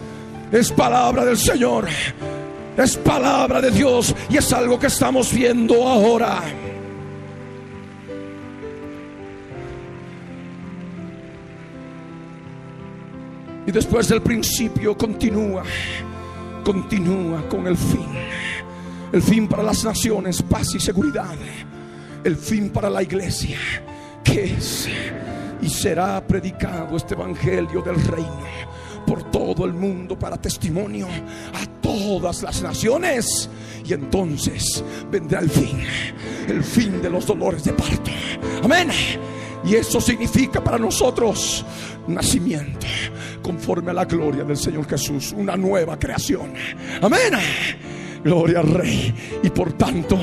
Es 0.51 0.73
palabra 0.73 1.25
del 1.25 1.37
Señor, 1.37 1.89
es 2.77 2.97
palabra 2.97 3.61
de 3.61 3.71
Dios 3.71 4.15
y 4.31 4.39
es 4.39 4.53
algo 4.53 4.79
que 4.79 4.87
estamos 4.87 5.33
viendo 5.33 5.87
ahora. 5.87 6.43
Y 13.69 13.71
después 13.71 14.09
del 14.09 14.23
principio 14.23 14.97
continúa, 14.97 15.63
continúa 16.65 17.47
con 17.51 17.67
el 17.67 17.77
fin. 17.77 18.09
El 19.13 19.21
fin 19.21 19.47
para 19.47 19.63
las 19.63 19.85
naciones, 19.85 20.41
paz 20.41 20.75
y 20.75 20.81
seguridad. 20.81 21.37
El 22.25 22.35
fin 22.35 22.71
para 22.71 22.89
la 22.89 23.03
iglesia, 23.03 23.59
que 24.25 24.45
es 24.45 24.89
y 25.61 25.69
será 25.69 26.27
predicado 26.27 26.97
este 26.97 27.13
evangelio 27.13 27.83
del 27.83 28.03
reino 28.07 28.47
por 29.07 29.25
todo 29.25 29.67
el 29.67 29.75
mundo 29.75 30.19
para 30.19 30.39
testimonio 30.39 31.07
a 31.07 31.67
todas 31.83 32.43
las 32.43 32.63
naciones. 32.63 33.51
Y 33.85 33.93
entonces 33.93 34.83
vendrá 35.11 35.41
el 35.41 35.51
fin, 35.51 35.79
el 36.49 36.65
fin 36.65 37.03
de 37.03 37.11
los 37.11 37.27
dolores 37.27 37.65
de 37.65 37.75
parto. 37.75 38.11
Amén. 38.63 38.89
Y 39.63 39.75
eso 39.75 40.01
significa 40.01 40.65
para 40.65 40.79
nosotros 40.79 41.67
nacimiento 42.07 42.87
conforme 43.49 43.93
a 43.93 43.95
la 43.95 44.05
gloria 44.05 44.45
del 44.45 44.59
Señor 44.59 44.87
Jesús, 44.87 45.33
una 45.33 45.57
nueva 45.57 45.99
creación. 45.99 46.53
Amén. 47.01 47.33
Gloria 48.23 48.61
al 48.61 48.69
Rey. 48.69 49.15
Y 49.43 49.49
por 49.49 49.73
tanto, 49.73 50.19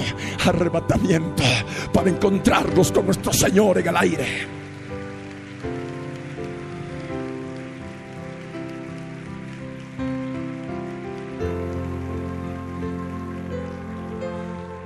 arrebatamiento 0.46 1.42
para 1.92 2.12
encontrarnos 2.12 2.92
con 2.92 3.08
nuestro 3.08 3.34
Señor 3.34 3.80
en 3.80 3.88
el 3.88 3.98
aire. 3.98 4.26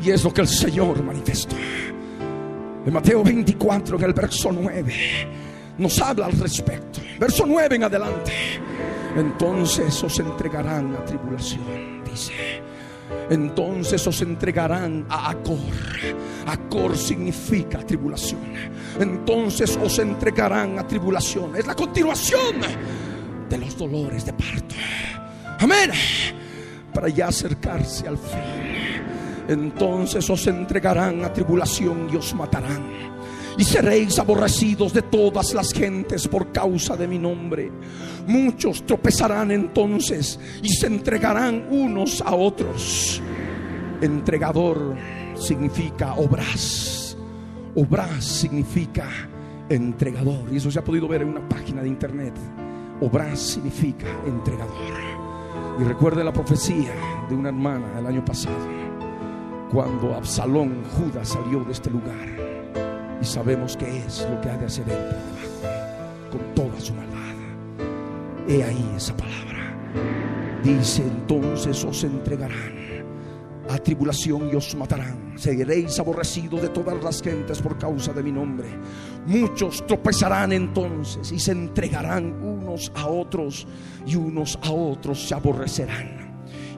Y 0.01 0.11
es 0.11 0.23
lo 0.23 0.33
que 0.33 0.39
el 0.39 0.47
Señor 0.47 1.03
manifestó. 1.03 1.57
En 2.85 2.93
Mateo 2.93 3.21
24, 3.21 3.97
en 3.97 4.03
el 4.05 4.13
verso 4.13 4.49
9, 4.53 4.93
nos 5.77 5.99
habla 5.99 6.27
al 6.27 6.39
respecto. 6.39 7.08
Verso 7.19 7.45
9 7.45 7.75
en 7.75 7.83
adelante. 7.83 8.31
Entonces 9.15 10.03
os 10.03 10.19
entregarán 10.19 10.95
a 10.95 11.03
tribulación, 11.03 12.03
dice. 12.05 12.61
Entonces 13.29 14.05
os 14.07 14.21
entregarán 14.21 15.05
a 15.09 15.31
Acor. 15.31 15.57
Acor 16.45 16.97
significa 16.97 17.79
tribulación. 17.79 18.53
Entonces 18.99 19.77
os 19.81 19.99
entregarán 19.99 20.79
a 20.79 20.87
tribulación. 20.87 21.55
Es 21.55 21.67
la 21.67 21.75
continuación 21.75 22.55
de 23.49 23.57
los 23.57 23.77
dolores 23.77 24.25
de 24.25 24.33
parto. 24.33 24.75
Amén. 25.59 25.91
Para 26.93 27.09
ya 27.09 27.27
acercarse 27.27 28.07
al 28.07 28.17
fin. 28.17 28.79
Entonces 29.47 30.29
os 30.29 30.47
entregarán 30.47 31.25
a 31.25 31.33
tribulación 31.33 32.07
y 32.11 32.15
os 32.15 32.33
matarán. 32.33 33.18
Y 33.59 33.63
seréis 33.65 34.17
aborrecidos 34.17 34.93
de 34.93 35.01
todas 35.01 35.53
las 35.53 35.73
gentes 35.73 36.29
por 36.29 36.53
causa 36.53 36.95
de 36.95 37.07
mi 37.07 37.19
nombre. 37.19 37.69
Muchos 38.25 38.85
tropezarán 38.85 39.51
entonces 39.51 40.39
y 40.63 40.69
se 40.69 40.87
entregarán 40.87 41.67
unos 41.69 42.21
a 42.21 42.33
otros. 42.33 43.21
Entregador 44.01 44.95
significa 45.35 46.13
obras. 46.13 47.17
Obras 47.75 48.23
significa 48.23 49.09
entregador. 49.67 50.51
Y 50.53 50.55
eso 50.55 50.71
se 50.71 50.79
ha 50.79 50.83
podido 50.83 51.09
ver 51.09 51.23
en 51.23 51.27
una 51.27 51.47
página 51.49 51.81
de 51.81 51.89
internet. 51.89 52.33
Obras 53.01 53.39
significa 53.41 54.07
entregador. 54.25 54.93
Y 55.77 55.83
recuerde 55.83 56.23
la 56.23 56.31
profecía 56.31 56.93
de 57.27 57.35
una 57.35 57.49
hermana 57.49 57.99
el 57.99 58.07
año 58.07 58.23
pasado 58.23 58.79
cuando 59.71 60.15
Absalón, 60.15 60.83
Judas 60.97 61.29
salió 61.29 61.63
de 61.63 61.73
este 61.73 61.91
lugar. 61.91 62.38
Y 63.21 63.25
sabemos 63.25 63.75
que 63.75 63.85
es 64.05 64.27
lo 64.29 64.39
que 64.41 64.49
ha 64.49 64.57
de 64.57 64.65
hacer 64.65 64.87
él 64.89 64.97
por 66.29 66.39
con 66.39 66.55
toda 66.55 66.79
su 66.79 66.93
maldad. 66.93 67.35
He 68.47 68.63
ahí 68.63 68.93
esa 68.95 69.15
palabra. 69.15 69.75
Dice 70.63 71.03
entonces 71.03 71.83
os 71.83 72.03
entregarán 72.03 72.79
a 73.69 73.77
tribulación 73.77 74.49
y 74.51 74.55
os 74.55 74.75
matarán. 74.75 75.37
Seréis 75.37 75.99
aborrecidos 75.99 76.61
de 76.61 76.69
todas 76.69 77.01
las 77.03 77.21
gentes 77.21 77.61
por 77.61 77.77
causa 77.77 78.13
de 78.13 78.23
mi 78.23 78.31
nombre. 78.31 78.67
Muchos 79.25 79.85
tropezarán 79.85 80.51
entonces 80.53 81.31
y 81.31 81.39
se 81.39 81.51
entregarán 81.51 82.41
unos 82.43 82.91
a 82.95 83.07
otros 83.07 83.67
y 84.05 84.15
unos 84.15 84.57
a 84.63 84.71
otros 84.71 85.27
se 85.27 85.35
aborrecerán 85.35 86.28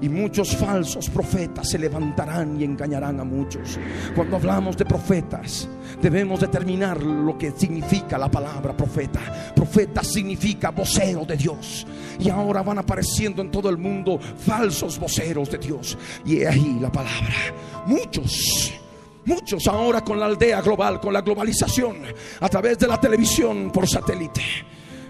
y 0.02 0.10
muchos 0.10 0.56
falsos 0.56 1.10
profetas 1.10 1.70
se 1.70 1.78
levantarán 1.78 2.60
y 2.60 2.64
engañarán 2.64 3.20
a 3.20 3.24
muchos. 3.24 3.80
Cuando 4.16 4.38
hablamos 4.38 4.76
de 4.76 4.86
profetas, 4.86 5.70
debemos 6.02 6.40
determinar 6.40 7.02
lo 7.02 7.38
que 7.38 7.52
significa 7.52 8.18
la 8.18 8.30
palabra 8.30 8.76
profeta. 8.76 9.54
Profeta 9.56 10.04
significa 10.04 10.72
vocero 10.72 11.24
de 11.26 11.38
Dios. 11.38 11.86
Y 12.20 12.30
ahora 12.30 12.64
van 12.64 12.80
apareciendo 12.80 13.42
en 13.42 13.52
todo 13.52 13.70
el 13.70 13.78
mundo 13.78 14.20
falsos 14.20 15.00
voceros 15.00 15.52
de 15.52 15.58
Dios. 15.60 15.98
Y 16.26 16.38
he 16.38 16.48
ahí 16.48 16.78
la 16.82 16.92
palabra. 16.92 17.36
Muchos 17.86 18.74
Muchos 19.24 19.68
ahora 19.68 20.02
con 20.02 20.20
la 20.20 20.26
aldea 20.26 20.62
global, 20.62 21.00
con 21.00 21.14
la 21.14 21.22
globalización, 21.22 21.98
a 22.40 22.50
través 22.50 22.80
de 22.80 22.88
la 22.88 23.00
televisión 23.00 23.72
por 23.72 23.88
satélite 23.88 24.42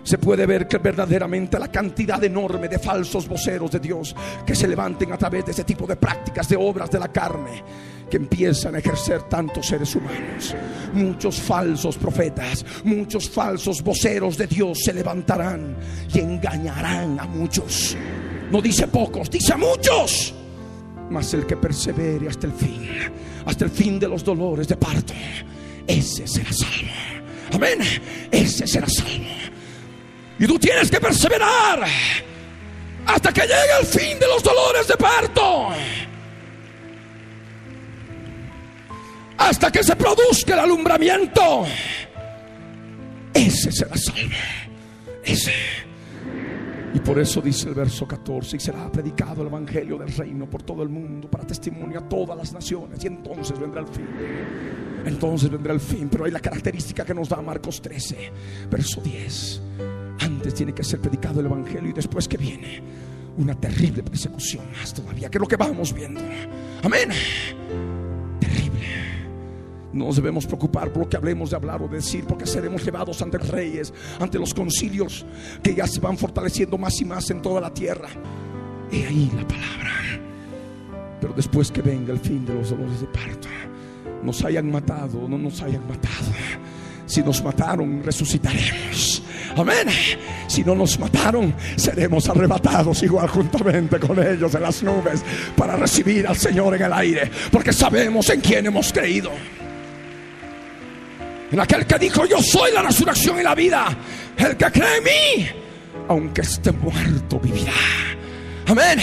se 0.03 0.17
puede 0.17 0.45
ver 0.45 0.67
que 0.67 0.77
verdaderamente 0.77 1.59
la 1.59 1.69
cantidad 1.69 2.23
enorme 2.23 2.67
de 2.67 2.79
falsos 2.79 3.27
voceros 3.27 3.71
de 3.71 3.79
Dios 3.79 4.15
que 4.45 4.55
se 4.55 4.67
levanten 4.67 5.11
a 5.13 5.17
través 5.17 5.45
de 5.45 5.51
ese 5.51 5.63
tipo 5.63 5.85
de 5.85 5.95
prácticas, 5.95 6.49
de 6.49 6.57
obras 6.57 6.89
de 6.89 6.99
la 6.99 7.09
carne, 7.09 7.63
que 8.09 8.17
empiezan 8.17 8.75
a 8.75 8.79
ejercer 8.79 9.23
tantos 9.23 9.67
seres 9.67 9.95
humanos. 9.95 10.55
Muchos 10.93 11.39
falsos 11.39 11.97
profetas, 11.97 12.65
muchos 12.83 13.29
falsos 13.29 13.81
voceros 13.81 14.37
de 14.37 14.47
Dios 14.47 14.79
se 14.83 14.93
levantarán 14.93 15.77
y 16.13 16.19
engañarán 16.19 17.19
a 17.19 17.25
muchos. 17.25 17.95
No 18.51 18.61
dice 18.61 18.87
pocos, 18.87 19.29
dice 19.29 19.55
muchos. 19.55 20.33
Mas 21.09 21.33
el 21.33 21.45
que 21.45 21.57
persevere 21.57 22.27
hasta 22.27 22.47
el 22.47 22.53
fin, 22.53 22.87
hasta 23.45 23.65
el 23.65 23.71
fin 23.71 23.99
de 23.99 24.07
los 24.07 24.23
dolores 24.23 24.67
de 24.67 24.77
parto, 24.77 25.13
ese 25.85 26.27
será 26.27 26.51
salvo. 26.51 26.91
Amén. 27.53 27.79
Ese 28.31 28.65
será 28.65 28.87
salvo. 28.87 29.25
Y 30.41 30.47
tú 30.47 30.57
tienes 30.57 30.89
que 30.89 30.99
perseverar 30.99 31.85
hasta 33.05 33.31
que 33.31 33.41
llegue 33.41 33.79
el 33.79 33.85
fin 33.85 34.17
de 34.17 34.25
los 34.25 34.41
dolores 34.41 34.87
de 34.87 34.97
parto. 34.97 35.67
Hasta 39.37 39.71
que 39.71 39.83
se 39.83 39.95
produzca 39.95 40.55
el 40.55 40.61
alumbramiento. 40.61 41.63
Ese 43.31 43.71
será 43.71 43.95
salvo. 43.95 44.33
Ese. 45.23 45.53
Y 46.95 46.99
por 47.01 47.19
eso 47.19 47.39
dice 47.39 47.69
el 47.69 47.75
verso 47.75 48.07
14, 48.07 48.57
y 48.57 48.59
será 48.59 48.91
predicado 48.91 49.43
el 49.43 49.47
Evangelio 49.47 49.99
del 49.99 50.11
reino 50.11 50.49
por 50.49 50.63
todo 50.63 50.81
el 50.81 50.89
mundo 50.89 51.29
para 51.29 51.45
testimonio 51.45 51.99
a 51.99 52.09
todas 52.09 52.35
las 52.35 52.51
naciones. 52.51 53.03
Y 53.03 53.07
entonces 53.07 53.59
vendrá 53.59 53.81
el 53.81 53.87
fin. 53.87 54.07
Entonces 55.05 55.51
vendrá 55.51 55.71
el 55.71 55.79
fin. 55.79 56.09
Pero 56.09 56.25
hay 56.25 56.31
la 56.31 56.39
característica 56.39 57.05
que 57.05 57.13
nos 57.13 57.29
da 57.29 57.39
Marcos 57.43 57.79
13, 57.79 58.31
verso 58.71 59.01
10. 59.01 59.61
Tiene 60.49 60.73
que 60.73 60.83
ser 60.83 60.99
predicado 60.99 61.39
el 61.39 61.45
Evangelio 61.45 61.89
y 61.89 61.93
después 61.93 62.27
que 62.27 62.37
viene 62.37 62.81
una 63.37 63.55
terrible 63.55 64.03
persecución 64.03 64.63
más 64.71 64.93
todavía, 64.93 65.29
que 65.29 65.37
es 65.37 65.41
lo 65.41 65.47
que 65.47 65.55
vamos 65.55 65.93
viendo. 65.93 66.19
Amén. 66.83 67.09
Terrible. 68.39 68.87
No 69.93 70.05
nos 70.05 70.15
debemos 70.15 70.45
preocupar 70.45 70.91
por 70.91 71.03
lo 71.03 71.09
que 71.09 71.17
hablemos 71.17 71.49
de 71.49 71.55
hablar 71.55 71.81
o 71.81 71.87
decir, 71.87 72.25
porque 72.25 72.45
seremos 72.45 72.83
llevados 72.83 73.21
ante 73.21 73.37
reyes, 73.37 73.93
ante 74.19 74.39
los 74.39 74.53
concilios 74.53 75.25
que 75.61 75.75
ya 75.75 75.87
se 75.87 75.99
van 75.99 76.17
fortaleciendo 76.17 76.77
más 76.77 76.99
y 77.01 77.05
más 77.05 77.29
en 77.29 77.41
toda 77.41 77.61
la 77.61 77.73
tierra. 77.73 78.09
He 78.91 79.05
ahí 79.05 79.31
la 79.35 79.47
palabra. 79.47 79.91
Pero 81.19 81.33
después 81.33 81.71
que 81.71 81.81
venga 81.81 82.13
el 82.13 82.19
fin 82.19 82.45
de 82.45 82.53
los 82.53 82.71
dolores 82.71 83.01
de 83.01 83.07
parto, 83.07 83.47
nos 84.23 84.43
hayan 84.43 84.71
matado 84.71 85.21
o 85.21 85.27
no 85.27 85.37
nos 85.37 85.61
hayan 85.61 85.87
matado. 85.87 86.31
Si 87.05 87.21
nos 87.21 87.43
mataron, 87.43 88.01
resucitaremos. 88.03 89.20
Amén. 89.55 89.87
Si 90.47 90.63
no 90.63 90.75
nos 90.75 90.97
mataron, 90.99 91.53
seremos 91.75 92.27
arrebatados 92.29 93.03
igual 93.03 93.27
juntamente 93.27 93.99
con 93.99 94.17
ellos 94.19 94.53
en 94.55 94.61
las 94.61 94.81
nubes 94.83 95.23
para 95.55 95.75
recibir 95.75 96.27
al 96.27 96.37
Señor 96.37 96.75
en 96.75 96.83
el 96.83 96.93
aire, 96.93 97.31
porque 97.51 97.73
sabemos 97.73 98.29
en 98.29 98.41
quién 98.41 98.65
hemos 98.65 98.91
creído. 98.91 99.31
En 101.51 101.59
aquel 101.59 101.85
que 101.85 101.99
dijo, 101.99 102.25
yo 102.25 102.41
soy 102.41 102.71
la 102.71 102.81
resurrección 102.81 103.39
y 103.39 103.43
la 103.43 103.53
vida. 103.53 103.85
El 104.37 104.55
que 104.55 104.71
cree 104.71 104.97
en 104.97 105.03
mí, 105.03 105.47
aunque 106.07 106.41
esté 106.41 106.71
muerto, 106.71 107.39
vivirá. 107.39 107.73
Amén. 108.67 108.99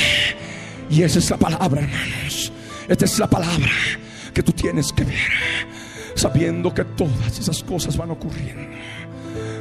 Y 0.89 1.03
esa 1.03 1.19
es 1.19 1.29
la 1.29 1.37
palabra, 1.37 1.83
hermanos. 1.83 2.51
Esta 2.89 3.05
es 3.05 3.19
la 3.19 3.29
palabra 3.29 3.71
que 4.33 4.43
tú 4.43 4.53
tienes 4.53 4.93
que 4.93 5.05
ver. 5.05 5.69
Sabiendo 6.15 6.73
que 6.73 6.85
todas 6.85 7.39
esas 7.39 7.63
cosas 7.63 7.97
van 7.99 8.11
ocurriendo. 8.13 8.63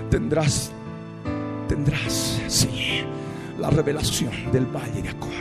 Tendrás 0.09 0.71
tendrás, 1.67 2.41
sí, 2.47 3.03
la 3.59 3.69
revelación 3.69 4.31
del 4.51 4.65
valle 4.65 5.01
de 5.01 5.09
Acor. 5.09 5.31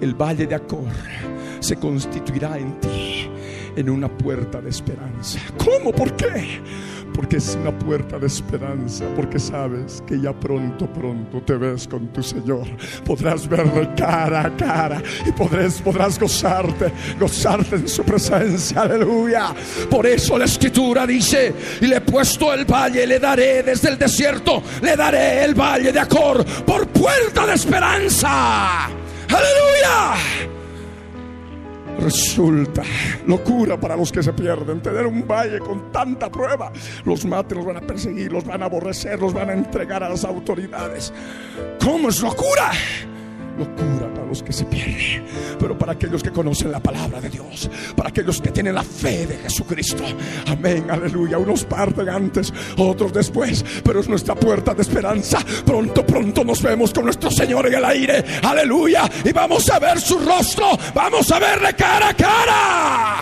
El 0.00 0.14
valle 0.14 0.46
de 0.46 0.54
Acor 0.54 0.92
se 1.60 1.76
constituirá 1.76 2.58
en 2.58 2.78
ti 2.80 3.28
en 3.76 3.88
una 3.88 4.08
puerta 4.08 4.60
de 4.60 4.70
esperanza. 4.70 5.40
¿Cómo? 5.56 5.92
¿Por 5.92 6.14
qué? 6.16 6.60
Porque 7.14 7.36
es 7.36 7.56
una 7.60 7.76
puerta 7.78 8.18
de 8.18 8.26
esperanza, 8.26 9.04
porque 9.14 9.38
sabes 9.38 10.02
que 10.06 10.20
ya 10.20 10.32
pronto, 10.32 10.86
pronto 10.86 11.40
te 11.42 11.54
ves 11.54 11.86
con 11.86 12.08
tu 12.08 12.22
Señor. 12.22 12.66
Podrás 13.04 13.48
verle 13.48 13.88
cara 13.96 14.46
a 14.46 14.56
cara 14.56 15.02
y 15.26 15.32
podrás, 15.32 15.80
podrás 15.80 16.18
gozarte, 16.18 16.92
gozarte 17.18 17.76
en 17.76 17.88
su 17.88 18.02
presencia. 18.02 18.82
Aleluya. 18.82 19.54
Por 19.90 20.06
eso 20.06 20.38
la 20.38 20.46
escritura 20.46 21.06
dice, 21.06 21.54
y 21.80 21.86
le 21.86 21.96
he 21.96 22.00
puesto 22.00 22.52
el 22.52 22.64
valle, 22.64 23.06
le 23.06 23.18
daré 23.18 23.62
desde 23.62 23.90
el 23.90 23.98
desierto, 23.98 24.62
le 24.80 24.96
daré 24.96 25.44
el 25.44 25.54
valle 25.54 25.92
de 25.92 26.00
Acor 26.00 26.44
por 26.64 26.86
puerta 26.88 27.46
de 27.46 27.54
esperanza. 27.54 28.86
Aleluya 28.86 30.61
resulta 32.00 32.82
locura 33.26 33.78
para 33.78 33.96
los 33.96 34.10
que 34.12 34.22
se 34.22 34.32
pierden. 34.32 34.80
Tener 34.80 35.06
un 35.06 35.26
valle 35.26 35.58
con 35.58 35.92
tanta 35.92 36.30
prueba. 36.30 36.72
Los 37.04 37.24
maten, 37.24 37.58
los 37.58 37.66
van 37.66 37.76
a 37.78 37.80
perseguir, 37.80 38.32
los 38.32 38.44
van 38.44 38.62
a 38.62 38.66
aborrecer, 38.66 39.20
los 39.20 39.32
van 39.32 39.50
a 39.50 39.52
entregar 39.52 40.02
a 40.02 40.08
las 40.08 40.24
autoridades. 40.24 41.12
¿Cómo 41.82 42.08
es 42.08 42.20
locura? 42.22 42.70
Locura 43.56 44.12
para 44.14 44.26
los 44.26 44.42
que 44.42 44.52
se 44.52 44.64
pierden, 44.64 45.24
pero 45.58 45.76
para 45.76 45.92
aquellos 45.92 46.22
que 46.22 46.30
conocen 46.30 46.70
la 46.72 46.80
palabra 46.80 47.20
de 47.20 47.28
Dios, 47.28 47.70
para 47.96 48.08
aquellos 48.08 48.40
que 48.40 48.50
tienen 48.50 48.74
la 48.74 48.82
fe 48.82 49.26
de 49.26 49.36
Jesucristo. 49.38 50.02
Amén, 50.46 50.90
aleluya. 50.90 51.38
Unos 51.38 51.64
parten 51.64 52.08
antes, 52.08 52.52
otros 52.76 53.12
después, 53.12 53.64
pero 53.84 54.00
es 54.00 54.08
nuestra 54.08 54.34
puerta 54.34 54.74
de 54.74 54.82
esperanza. 54.82 55.38
Pronto, 55.64 56.04
pronto 56.06 56.44
nos 56.44 56.62
vemos 56.62 56.92
con 56.92 57.04
nuestro 57.04 57.30
Señor 57.30 57.66
en 57.66 57.74
el 57.74 57.84
aire. 57.84 58.24
Aleluya. 58.42 59.10
Y 59.24 59.32
vamos 59.32 59.68
a 59.70 59.78
ver 59.78 60.00
su 60.00 60.18
rostro, 60.18 60.70
vamos 60.94 61.30
a 61.30 61.38
verle 61.38 61.74
cara 61.74 62.08
a 62.08 62.14
cara. 62.14 63.20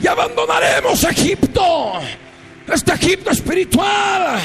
Y 0.00 0.06
abandonaremos 0.06 1.04
Egipto, 1.04 1.92
este 2.66 2.92
Egipto 2.92 3.30
espiritual 3.30 4.40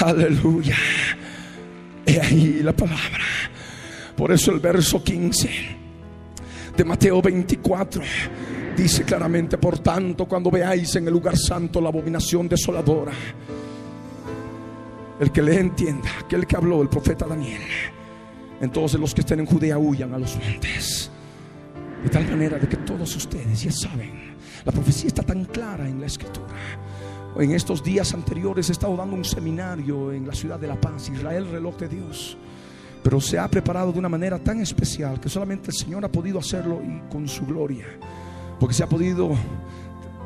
Aleluya. 0.00 0.76
He 2.06 2.20
ahí 2.20 2.60
la 2.62 2.74
palabra. 2.74 3.24
Por 4.16 4.32
eso 4.32 4.52
el 4.52 4.60
verso 4.60 5.02
15 5.02 5.50
de 6.76 6.84
Mateo 6.84 7.22
24 7.22 8.02
dice 8.76 9.04
claramente, 9.04 9.58
por 9.58 9.78
tanto, 9.78 10.26
cuando 10.26 10.50
veáis 10.50 10.96
en 10.96 11.06
el 11.06 11.12
lugar 11.12 11.36
santo 11.36 11.80
la 11.80 11.88
abominación 11.88 12.48
desoladora, 12.48 13.12
el 15.20 15.30
que 15.30 15.42
le 15.42 15.58
entienda, 15.58 16.10
aquel 16.24 16.46
que 16.46 16.56
habló 16.56 16.82
el 16.82 16.88
profeta 16.88 17.26
Daniel, 17.26 17.62
entonces 18.60 18.98
los 18.98 19.14
que 19.14 19.20
estén 19.20 19.40
en 19.40 19.46
Judea 19.46 19.78
huyan 19.78 20.12
a 20.14 20.18
los 20.18 20.36
montes. 20.36 21.10
De 22.02 22.10
tal 22.10 22.28
manera 22.28 22.58
de 22.58 22.68
que 22.68 22.76
todos 22.78 23.16
ustedes 23.16 23.62
ya 23.62 23.72
saben, 23.72 24.36
la 24.64 24.72
profecía 24.72 25.08
está 25.08 25.22
tan 25.22 25.44
clara 25.46 25.88
en 25.88 26.00
la 26.00 26.06
escritura 26.06 26.54
en 27.36 27.50
estos 27.50 27.82
días 27.82 28.14
anteriores 28.14 28.68
he 28.68 28.72
estado 28.72 28.96
dando 28.96 29.16
un 29.16 29.24
seminario 29.24 30.12
en 30.12 30.26
la 30.26 30.34
ciudad 30.34 30.58
de 30.58 30.68
La 30.68 30.80
Paz, 30.80 31.08
Israel, 31.08 31.48
reloj 31.50 31.76
de 31.78 31.88
Dios. 31.88 32.36
Pero 33.02 33.20
se 33.20 33.38
ha 33.38 33.48
preparado 33.48 33.92
de 33.92 33.98
una 33.98 34.08
manera 34.08 34.38
tan 34.38 34.60
especial 34.60 35.20
que 35.20 35.28
solamente 35.28 35.70
el 35.70 35.76
Señor 35.76 36.04
ha 36.04 36.12
podido 36.12 36.38
hacerlo 36.38 36.80
y 36.82 37.10
con 37.10 37.28
su 37.28 37.44
gloria. 37.44 37.86
Porque 38.58 38.74
se 38.74 38.84
ha 38.84 38.88
podido 38.88 39.30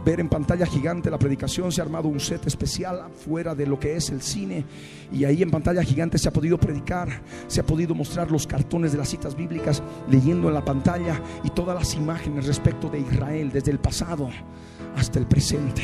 ver 0.05 0.21
en 0.21 0.29
pantalla 0.29 0.67
gigante 0.67 1.11
la 1.11 1.19
predicación, 1.19 1.73
se 1.73 1.81
ha 1.81 1.85
armado 1.85 2.09
un 2.09 2.21
set 2.21 2.47
especial 2.47 3.07
fuera 3.11 3.55
de 3.55 3.67
lo 3.67 3.81
que 3.81 3.97
es 3.97 4.11
el 4.11 4.23
cine 4.23 4.65
y 5.13 5.25
ahí 5.25 5.43
en 5.43 5.51
pantalla 5.51 5.83
gigante 5.83 6.19
se 6.19 6.29
ha 6.29 6.33
podido 6.33 6.59
predicar, 6.59 7.23
se 7.47 7.61
ha 7.61 7.67
podido 7.67 7.95
mostrar 7.95 8.31
los 8.31 8.47
cartones 8.47 8.93
de 8.93 8.99
las 8.99 9.09
citas 9.09 9.35
bíblicas 9.35 9.83
leyendo 10.09 10.49
en 10.49 10.55
la 10.55 10.65
pantalla 10.65 11.21
y 11.43 11.51
todas 11.51 11.75
las 11.75 11.95
imágenes 11.95 12.47
respecto 12.47 12.89
de 12.89 13.01
Israel 13.01 13.51
desde 13.53 13.73
el 13.73 13.81
pasado 13.81 14.31
hasta 14.97 15.19
el 15.19 15.27
presente 15.27 15.83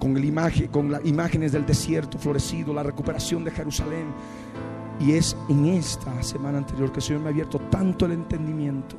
con, 0.00 0.16
el 0.16 0.24
imagen, 0.24 0.66
con 0.68 0.90
las 0.90 1.04
imágenes 1.04 1.52
del 1.52 1.64
desierto 1.64 2.18
florecido, 2.18 2.74
la 2.74 2.82
recuperación 2.82 3.44
de 3.44 3.52
Jerusalén. 3.52 4.06
Y 4.98 5.12
es 5.12 5.36
en 5.48 5.66
esta 5.66 6.20
semana 6.22 6.58
anterior 6.58 6.90
que 6.90 6.98
el 6.98 7.02
Señor 7.02 7.22
me 7.22 7.28
ha 7.28 7.30
abierto 7.30 7.60
tanto 7.70 8.06
el 8.06 8.12
entendimiento 8.12 8.96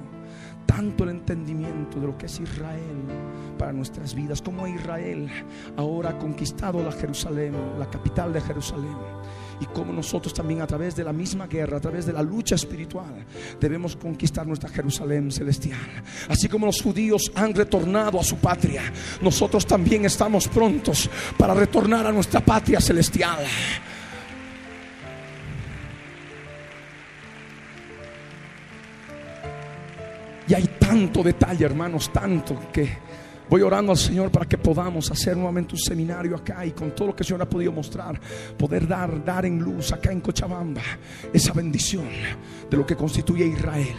tanto 0.65 1.03
el 1.03 1.09
entendimiento 1.09 1.99
de 1.99 2.07
lo 2.07 2.17
que 2.17 2.27
es 2.27 2.39
Israel 2.39 3.03
para 3.57 3.73
nuestras 3.73 4.15
vidas, 4.15 4.41
como 4.41 4.65
Israel 4.67 5.29
ahora 5.75 6.11
ha 6.11 6.17
conquistado 6.17 6.81
la 6.81 6.93
Jerusalén, 6.93 7.53
la 7.77 7.89
capital 7.89 8.31
de 8.31 8.39
Jerusalén 8.39 8.95
y 9.61 9.65
como 9.67 9.93
nosotros 9.93 10.33
también 10.33 10.61
a 10.61 10.67
través 10.67 10.95
de 10.95 11.03
la 11.03 11.13
misma 11.13 11.45
guerra, 11.45 11.77
a 11.77 11.79
través 11.79 12.07
de 12.07 12.13
la 12.13 12.23
lucha 12.23 12.55
espiritual, 12.55 13.25
debemos 13.59 13.95
conquistar 13.95 14.45
nuestra 14.47 14.69
Jerusalén 14.69 15.31
celestial. 15.31 15.79
Así 16.27 16.49
como 16.49 16.65
los 16.65 16.81
judíos 16.81 17.31
han 17.35 17.53
retornado 17.53 18.19
a 18.19 18.23
su 18.23 18.37
patria, 18.37 18.81
nosotros 19.21 19.67
también 19.67 20.05
estamos 20.05 20.47
prontos 20.47 21.07
para 21.37 21.53
retornar 21.53 22.07
a 22.07 22.11
nuestra 22.11 22.39
patria 22.43 22.81
celestial. 22.81 23.45
Y 30.47 30.53
hay 30.55 30.67
tanto 30.79 31.21
detalle, 31.21 31.65
hermanos, 31.65 32.11
tanto 32.11 32.71
que 32.73 32.97
voy 33.51 33.61
orando 33.63 33.91
al 33.91 33.97
Señor 33.97 34.31
para 34.31 34.47
que 34.47 34.57
podamos 34.57 35.11
hacer 35.11 35.35
nuevamente 35.35 35.75
un 35.75 35.79
seminario 35.81 36.37
acá 36.37 36.65
y 36.65 36.71
con 36.71 36.95
todo 36.95 37.09
lo 37.09 37.15
que 37.15 37.23
el 37.23 37.27
Señor 37.27 37.41
ha 37.41 37.49
podido 37.49 37.73
mostrar, 37.73 38.17
poder 38.57 38.87
dar, 38.87 39.25
dar 39.25 39.45
en 39.45 39.59
luz 39.59 39.91
acá 39.91 40.09
en 40.09 40.21
Cochabamba 40.21 40.81
esa 41.33 41.51
bendición 41.51 42.07
de 42.69 42.77
lo 42.77 42.85
que 42.85 42.95
constituye 42.95 43.45
Israel. 43.45 43.97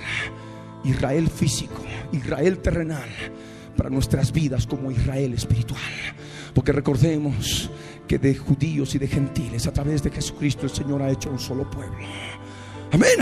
Israel 0.85 1.29
físico, 1.29 1.83
Israel 2.13 2.59
terrenal, 2.59 3.09
para 3.77 3.91
nuestras 3.91 4.33
vidas 4.33 4.67
como 4.67 4.91
Israel 4.91 5.35
espiritual. 5.35 5.81
Porque 6.55 6.73
recordemos 6.73 7.71
que 8.09 8.19
de 8.19 8.35
judíos 8.35 8.95
y 8.95 8.99
de 8.99 9.07
gentiles, 9.07 9.67
a 9.67 9.73
través 9.73 10.03
de 10.03 10.11
Jesucristo, 10.11 10.65
el 10.65 10.73
Señor 10.73 11.03
ha 11.03 11.11
hecho 11.11 11.31
un 11.31 11.39
solo 11.39 11.71
pueblo. 11.71 11.99
Amén. 12.91 13.19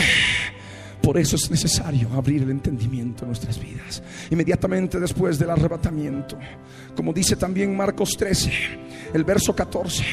Por 1.02 1.18
eso 1.18 1.36
es 1.36 1.50
necesario 1.50 2.08
abrir 2.12 2.42
el 2.42 2.50
entendimiento 2.50 3.24
en 3.24 3.28
nuestras 3.28 3.58
vidas. 3.58 4.02
Inmediatamente 4.30 5.00
después 5.00 5.38
del 5.38 5.50
arrebatamiento, 5.50 6.38
como 6.94 7.12
dice 7.12 7.36
también 7.36 7.76
Marcos 7.76 8.16
13, 8.16 8.52
el 9.14 9.24
verso 9.24 9.54
14. 9.54 10.04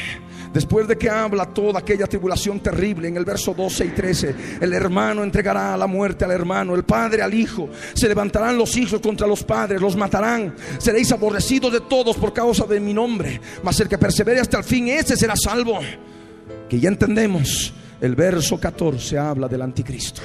Después 0.54 0.88
de 0.88 0.98
que 0.98 1.10
habla 1.10 1.46
toda 1.46 1.80
aquella 1.80 2.08
tribulación 2.08 2.62
terrible, 2.62 3.08
en 3.10 3.18
el 3.18 3.26
verso 3.26 3.54
12 3.54 3.86
y 3.86 3.90
13, 3.90 4.36
el 4.62 4.74
hermano 4.74 5.24
entregará 5.24 5.74
a 5.74 5.78
la 5.78 5.88
muerte 5.88 6.26
al 6.26 6.32
hermano, 6.32 6.74
el 6.74 6.84
padre 6.84 7.22
al 7.22 7.34
hijo, 7.34 7.70
se 7.94 8.08
levantarán 8.08 8.58
los 8.58 8.76
hijos 8.78 9.02
contra 9.02 9.28
los 9.28 9.44
padres, 9.44 9.82
los 9.82 9.96
matarán, 9.96 10.56
seréis 10.78 11.12
aborrecidos 11.12 11.74
de 11.74 11.82
todos 11.82 12.16
por 12.16 12.34
causa 12.34 12.66
de 12.66 12.80
mi 12.80 12.94
nombre, 12.94 13.42
mas 13.62 13.80
el 13.82 13.90
que 13.90 13.98
persevere 13.98 14.40
hasta 14.40 14.58
el 14.58 14.64
fin, 14.64 14.88
ese 14.88 15.18
será 15.18 15.36
salvo. 15.36 15.80
Que 16.70 16.80
ya 16.80 16.90
entendemos, 16.90 17.74
el 18.00 18.16
verso 18.16 18.60
14 18.60 19.18
habla 19.18 19.48
del 19.48 19.62
anticristo. 19.62 20.22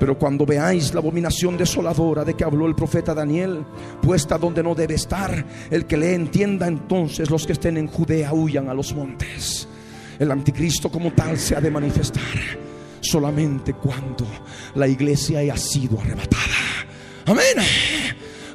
Pero 0.00 0.18
cuando 0.18 0.46
veáis 0.46 0.94
la 0.94 1.00
abominación 1.00 1.58
desoladora 1.58 2.24
de 2.24 2.32
que 2.32 2.42
habló 2.42 2.66
el 2.66 2.74
profeta 2.74 3.12
Daniel, 3.12 3.62
puesta 4.00 4.38
donde 4.38 4.62
no 4.62 4.74
debe 4.74 4.94
estar, 4.94 5.44
el 5.70 5.84
que 5.84 5.98
le 5.98 6.14
entienda 6.14 6.66
entonces 6.66 7.28
los 7.28 7.46
que 7.46 7.52
estén 7.52 7.76
en 7.76 7.86
Judea 7.86 8.32
huyan 8.32 8.70
a 8.70 8.74
los 8.74 8.94
montes. 8.94 9.68
El 10.18 10.30
anticristo 10.30 10.90
como 10.90 11.12
tal 11.12 11.38
se 11.38 11.54
ha 11.54 11.60
de 11.60 11.70
manifestar 11.70 12.24
solamente 13.02 13.74
cuando 13.74 14.26
la 14.74 14.88
iglesia 14.88 15.40
haya 15.40 15.56
sido 15.58 16.00
arrebatada. 16.00 16.86
Amén. 17.26 17.66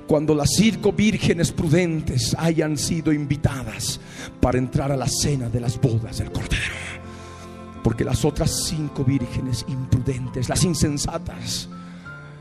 Cuando 0.08 0.34
las 0.34 0.50
cinco 0.58 0.94
vírgenes 0.94 1.52
prudentes 1.52 2.36
hayan 2.40 2.76
sido 2.76 3.14
invitadas 3.14 4.00
para 4.40 4.58
entrar 4.58 4.92
a 4.92 4.98
la 4.98 5.08
cena 5.08 5.48
de 5.50 5.60
las 5.60 5.80
bodas 5.80 6.18
del 6.18 6.32
Cordero. 6.32 7.05
Porque 7.86 8.04
las 8.04 8.26
otras 8.26 8.66
cinco 8.66 9.04
vírgenes 9.04 9.64
imprudentes, 9.68 10.50
las 10.50 10.64
insensatas, 10.64 11.70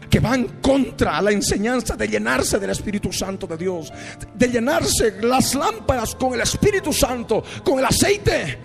que 0.08 0.18
van 0.18 0.60
contra 0.62 1.20
la 1.20 1.32
enseñanza 1.32 1.96
de 1.96 2.08
llenarse 2.08 2.58
del 2.58 2.70
Espíritu 2.70 3.12
Santo 3.12 3.46
de 3.46 3.58
Dios, 3.58 3.92
de 4.34 4.48
llenarse 4.48 5.20
las 5.20 5.54
lámparas 5.54 6.14
con 6.14 6.32
el 6.32 6.40
Espíritu 6.40 6.94
Santo, 6.94 7.44
con 7.62 7.78
el 7.78 7.84
aceite, 7.84 8.58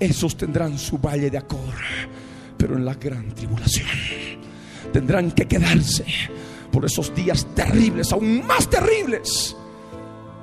esos 0.00 0.38
tendrán 0.38 0.78
su 0.78 0.96
valle 0.96 1.28
de 1.28 1.36
Acor, 1.36 1.74
pero 2.56 2.78
en 2.78 2.86
la 2.86 2.94
gran 2.94 3.34
tribulación 3.34 3.86
tendrán 4.94 5.32
que 5.32 5.46
quedarse 5.46 6.06
por 6.72 6.86
esos 6.86 7.14
días 7.14 7.46
terribles, 7.54 8.10
aún 8.10 8.46
más 8.46 8.70
terribles 8.70 9.54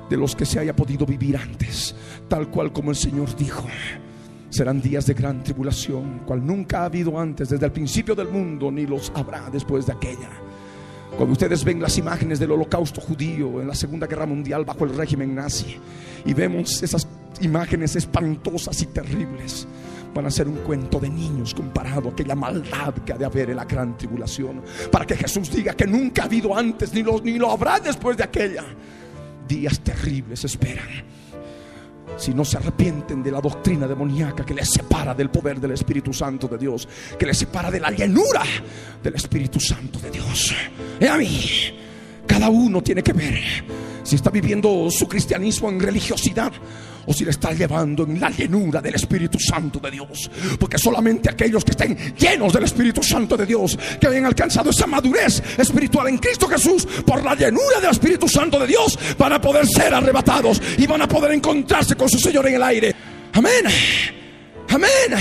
de 0.08 0.18
los 0.18 0.36
que 0.36 0.46
se 0.46 0.60
haya 0.60 0.76
podido 0.76 1.08
vivir 1.08 1.36
antes, 1.36 1.96
tal 2.28 2.52
cual 2.52 2.72
como 2.72 2.92
el 2.92 2.96
Señor 2.96 3.36
dijo. 3.36 3.68
Serán 4.54 4.80
días 4.80 5.08
de 5.08 5.16
gran 5.16 5.44
tribulación, 5.44 6.20
cual 6.28 6.46
nunca 6.46 6.82
ha 6.82 6.86
habido 6.86 7.20
antes 7.20 7.50
desde 7.50 7.66
el 7.66 7.72
principio 7.72 8.14
del 8.14 8.28
mundo, 8.28 8.72
ni 8.72 8.86
los 8.86 9.12
habrá 9.16 9.50
después 9.50 9.88
de 9.88 9.94
aquella. 9.94 10.30
Cuando 11.18 11.32
ustedes 11.32 11.64
ven 11.64 11.82
las 11.82 11.98
imágenes 11.98 12.38
del 12.38 12.52
holocausto 12.52 13.02
judío 13.02 13.60
en 13.62 13.68
la 13.68 13.74
Segunda 13.74 14.06
Guerra 14.06 14.28
Mundial 14.28 14.64
bajo 14.64 14.86
el 14.86 14.96
régimen 14.96 15.34
nazi 15.34 15.80
y 16.24 16.36
vemos 16.36 16.84
esas 16.84 17.08
imágenes 17.42 17.96
espantosas 17.96 18.80
y 18.84 18.86
terribles, 18.86 19.68
van 20.14 20.28
a 20.28 20.30
ser 20.30 20.48
un 20.48 20.58
cuento 20.58 21.00
de 21.00 21.10
niños 21.10 21.56
comparado 21.56 22.10
a 22.10 22.12
aquella 22.12 22.36
maldad 22.36 22.94
que 23.04 23.14
ha 23.14 23.18
de 23.18 23.26
haber 23.26 23.50
en 23.50 23.56
la 23.56 23.66
gran 23.66 23.98
tribulación. 23.98 24.62
Para 24.92 25.08
que 25.08 25.16
Jesús 25.16 25.52
diga 25.52 25.74
que 25.74 25.88
nunca 25.88 26.22
ha 26.22 26.26
habido 26.26 26.56
antes 26.56 26.94
ni 26.94 27.02
lo, 27.02 27.20
ni 27.22 27.40
lo 27.40 27.50
habrá 27.50 27.80
después 27.80 28.18
de 28.18 28.26
aquella. 28.26 28.66
Días 29.48 29.80
terribles 29.80 30.46
esperan 30.46 31.23
si 32.18 32.34
no 32.34 32.46
se 32.46 32.58
arrepienten 32.58 33.24
de 33.24 33.32
la 33.32 33.42
doctrina 33.42 33.88
demoníaca 33.88 34.46
que 34.46 34.54
les 34.54 34.70
separa 34.70 35.14
del 35.14 35.30
poder 35.30 35.60
del 35.60 35.72
Espíritu 35.72 36.14
Santo 36.14 36.48
de 36.48 36.58
Dios, 36.58 36.88
que 37.18 37.26
les 37.26 37.38
separa 37.38 37.70
de 37.70 37.80
la 37.80 37.92
llenura 37.92 38.44
del 39.02 39.16
Espíritu 39.16 39.60
Santo 39.60 40.00
de 40.00 40.12
Dios. 40.12 40.54
Y 41.00 41.06
a 41.06 41.18
mí, 41.18 41.40
cada 42.26 42.50
uno 42.50 42.82
tiene 42.82 43.04
que 43.04 43.14
ver 43.14 43.40
si 44.04 44.16
está 44.16 44.30
viviendo 44.30 44.90
su 44.92 45.08
cristianismo 45.08 45.70
en 45.70 45.80
religiosidad 45.80 46.52
o 47.06 47.14
si 47.14 47.26
le 47.26 47.32
está 47.32 47.52
llevando 47.52 48.04
en 48.04 48.20
la 48.20 48.30
llenura 48.30 48.82
del 48.82 48.96
Espíritu 48.96 49.40
Santo 49.40 49.80
de 49.80 49.92
Dios. 49.92 50.30
Porque 50.60 50.78
solamente 50.78 51.30
aquellos 51.30 51.64
que 51.64 51.72
estén 51.72 51.98
llenos 52.16 52.54
del 52.54 52.64
Espíritu 52.64 53.04
Santo 53.04 53.36
de 53.36 53.46
Dios, 53.46 53.78
que 54.00 54.08
hayan 54.08 54.26
alcanzado 54.26 54.70
esa 54.70 54.88
madurez 54.88 55.42
espiritual 55.58 56.08
en 56.08 56.18
Cristo 56.18 56.48
Jesús, 56.48 56.86
por 57.06 57.24
la 57.24 57.36
llenura 57.36 57.80
del 57.82 57.92
Espíritu 57.92 58.28
Santo 58.28 58.60
de 58.60 58.68
Dios, 58.68 58.98
van 59.18 59.34
a 59.34 59.42
poder 59.42 59.66
ser 59.68 59.94
arrebatados 59.94 60.62
y 60.78 60.88
van 60.88 61.02
a 61.02 61.08
poder 61.08 61.32
encontrarse 61.32 61.96
con 61.96 62.10
su 62.10 62.20
Señor 62.20 62.48
en 62.48 62.56
el 62.56 62.64
aire. 62.64 62.96
Amén. 63.34 63.66
Amén. 64.70 65.20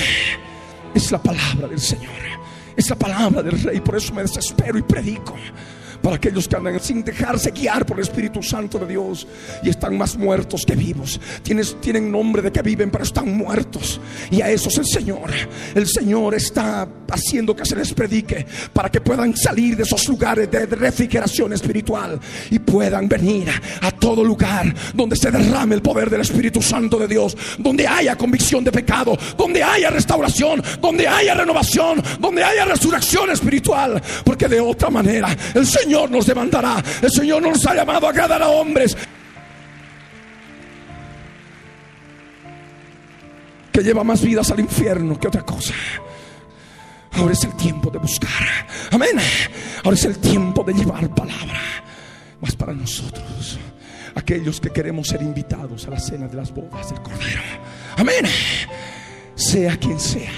Es 0.95 1.11
la 1.11 1.23
palabra 1.23 1.69
del 1.69 1.81
Señor. 1.81 2.13
Es 2.77 2.89
la 2.89 2.97
palabra 2.97 3.43
del 3.43 3.61
Rey. 3.61 3.81
Por 3.81 3.97
eso 3.97 4.15
me 4.15 4.23
desespero 4.23 4.79
y 4.79 4.83
predico 4.83 5.35
para 6.03 6.17
aquellos 6.17 6.49
que 6.49 6.57
andan 6.57 6.81
sin 6.81 7.05
dejarse 7.05 7.51
guiar 7.53 7.87
por 7.87 7.99
el 7.99 8.03
Espíritu 8.03 8.43
Santo 8.43 8.79
de 8.79 8.87
Dios 8.87 9.27
y 9.63 9.69
están 9.69 9.97
más 9.97 10.17
muertos 10.17 10.65
que 10.67 10.75
vivos. 10.75 11.21
Tienen 11.43 12.11
nombre 12.11 12.43
de 12.43 12.51
que 12.51 12.63
viven, 12.63 12.91
pero 12.91 13.05
están 13.05 13.37
muertos. 13.37 14.01
Y 14.31 14.41
a 14.41 14.51
esos 14.51 14.77
el 14.79 14.87
Señor, 14.87 15.31
el 15.75 15.87
Señor 15.87 16.35
está 16.35 16.89
haciendo 17.11 17.55
que 17.55 17.65
se 17.65 17.77
les 17.77 17.93
predique 17.93 18.47
para 18.73 18.91
que 18.91 19.01
puedan 19.01 19.37
salir 19.37 19.77
de 19.77 19.85
esos 19.85 20.09
lugares 20.09 20.51
de 20.51 20.67
refrigeración 20.67 21.53
espiritual 21.53 22.19
y 22.51 22.59
puedan 22.59 23.09
venir 23.09 23.49
a 23.81 23.91
todo 23.93 24.25
lugar 24.25 24.75
donde 24.95 25.17
se 25.17 25.31
derrame 25.31 25.75
el 25.75 25.83
poder 25.83 26.11
del 26.11 26.23
Espíritu 26.23 26.61
Santo 26.61 26.99
de 26.99 27.07
Dios, 27.07 27.37
donde 27.59 27.87
haya 27.87 28.17
convicción 28.17 28.65
de 28.65 28.73
pecado, 28.73 29.17
donde 29.37 29.63
haya 29.63 29.91
restauración, 29.91 30.63
donde 30.81 31.07
haya 31.07 31.35
renovación, 31.35 32.03
donde 32.19 32.43
haya 32.43 32.65
resurrección 32.65 33.31
espiritual, 33.31 34.03
porque 34.25 34.49
de 34.49 34.61
otra 34.61 34.91
manera 34.91 35.37
el 35.55 35.67
Señor 35.67 35.92
Señor 35.93 36.11
nos 36.11 36.25
demandará. 36.25 36.83
El 37.03 37.11
Señor 37.11 37.43
nos 37.43 37.67
ha 37.67 37.75
llamado 37.75 38.07
a 38.07 38.11
agradar 38.11 38.43
a 38.43 38.49
hombres. 38.49 38.97
Que 43.71 43.83
lleva 43.83 44.03
más 44.03 44.23
vidas 44.23 44.51
al 44.51 44.61
infierno 44.61 45.21
que 45.21 45.29
otra 45.29 45.43
cosa. 45.43 45.75
Ahora 47.13 47.35
es 47.35 47.45
el 47.45 47.55
tiempo 47.57 47.91
de 47.91 47.99
buscar. 47.99 48.31
Amén. 48.91 49.19
Ahora 49.85 49.95
es 49.95 50.05
el 50.07 50.17
tiempo 50.17 50.65
de 50.65 50.73
llevar 50.73 51.15
palabra. 51.15 51.61
Más 52.41 52.57
para 52.57 52.73
nosotros, 52.73 53.59
aquellos 54.15 54.63
que 54.63 54.71
queremos 54.71 55.09
ser 55.09 55.21
invitados 55.21 55.87
a 55.87 55.91
la 55.91 56.01
cena 56.01 56.27
de 56.27 56.37
las 56.37 56.55
bodas 56.55 56.89
del 56.89 57.03
Cordero. 57.03 57.43
Amén. 57.99 58.25
Sea 59.35 59.77
quien 59.77 60.01
sea 60.01 60.33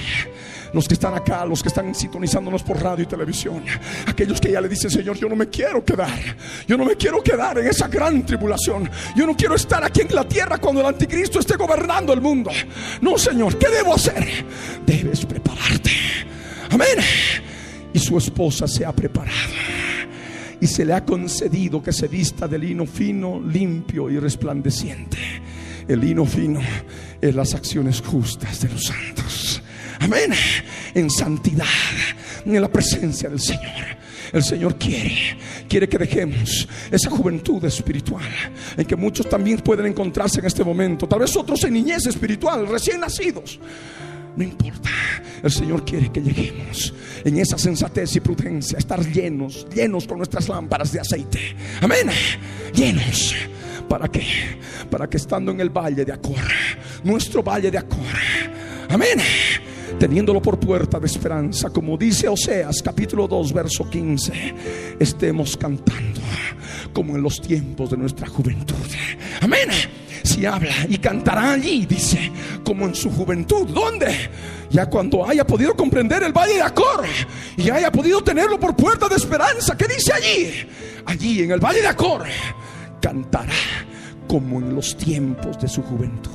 los 0.74 0.88
que 0.88 0.94
están 0.94 1.14
acá, 1.14 1.46
los 1.46 1.62
que 1.62 1.68
están 1.68 1.94
sintonizándonos 1.94 2.62
por 2.62 2.82
radio 2.82 3.04
y 3.04 3.06
televisión, 3.06 3.64
aquellos 4.06 4.40
que 4.40 4.50
ya 4.50 4.60
le 4.60 4.68
dicen, 4.68 4.90
Señor, 4.90 5.16
yo 5.16 5.28
no 5.28 5.36
me 5.36 5.48
quiero 5.48 5.84
quedar, 5.84 6.36
yo 6.66 6.76
no 6.76 6.84
me 6.84 6.96
quiero 6.96 7.22
quedar 7.22 7.58
en 7.58 7.68
esa 7.68 7.86
gran 7.88 8.26
tribulación, 8.26 8.90
yo 9.16 9.26
no 9.26 9.36
quiero 9.36 9.54
estar 9.54 9.84
aquí 9.84 10.02
en 10.02 10.14
la 10.14 10.28
tierra 10.28 10.58
cuando 10.58 10.80
el 10.80 10.88
anticristo 10.88 11.38
esté 11.38 11.56
gobernando 11.56 12.12
el 12.12 12.20
mundo. 12.20 12.50
No, 13.00 13.16
Señor, 13.16 13.56
¿qué 13.56 13.68
debo 13.68 13.94
hacer? 13.94 14.26
Debes 14.84 15.24
prepararte. 15.24 15.92
Amén. 16.70 16.98
Y 17.92 17.98
su 18.00 18.18
esposa 18.18 18.66
se 18.66 18.84
ha 18.84 18.92
preparado 18.92 19.30
y 20.60 20.66
se 20.66 20.84
le 20.84 20.92
ha 20.92 21.04
concedido 21.04 21.82
que 21.82 21.92
se 21.92 22.08
vista 22.08 22.48
de 22.48 22.58
lino 22.58 22.86
fino, 22.86 23.40
limpio 23.40 24.10
y 24.10 24.18
resplandeciente. 24.18 25.18
El 25.86 26.00
lino 26.00 26.24
fino 26.24 26.60
es 27.20 27.34
las 27.34 27.54
acciones 27.54 28.00
justas 28.00 28.60
de 28.62 28.70
los 28.70 28.82
santos. 28.82 29.62
Amén. 30.00 30.32
En 30.94 31.10
santidad, 31.10 31.64
en 32.44 32.60
la 32.60 32.68
presencia 32.68 33.28
del 33.28 33.40
Señor. 33.40 34.04
El 34.32 34.42
Señor 34.42 34.76
quiere 34.76 35.38
quiere 35.68 35.88
que 35.88 35.98
dejemos 35.98 36.68
esa 36.90 37.10
juventud 37.10 37.64
espiritual 37.64 38.22
en 38.76 38.84
que 38.84 38.96
muchos 38.96 39.28
también 39.28 39.58
pueden 39.58 39.86
encontrarse 39.86 40.40
en 40.40 40.46
este 40.46 40.62
momento. 40.62 41.08
Tal 41.08 41.20
vez 41.20 41.36
otros 41.36 41.64
en 41.64 41.74
niñez 41.74 42.06
espiritual, 42.06 42.66
recién 42.68 43.00
nacidos. 43.00 43.58
No 44.36 44.44
importa. 44.44 44.90
El 45.42 45.50
Señor 45.50 45.84
quiere 45.84 46.10
que 46.10 46.20
lleguemos 46.20 46.94
en 47.24 47.38
esa 47.38 47.58
sensatez 47.58 48.16
y 48.16 48.20
prudencia, 48.20 48.78
estar 48.78 49.04
llenos, 49.04 49.66
llenos 49.74 50.06
con 50.06 50.18
nuestras 50.18 50.48
lámparas 50.48 50.92
de 50.92 51.00
aceite. 51.00 51.56
Amén. 51.80 52.08
Llenos. 52.72 53.34
¿Para 53.88 54.08
qué? 54.08 54.24
Para 54.90 55.08
que 55.08 55.16
estando 55.16 55.52
en 55.52 55.60
el 55.60 55.70
valle 55.70 56.04
de 56.04 56.12
Acor, 56.12 56.36
nuestro 57.02 57.42
valle 57.42 57.70
de 57.70 57.78
Acor, 57.78 57.98
amén, 58.88 59.18
teniéndolo 59.98 60.40
por 60.40 60.58
puerta 60.58 60.98
de 60.98 61.06
esperanza, 61.06 61.70
como 61.70 61.96
dice 61.96 62.28
Oseas 62.28 62.82
capítulo 62.82 63.26
2, 63.26 63.52
verso 63.52 63.88
15, 63.88 64.54
estemos 64.98 65.56
cantando 65.56 66.20
como 66.92 67.16
en 67.16 67.22
los 67.22 67.40
tiempos 67.40 67.90
de 67.90 67.96
nuestra 67.96 68.26
juventud. 68.26 68.74
Amén. 69.40 69.68
Si 70.22 70.46
habla 70.46 70.74
y 70.88 70.96
cantará 70.98 71.52
allí, 71.52 71.84
dice, 71.84 72.32
como 72.64 72.86
en 72.86 72.94
su 72.94 73.10
juventud. 73.10 73.68
¿Dónde? 73.68 74.30
Ya 74.70 74.86
cuando 74.86 75.28
haya 75.28 75.46
podido 75.46 75.76
comprender 75.76 76.22
el 76.22 76.32
valle 76.32 76.54
de 76.54 76.62
Acor 76.62 77.04
y 77.56 77.68
haya 77.68 77.92
podido 77.92 78.22
tenerlo 78.22 78.58
por 78.58 78.74
puerta 78.74 79.08
de 79.08 79.16
esperanza. 79.16 79.76
¿Qué 79.76 79.86
dice 79.86 80.12
allí? 80.12 80.66
Allí 81.04 81.42
en 81.42 81.50
el 81.50 81.60
valle 81.60 81.82
de 81.82 81.88
Acor 81.88 82.24
cantará 83.00 83.52
como 84.26 84.60
en 84.60 84.74
los 84.74 84.96
tiempos 84.96 85.60
de 85.60 85.68
su 85.68 85.82
juventud. 85.82 86.30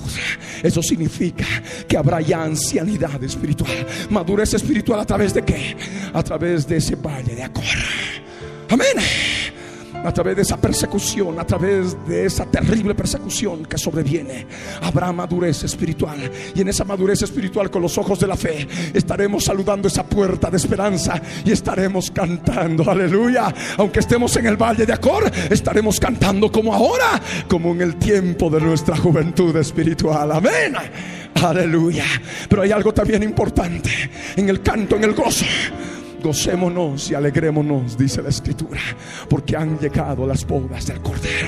Eso 0.63 0.81
significa 0.81 1.45
que 1.87 1.97
habrá 1.97 2.21
ya 2.21 2.43
ancianidad 2.43 3.23
espiritual, 3.23 3.87
madurez 4.09 4.53
espiritual 4.53 4.99
a 4.99 5.05
través 5.05 5.33
de 5.33 5.43
qué? 5.43 5.75
A 6.13 6.23
través 6.23 6.67
de 6.67 6.77
ese 6.77 6.95
valle 6.95 7.35
de 7.35 7.43
Acor. 7.43 7.63
Amén 8.69 9.48
a 10.03 10.11
través 10.13 10.35
de 10.35 10.41
esa 10.43 10.57
persecución, 10.57 11.39
a 11.39 11.45
través 11.45 11.97
de 12.07 12.25
esa 12.25 12.45
terrible 12.45 12.95
persecución 12.95 13.65
que 13.65 13.77
sobreviene, 13.77 14.47
habrá 14.81 15.11
madurez 15.11 15.63
espiritual. 15.63 16.31
Y 16.55 16.61
en 16.61 16.69
esa 16.69 16.85
madurez 16.85 17.21
espiritual, 17.21 17.69
con 17.69 17.81
los 17.81 17.97
ojos 17.97 18.19
de 18.19 18.27
la 18.27 18.35
fe, 18.35 18.67
estaremos 18.93 19.45
saludando 19.45 19.87
esa 19.87 20.03
puerta 20.03 20.49
de 20.49 20.57
esperanza 20.57 21.21
y 21.43 21.51
estaremos 21.51 22.11
cantando, 22.11 22.89
aleluya. 22.89 23.53
Aunque 23.77 23.99
estemos 23.99 24.35
en 24.37 24.47
el 24.47 24.57
valle 24.57 24.85
de 24.85 24.93
Acor, 24.93 25.29
estaremos 25.49 25.99
cantando 25.99 26.51
como 26.51 26.73
ahora, 26.73 27.21
como 27.47 27.71
en 27.71 27.81
el 27.81 27.95
tiempo 27.97 28.49
de 28.49 28.61
nuestra 28.61 28.95
juventud 28.97 29.55
espiritual. 29.55 30.31
Amén. 30.31 30.75
Aleluya. 31.41 32.05
Pero 32.47 32.61
hay 32.61 32.71
algo 32.71 32.93
también 32.93 33.23
importante 33.23 33.89
en 34.35 34.49
el 34.49 34.61
canto, 34.61 34.95
en 34.95 35.03
el 35.03 35.13
gozo 35.13 35.45
Gocémonos 36.21 37.09
y 37.09 37.15
alegrémonos, 37.15 37.97
dice 37.97 38.21
la 38.21 38.29
escritura, 38.29 38.81
porque 39.29 39.55
han 39.55 39.79
llegado 39.79 40.27
las 40.27 40.45
bodas 40.45 40.85
del 40.85 40.99
Cordero. 41.01 41.47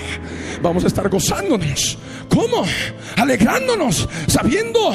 Vamos 0.61 0.83
a 0.85 0.87
estar 0.87 1.09
gozándonos. 1.09 1.97
¿Cómo? 2.29 2.63
Alegrándonos, 3.17 4.07
sabiendo 4.27 4.93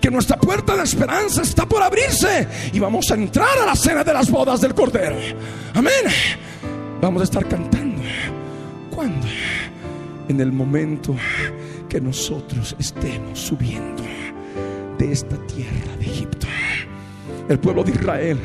que 0.00 0.10
nuestra 0.10 0.38
puerta 0.38 0.74
de 0.74 0.84
esperanza 0.84 1.42
está 1.42 1.66
por 1.66 1.82
abrirse 1.82 2.48
y 2.72 2.78
vamos 2.78 3.10
a 3.10 3.14
entrar 3.14 3.58
a 3.62 3.66
la 3.66 3.76
cena 3.76 4.02
de 4.02 4.14
las 4.14 4.30
bodas 4.30 4.60
del 4.60 4.74
Cordero. 4.74 5.16
Amén. 5.74 5.92
Vamos 7.00 7.20
a 7.20 7.24
estar 7.24 7.46
cantando. 7.46 8.02
¿Cuándo? 8.90 9.26
En 10.28 10.40
el 10.40 10.52
momento 10.52 11.14
que 11.88 12.00
nosotros 12.00 12.74
estemos 12.78 13.38
subiendo 13.38 14.02
de 14.96 15.12
esta 15.12 15.36
tierra 15.46 15.96
de 15.98 16.06
Egipto. 16.06 16.46
El 17.48 17.58
pueblo 17.58 17.82
de 17.82 17.90
Israel 17.90 18.38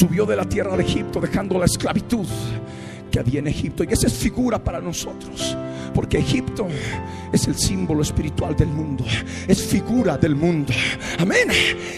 subió 0.00 0.24
de 0.24 0.34
la 0.34 0.46
tierra 0.46 0.78
de 0.78 0.82
Egipto 0.82 1.20
dejando 1.20 1.58
la 1.58 1.66
esclavitud 1.66 2.26
que 3.12 3.18
había 3.18 3.40
en 3.40 3.48
Egipto. 3.48 3.84
Y 3.84 3.92
esa 3.92 4.06
es 4.06 4.14
figura 4.14 4.58
para 4.58 4.80
nosotros. 4.80 5.54
Porque 5.92 6.16
Egipto 6.16 6.68
es 7.30 7.46
el 7.46 7.54
símbolo 7.54 8.00
espiritual 8.00 8.56
del 8.56 8.68
mundo. 8.68 9.04
Es 9.46 9.62
figura 9.62 10.16
del 10.16 10.34
mundo. 10.36 10.72
Amén. 11.18 11.48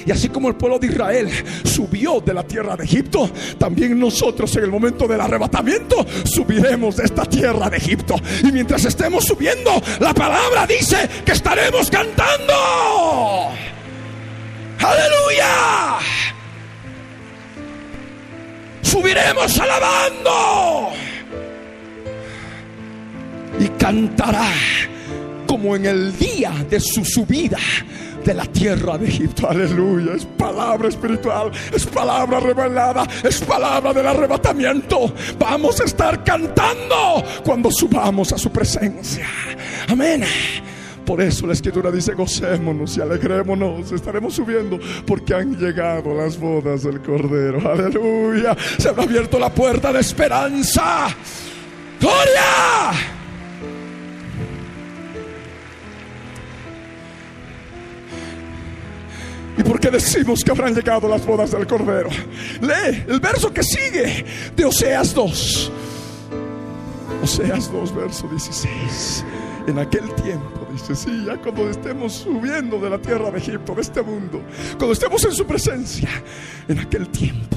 Y 0.04 0.10
así 0.10 0.30
como 0.30 0.48
el 0.48 0.56
pueblo 0.56 0.80
de 0.80 0.88
Israel 0.88 1.30
subió 1.62 2.20
de 2.20 2.34
la 2.34 2.42
tierra 2.42 2.76
de 2.76 2.82
Egipto, 2.84 3.30
también 3.56 3.96
nosotros 3.96 4.56
en 4.56 4.64
el 4.64 4.70
momento 4.70 5.06
del 5.06 5.20
arrebatamiento 5.20 6.04
subiremos 6.24 6.96
de 6.96 7.04
esta 7.04 7.24
tierra 7.24 7.70
de 7.70 7.76
Egipto. 7.76 8.16
Y 8.42 8.50
mientras 8.50 8.84
estemos 8.84 9.24
subiendo, 9.24 9.80
la 10.00 10.12
palabra 10.12 10.66
dice 10.66 11.08
que 11.24 11.32
estaremos 11.32 11.88
cantando. 11.88 12.54
Aleluya 14.80 16.41
subiremos 18.82 19.58
alabando. 19.58 20.90
Y 23.58 23.68
cantará 23.78 24.50
como 25.46 25.76
en 25.76 25.86
el 25.86 26.18
día 26.18 26.52
de 26.68 26.80
su 26.80 27.04
subida 27.04 27.58
de 28.24 28.34
la 28.34 28.44
tierra 28.46 28.98
de 28.98 29.08
Egipto. 29.08 29.48
Aleluya. 29.48 30.14
Es 30.14 30.24
palabra 30.24 30.88
espiritual, 30.88 31.50
es 31.72 31.86
palabra 31.86 32.40
revelada, 32.40 33.06
es 33.22 33.40
palabra 33.40 33.92
del 33.92 34.06
arrebatamiento. 34.06 35.12
Vamos 35.38 35.80
a 35.80 35.84
estar 35.84 36.22
cantando 36.24 37.24
cuando 37.44 37.70
subamos 37.70 38.32
a 38.32 38.38
su 38.38 38.50
presencia. 38.50 39.26
Amén. 39.88 40.24
Por 41.04 41.20
eso 41.20 41.46
la 41.46 41.52
escritura 41.52 41.90
dice, 41.90 42.14
gocémonos 42.14 42.96
y 42.96 43.00
alegrémonos, 43.00 43.90
estaremos 43.92 44.34
subiendo 44.34 44.78
porque 45.06 45.34
han 45.34 45.56
llegado 45.56 46.14
las 46.14 46.38
bodas 46.38 46.84
del 46.84 47.00
Cordero. 47.00 47.70
Aleluya. 47.70 48.56
Se 48.78 48.88
ha 48.88 48.92
abierto 48.92 49.38
la 49.38 49.52
puerta 49.52 49.92
de 49.92 50.00
esperanza. 50.00 51.08
Gloria. 52.00 52.92
¿Y 59.56 59.62
por 59.62 59.78
qué 59.78 59.90
decimos 59.90 60.42
que 60.42 60.50
habrán 60.50 60.74
llegado 60.74 61.08
las 61.08 61.26
bodas 61.26 61.50
del 61.50 61.66
Cordero? 61.66 62.08
Lee 62.60 63.04
el 63.08 63.20
verso 63.20 63.52
que 63.52 63.62
sigue 63.62 64.24
de 64.56 64.64
Oseas 64.64 65.14
2. 65.14 65.72
Oseas 67.22 67.70
2, 67.70 67.94
verso 67.94 68.28
16. 68.28 69.24
En 69.68 69.78
aquel 69.78 70.12
tiempo, 70.14 70.61
dice, 70.72 70.96
sí, 70.96 71.24
ya 71.26 71.36
cuando 71.36 71.68
estemos 71.68 72.12
subiendo 72.12 72.78
de 72.78 72.90
la 72.90 72.98
tierra 72.98 73.30
de 73.30 73.38
Egipto, 73.38 73.74
de 73.74 73.82
este 73.82 74.02
mundo, 74.02 74.42
cuando 74.76 74.92
estemos 74.92 75.24
en 75.24 75.32
su 75.32 75.46
presencia, 75.46 76.08
en 76.68 76.78
aquel 76.78 77.08
tiempo, 77.08 77.56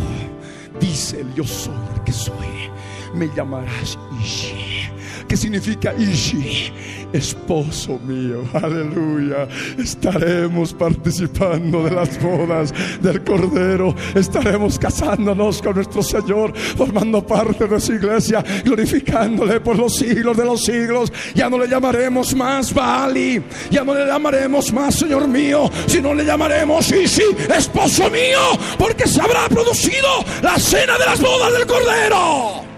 dice 0.80 1.22
el 1.22 1.34
yo 1.34 1.43
soy 1.43 1.74
el 1.95 2.03
que 2.03 2.11
soy, 2.11 2.70
me 3.13 3.28
llamarás 3.36 3.97
Ishi 4.22 4.84
que 5.28 5.38
significa 5.38 5.93
Ishi, 5.93 6.71
esposo 7.13 7.99
mío. 8.05 8.43
Aleluya. 8.53 9.47
Estaremos 9.78 10.73
participando 10.73 11.84
de 11.84 11.91
las 11.91 12.21
bodas 12.21 12.73
del 13.01 13.23
Cordero. 13.23 13.95
Estaremos 14.13 14.78
casándonos 14.78 15.61
con 15.61 15.76
nuestro 15.76 16.03
Señor, 16.03 16.55
formando 16.55 17.26
parte 17.26 17.67
de 17.67 17.80
su 17.80 17.93
iglesia, 17.93 18.43
glorificándole 18.63 19.59
por 19.59 19.78
los 19.78 19.95
siglos 19.95 20.38
de 20.38 20.45
los 20.45 20.63
siglos. 20.63 21.11
Ya 21.34 21.49
no 21.49 21.57
le 21.57 21.67
llamaremos 21.67 22.36
más 22.36 22.73
Bali, 22.73 23.41
ya 23.69 23.84
no 23.84 23.93
le 23.93 24.05
llamaremos 24.05 24.71
más 24.73 24.95
Señor 24.95 25.28
mío, 25.28 25.69
sino 25.88 26.13
le 26.13 26.26
llamaremos 26.26 26.91
Ishi, 26.91 27.23
esposo 27.55 28.09
mío, 28.09 28.39
porque 28.78 29.07
se 29.07 29.21
habrá 29.21 29.47
producido 29.49 30.23
la 30.41 30.57
cena 30.59 30.97
de 30.97 31.05
las 31.05 31.21
bodas 31.21 31.53
del 31.53 31.65
Cordero. 31.65 32.74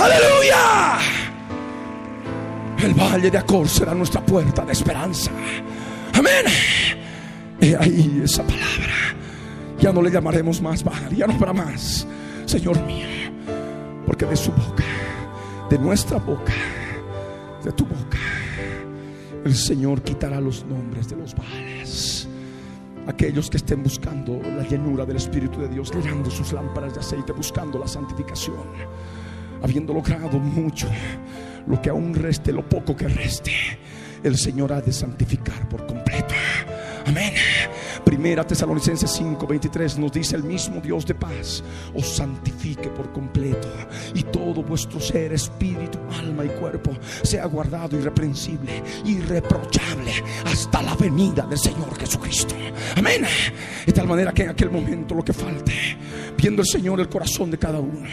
Aleluya. 0.00 0.98
El 2.78 2.94
valle 2.94 3.30
de 3.30 3.38
Acor 3.38 3.68
será 3.68 3.94
nuestra 3.94 4.24
puerta 4.24 4.64
de 4.64 4.72
esperanza. 4.72 5.30
Amén. 6.12 6.44
Y 7.60 7.74
ahí 7.74 8.20
esa 8.24 8.42
palabra. 8.42 8.94
Ya 9.78 9.92
no 9.92 10.02
le 10.02 10.10
llamaremos 10.10 10.60
más 10.60 10.82
bajar, 10.82 11.14
ya 11.14 11.26
no 11.26 11.34
habrá 11.34 11.52
más, 11.52 12.06
Señor 12.46 12.80
mío. 12.82 13.06
Porque 14.06 14.24
de 14.24 14.36
su 14.36 14.50
boca, 14.50 14.84
de 15.68 15.78
nuestra 15.78 16.18
boca, 16.18 16.52
de 17.62 17.72
tu 17.72 17.84
boca, 17.84 18.18
el 19.44 19.54
Señor 19.54 20.02
quitará 20.02 20.40
los 20.40 20.64
nombres 20.64 21.08
de 21.08 21.16
los 21.16 21.34
vales. 21.34 22.28
Aquellos 23.06 23.50
que 23.50 23.58
estén 23.58 23.82
buscando 23.82 24.40
la 24.42 24.66
llenura 24.66 25.04
del 25.04 25.16
Espíritu 25.16 25.60
de 25.60 25.68
Dios, 25.68 25.92
llenando 25.94 26.30
sus 26.30 26.52
lámparas 26.52 26.94
de 26.94 27.00
aceite, 27.00 27.32
buscando 27.32 27.78
la 27.78 27.86
santificación 27.86 28.56
habiendo 29.66 29.92
logrado 29.92 30.38
mucho, 30.38 30.88
lo 31.66 31.82
que 31.82 31.90
aún 31.90 32.14
reste, 32.14 32.52
lo 32.52 32.68
poco 32.68 32.94
que 32.94 33.08
reste, 33.08 33.52
el 34.22 34.36
Señor 34.36 34.72
ha 34.72 34.80
de 34.80 34.92
santificar 34.92 35.68
por 35.68 35.84
completo. 35.86 36.34
Amén. 37.04 37.34
Primera 38.04 38.46
Tesalonicenses 38.46 39.10
5:23 39.10 39.98
nos 39.98 40.12
dice 40.12 40.36
el 40.36 40.44
mismo 40.44 40.80
Dios 40.80 41.04
de 41.04 41.16
paz 41.16 41.64
os 41.94 42.06
santifique 42.16 42.88
por 42.90 43.12
completo 43.12 43.68
y 44.14 44.22
todo 44.22 44.62
vuestro 44.62 45.00
ser, 45.00 45.32
espíritu, 45.32 45.98
alma 46.16 46.44
y 46.44 46.48
cuerpo 46.48 46.92
sea 47.22 47.46
guardado 47.46 47.96
irreprensible, 47.96 48.82
irreprochable 49.04 50.12
hasta 50.44 50.82
la 50.82 50.94
venida 50.94 51.44
del 51.46 51.58
Señor 51.58 51.98
Jesucristo. 51.98 52.54
Amén. 52.96 53.22
De 53.84 53.92
tal 53.92 54.06
manera 54.06 54.32
que 54.32 54.44
en 54.44 54.50
aquel 54.50 54.70
momento 54.70 55.14
lo 55.14 55.24
que 55.24 55.32
falte 55.32 55.96
viendo 56.36 56.62
el 56.62 56.68
Señor 56.68 57.00
el 57.00 57.08
corazón 57.08 57.50
de 57.50 57.58
cada 57.58 57.80
uno, 57.80 58.06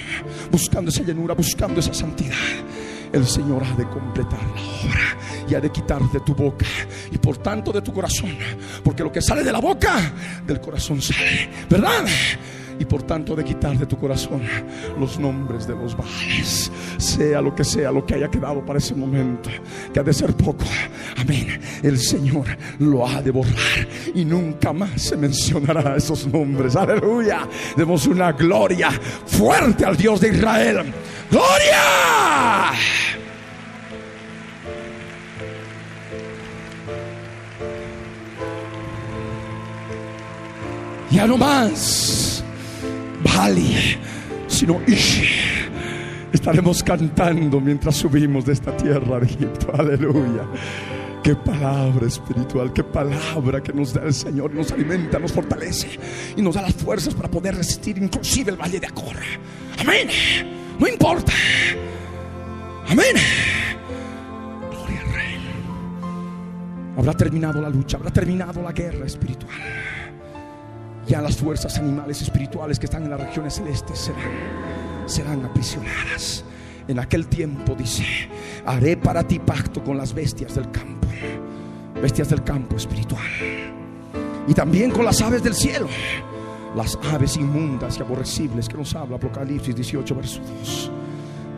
buscando 0.51 0.89
esa 0.89 1.03
llenura, 1.03 1.33
buscando 1.33 1.79
esa 1.79 1.93
santidad. 1.93 2.35
El 3.11 3.27
Señor 3.27 3.63
ha 3.63 3.75
de 3.75 3.87
completar 3.89 4.41
la 4.41 4.89
obra 4.89 5.17
y 5.47 5.53
ha 5.53 5.61
de 5.61 5.71
quitar 5.71 6.01
de 6.11 6.19
tu 6.21 6.33
boca 6.33 6.65
y 7.11 7.17
por 7.19 7.37
tanto 7.37 7.71
de 7.71 7.81
tu 7.81 7.93
corazón, 7.93 8.35
porque 8.83 9.03
lo 9.03 9.11
que 9.11 9.21
sale 9.21 9.43
de 9.43 9.51
la 9.51 9.59
boca, 9.59 10.13
del 10.47 10.59
corazón 10.59 11.01
sale, 11.01 11.49
¿verdad? 11.69 12.05
Y 12.79 12.85
por 12.85 13.03
tanto 13.03 13.35
de 13.35 13.43
quitar 13.43 13.77
de 13.77 13.85
tu 13.85 13.97
corazón 13.97 14.41
los 14.99 15.19
nombres 15.19 15.67
de 15.67 15.75
los 15.75 15.95
baales, 15.95 16.71
sea 16.97 17.41
lo 17.41 17.53
que 17.55 17.63
sea 17.63 17.91
lo 17.91 18.05
que 18.05 18.15
haya 18.15 18.29
quedado 18.29 18.65
para 18.65 18.79
ese 18.79 18.95
momento, 18.95 19.49
que 19.93 19.99
ha 19.99 20.03
de 20.03 20.13
ser 20.13 20.33
poco. 20.33 20.65
Amén. 21.17 21.59
El 21.81 21.97
Señor 21.97 22.45
lo 22.79 23.07
ha 23.07 23.21
de 23.21 23.31
borrar 23.31 23.87
y 24.13 24.25
nunca 24.25 24.73
más 24.73 25.01
se 25.01 25.17
mencionará 25.17 25.95
esos 25.95 26.27
nombres. 26.27 26.75
Aleluya. 26.75 27.47
Demos 27.75 28.07
una 28.07 28.31
gloria 28.31 28.91
fuerte 29.25 29.85
al 29.85 29.97
Dios 29.97 30.21
de 30.21 30.29
Israel. 30.29 30.93
Gloria. 31.29 32.71
Ya 41.11 41.27
no 41.27 41.37
más 41.37 42.32
Sino 44.47 44.79
Ishi. 44.87 45.27
Estaremos 46.31 46.83
cantando 46.83 47.59
mientras 47.59 47.95
subimos 47.95 48.45
de 48.45 48.53
esta 48.53 48.75
tierra 48.77 49.19
de 49.19 49.25
Egipto. 49.25 49.71
Aleluya. 49.73 50.45
Qué 51.23 51.35
palabra 51.35 52.05
espiritual, 52.05 52.71
qué 52.73 52.83
palabra 52.83 53.61
que 53.61 53.73
nos 53.73 53.93
da 53.93 54.03
el 54.03 54.13
Señor, 54.13 54.53
nos 54.53 54.71
alimenta, 54.71 55.19
nos 55.19 55.31
fortalece 55.31 55.99
y 56.35 56.41
nos 56.41 56.55
da 56.55 56.61
las 56.61 56.73
fuerzas 56.73 57.15
para 57.15 57.31
poder 57.31 57.55
resistir 57.55 57.97
inclusive 57.97 58.51
el 58.51 58.57
valle 58.57 58.79
de 58.79 58.87
Acorra. 58.87 59.25
Amén. 59.79 60.09
No 60.77 60.87
importa. 60.87 61.31
Amén. 62.89 63.15
Gloria 64.69 64.99
al 64.99 65.13
Rey. 65.13 65.37
Habrá 66.97 67.13
terminado 67.13 67.61
la 67.61 67.69
lucha, 67.69 67.97
habrá 67.97 68.11
terminado 68.11 68.61
la 68.61 68.73
guerra 68.73 69.05
espiritual 69.05 69.57
ya 71.07 71.21
las 71.21 71.37
fuerzas 71.37 71.77
animales 71.77 72.21
espirituales 72.21 72.79
que 72.79 72.85
están 72.85 73.03
en 73.03 73.11
las 73.11 73.19
regiones 73.19 73.55
celestes 73.55 73.99
serán, 73.99 74.31
serán 75.05 75.45
aprisionadas. 75.45 76.43
En 76.87 76.99
aquel 76.99 77.27
tiempo 77.27 77.75
dice, 77.75 78.05
haré 78.65 78.97
para 78.97 79.25
ti 79.25 79.39
pacto 79.39 79.83
con 79.83 79.97
las 79.97 80.13
bestias 80.13 80.55
del 80.55 80.69
campo, 80.71 81.07
bestias 82.01 82.29
del 82.29 82.43
campo 82.43 82.75
espiritual, 82.75 83.21
y 84.47 84.53
también 84.53 84.91
con 84.91 85.05
las 85.05 85.21
aves 85.21 85.41
del 85.43 85.53
cielo, 85.53 85.87
las 86.75 86.97
aves 87.11 87.37
inmundas 87.37 87.97
y 87.97 88.01
aborrecibles 88.01 88.67
que 88.67 88.77
nos 88.77 88.93
habla 88.95 89.15
Apocalipsis 89.15 89.75
18, 89.75 90.15
verso 90.15 90.41
2, 90.59 90.91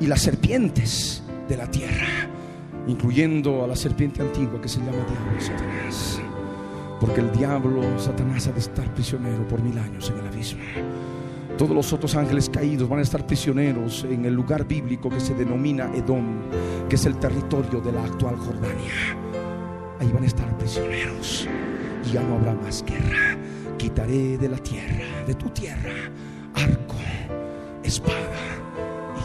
y 0.02 0.08
las 0.08 0.22
serpientes 0.22 1.24
de 1.50 1.58
la 1.58 1.70
tierra, 1.72 2.30
incluyendo 2.88 3.64
a 3.64 3.68
la 3.68 3.76
serpiente 3.76 4.22
antigua 4.22 4.62
que 4.62 4.70
se 4.70 4.78
llama 4.78 4.92
Diablo 4.92 5.42
Satanás. 5.42 6.20
Porque 7.00 7.22
el 7.22 7.32
diablo, 7.32 7.82
Satanás, 8.00 8.48
ha 8.48 8.52
de 8.52 8.60
estar 8.60 8.94
prisionero 8.94 9.48
por 9.48 9.62
mil 9.62 9.78
años 9.78 10.10
en 10.10 10.20
el 10.20 10.28
abismo. 10.28 10.64
Todos 11.58 11.76
los 11.76 11.94
otros 11.94 12.16
ángeles 12.16 12.50
caídos 12.50 12.90
van 12.90 13.00
a 13.00 13.02
estar 13.02 13.26
prisioneros 13.26 14.06
en 14.10 14.26
el 14.26 14.34
lugar 14.34 14.68
bíblico 14.68 15.10
que 15.10 15.20
se 15.20 15.34
denomina 15.34 15.90
Edom, 15.96 16.42
que 16.90 16.96
es 16.96 17.06
el 17.06 17.18
territorio 17.18 17.80
de 17.80 17.92
la 17.92 18.04
actual 18.04 18.36
Jordania. 18.38 18.94
Ahí 20.00 20.12
van 20.12 20.24
a 20.24 20.28
estar 20.28 20.58
prisioneros 20.58 21.48
y 22.06 22.14
ya 22.14 22.22
no 22.24 22.36
habrá 22.36 22.54
más 22.56 22.84
guerra. 22.86 23.38
Quitaré 23.78 24.38
de 24.38 24.50
la 24.50 24.58
tierra, 24.58 25.06
de 25.26 25.34
tu 25.36 25.50
tierra, 25.50 25.94
arco, 26.54 26.96
espada 27.84 28.42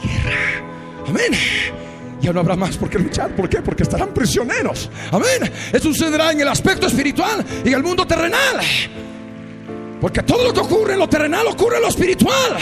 y 0.02 0.06
guerra. 0.06 1.08
Amén 1.08 1.89
ya 2.20 2.32
no 2.32 2.40
habrá 2.40 2.56
más 2.56 2.76
por 2.76 2.90
qué 2.90 2.98
luchar. 2.98 3.34
¿Por 3.34 3.48
qué? 3.48 3.62
Porque 3.62 3.82
estarán 3.82 4.12
prisioneros. 4.12 4.90
Amén. 5.10 5.50
Eso 5.72 5.92
sucederá 5.92 6.32
en 6.32 6.40
el 6.40 6.48
aspecto 6.48 6.86
espiritual 6.86 7.44
y 7.64 7.68
en 7.68 7.74
el 7.74 7.82
mundo 7.82 8.06
terrenal. 8.06 8.60
Porque 10.00 10.22
todo 10.22 10.44
lo 10.44 10.52
que 10.52 10.60
ocurre 10.60 10.94
en 10.94 10.98
lo 10.98 11.08
terrenal 11.08 11.46
ocurre 11.46 11.76
en 11.76 11.82
lo 11.82 11.88
espiritual. 11.88 12.56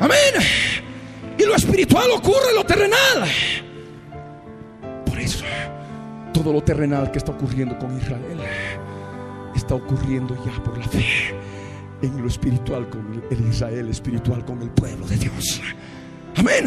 Amén. 0.00 0.34
Y 1.38 1.44
lo 1.44 1.54
espiritual 1.54 2.10
ocurre 2.12 2.50
en 2.50 2.56
lo 2.56 2.64
terrenal. 2.64 3.28
Por 5.04 5.18
eso, 5.18 5.44
todo 6.32 6.52
lo 6.52 6.62
terrenal 6.62 7.10
que 7.10 7.18
está 7.18 7.32
ocurriendo 7.32 7.78
con 7.78 7.96
Israel 7.96 8.40
está 9.54 9.74
ocurriendo 9.74 10.36
ya 10.44 10.62
por 10.62 10.76
la 10.78 10.86
fe 10.86 11.34
en 12.02 12.20
lo 12.20 12.28
espiritual 12.28 12.88
con 12.88 13.22
el 13.30 13.48
Israel 13.48 13.88
espiritual, 13.88 14.44
con 14.44 14.62
el 14.62 14.70
pueblo 14.70 15.06
de 15.06 15.16
Dios. 15.16 15.62
Amén. 16.36 16.66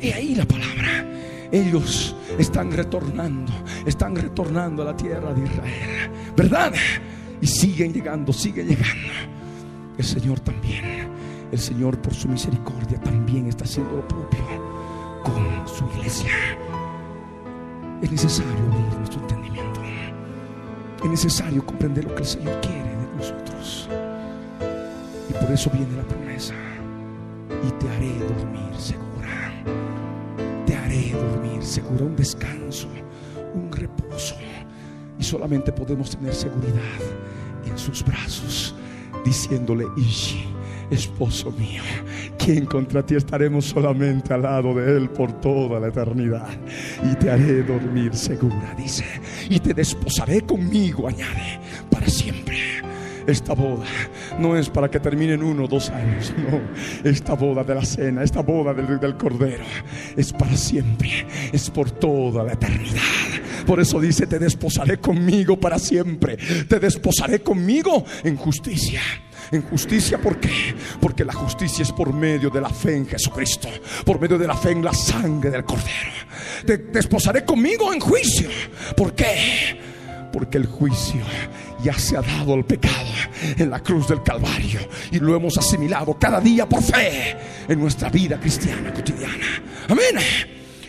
Y 0.00 0.10
ahí 0.12 0.34
la 0.34 0.44
palabra. 0.44 1.04
Ellos 1.50 2.14
están 2.38 2.70
retornando, 2.72 3.52
están 3.86 4.14
retornando 4.14 4.82
a 4.82 4.86
la 4.86 4.96
tierra 4.96 5.32
de 5.32 5.44
Israel. 5.44 6.10
¿Verdad? 6.36 6.72
Y 7.40 7.46
siguen 7.46 7.92
llegando, 7.92 8.32
siguen 8.32 8.68
llegando. 8.68 9.08
El 9.96 10.04
Señor 10.04 10.40
también, 10.40 11.08
el 11.50 11.58
Señor 11.58 12.00
por 12.00 12.14
su 12.14 12.28
misericordia 12.28 13.00
también 13.00 13.46
está 13.46 13.64
haciendo 13.64 13.96
lo 13.96 14.06
propio 14.06 14.38
con 15.24 15.66
su 15.66 15.84
iglesia. 15.96 16.30
Es 18.02 18.10
necesario 18.10 18.52
abrir 18.52 18.98
nuestro 18.98 19.20
entendimiento. 19.22 19.80
Es 21.02 21.10
necesario 21.10 21.64
comprender 21.64 22.04
lo 22.04 22.14
que 22.14 22.22
el 22.22 22.28
Señor 22.28 22.60
quiere 22.60 22.90
de 22.90 23.16
nosotros. 23.16 23.88
Y 25.30 25.32
por 25.32 25.50
eso 25.50 25.70
viene 25.70 25.96
la 25.96 26.04
promesa. 26.04 26.54
Y 27.66 27.70
te 27.72 27.88
haré 27.88 28.18
dormir 28.18 28.74
seguro 28.78 29.07
dormir 31.12 31.62
seguro, 31.62 32.06
un 32.06 32.16
descanso, 32.16 32.88
un 33.54 33.70
reposo. 33.72 34.36
Y 35.18 35.24
solamente 35.24 35.72
podemos 35.72 36.10
tener 36.10 36.34
seguridad 36.34 37.00
en 37.66 37.76
sus 37.76 38.04
brazos, 38.04 38.74
diciéndole, 39.24 39.84
Ishi, 39.96 40.44
esposo 40.90 41.50
mío, 41.52 41.82
quien 42.38 42.66
contra 42.66 43.04
ti 43.04 43.16
estaremos 43.16 43.66
solamente 43.66 44.32
al 44.32 44.42
lado 44.42 44.74
de 44.74 44.96
él 44.96 45.10
por 45.10 45.32
toda 45.40 45.80
la 45.80 45.88
eternidad. 45.88 46.48
Y 47.10 47.14
te 47.16 47.30
haré 47.30 47.62
dormir 47.62 48.14
segura, 48.14 48.74
dice, 48.76 49.04
y 49.50 49.58
te 49.58 49.74
desposaré 49.74 50.42
conmigo, 50.42 51.08
añade, 51.08 51.60
para 51.90 52.08
siempre. 52.08 52.47
Esta 53.28 53.52
boda 53.52 53.84
no 54.38 54.56
es 54.56 54.70
para 54.70 54.90
que 54.90 55.00
terminen 55.00 55.42
uno 55.42 55.64
o 55.64 55.68
dos 55.68 55.90
años, 55.90 56.32
no. 56.50 56.62
Esta 57.08 57.34
boda 57.34 57.62
de 57.62 57.74
la 57.74 57.84
cena, 57.84 58.22
esta 58.22 58.40
boda 58.40 58.72
del, 58.72 58.98
del 58.98 59.18
Cordero, 59.18 59.64
es 60.16 60.32
para 60.32 60.56
siempre, 60.56 61.26
es 61.52 61.68
por 61.68 61.90
toda 61.90 62.42
la 62.42 62.54
eternidad. 62.54 63.02
Por 63.66 63.80
eso 63.80 64.00
dice, 64.00 64.26
te 64.26 64.38
desposaré 64.38 64.96
conmigo 64.96 65.60
para 65.60 65.78
siempre, 65.78 66.38
te 66.66 66.80
desposaré 66.80 67.40
conmigo 67.42 68.02
en 68.24 68.36
justicia. 68.36 69.02
En 69.52 69.60
justicia, 69.60 70.16
¿por 70.16 70.40
qué? 70.40 70.74
Porque 70.98 71.22
la 71.22 71.34
justicia 71.34 71.82
es 71.82 71.92
por 71.92 72.14
medio 72.14 72.48
de 72.48 72.62
la 72.62 72.70
fe 72.70 72.96
en 72.96 73.06
Jesucristo, 73.06 73.68
por 74.06 74.18
medio 74.18 74.38
de 74.38 74.46
la 74.46 74.56
fe 74.56 74.70
en 74.70 74.82
la 74.82 74.94
sangre 74.94 75.50
del 75.50 75.64
Cordero. 75.64 76.12
Te 76.64 76.78
desposaré 76.78 77.44
conmigo 77.44 77.92
en 77.92 78.00
juicio. 78.00 78.48
¿Por 78.96 79.14
qué? 79.14 79.78
Porque 80.32 80.56
el 80.56 80.66
juicio 80.66 81.20
ya 81.82 81.98
se 81.98 82.16
ha 82.16 82.22
dado 82.22 82.54
el 82.54 82.64
pecado 82.64 83.08
en 83.56 83.70
la 83.70 83.80
cruz 83.80 84.08
del 84.08 84.22
Calvario 84.22 84.80
y 85.10 85.18
lo 85.18 85.36
hemos 85.36 85.56
asimilado 85.58 86.18
cada 86.18 86.40
día 86.40 86.68
por 86.68 86.82
fe 86.82 87.36
en 87.68 87.78
nuestra 87.80 88.08
vida 88.08 88.38
cristiana 88.38 88.92
cotidiana. 88.92 89.62
Amén. 89.88 90.16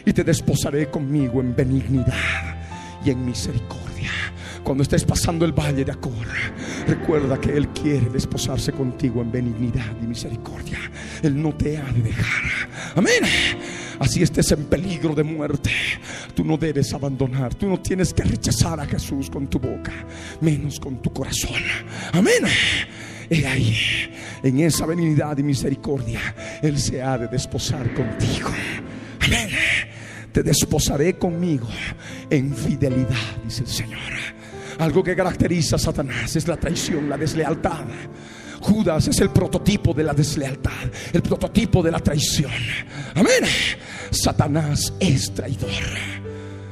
Y 0.05 0.13
te 0.13 0.23
desposaré 0.23 0.89
conmigo 0.89 1.41
en 1.41 1.55
benignidad 1.55 2.57
y 3.05 3.11
en 3.11 3.25
misericordia. 3.25 4.11
Cuando 4.63 4.83
estés 4.83 5.03
pasando 5.03 5.45
el 5.45 5.51
valle 5.51 5.85
de 5.85 5.91
Acor, 5.91 6.27
recuerda 6.87 7.39
que 7.39 7.55
Él 7.55 7.69
quiere 7.69 8.09
desposarse 8.09 8.71
contigo 8.71 9.21
en 9.21 9.31
benignidad 9.31 9.95
y 10.01 10.05
misericordia. 10.05 10.79
Él 11.23 11.41
no 11.41 11.53
te 11.53 11.77
ha 11.77 11.85
de 11.85 12.01
dejar. 12.01 12.69
Amén. 12.95 13.23
Así 13.99 14.23
estés 14.23 14.51
en 14.53 14.63
peligro 14.65 15.13
de 15.13 15.23
muerte, 15.23 15.69
tú 16.33 16.45
no 16.45 16.57
debes 16.57 16.93
abandonar, 16.93 17.53
tú 17.53 17.67
no 17.67 17.79
tienes 17.79 18.13
que 18.13 18.23
rechazar 18.23 18.79
a 18.79 18.85
Jesús 18.85 19.29
con 19.29 19.47
tu 19.47 19.59
boca, 19.59 19.91
menos 20.39 20.79
con 20.79 21.01
tu 21.01 21.11
corazón. 21.11 21.61
Amén. 22.13 22.45
Y 23.29 23.43
ahí, 23.43 23.75
en 24.41 24.61
esa 24.61 24.85
benignidad 24.85 25.37
y 25.37 25.43
misericordia, 25.43 26.21
Él 26.61 26.79
se 26.79 27.01
ha 27.01 27.17
de 27.17 27.27
desposar 27.27 27.93
contigo. 27.93 28.49
Amén. 29.19 29.49
Te 30.31 30.43
desposaré 30.43 31.17
conmigo 31.17 31.67
en 32.29 32.55
fidelidad, 32.55 33.17
dice 33.43 33.63
el 33.63 33.67
Señor. 33.67 33.99
Algo 34.79 35.03
que 35.03 35.15
caracteriza 35.15 35.75
a 35.75 35.79
Satanás 35.79 36.37
es 36.37 36.47
la 36.47 36.55
traición, 36.55 37.09
la 37.09 37.17
deslealtad. 37.17 37.85
Judas 38.61 39.07
es 39.07 39.19
el 39.19 39.29
prototipo 39.29 39.93
de 39.93 40.03
la 40.03 40.13
deslealtad, 40.13 40.71
el 41.13 41.21
prototipo 41.21 41.81
de 41.81 41.91
la 41.91 41.99
traición. 41.99 42.51
Amén. 43.15 43.43
Satanás 44.11 44.93
es 44.99 45.33
traidor. 45.33 45.69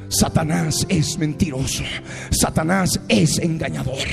Satanás 0.09 0.85
es 0.89 1.17
mentiroso. 1.17 1.83
Satanás 2.31 2.99
es 3.07 3.39
engañador. 3.39 4.07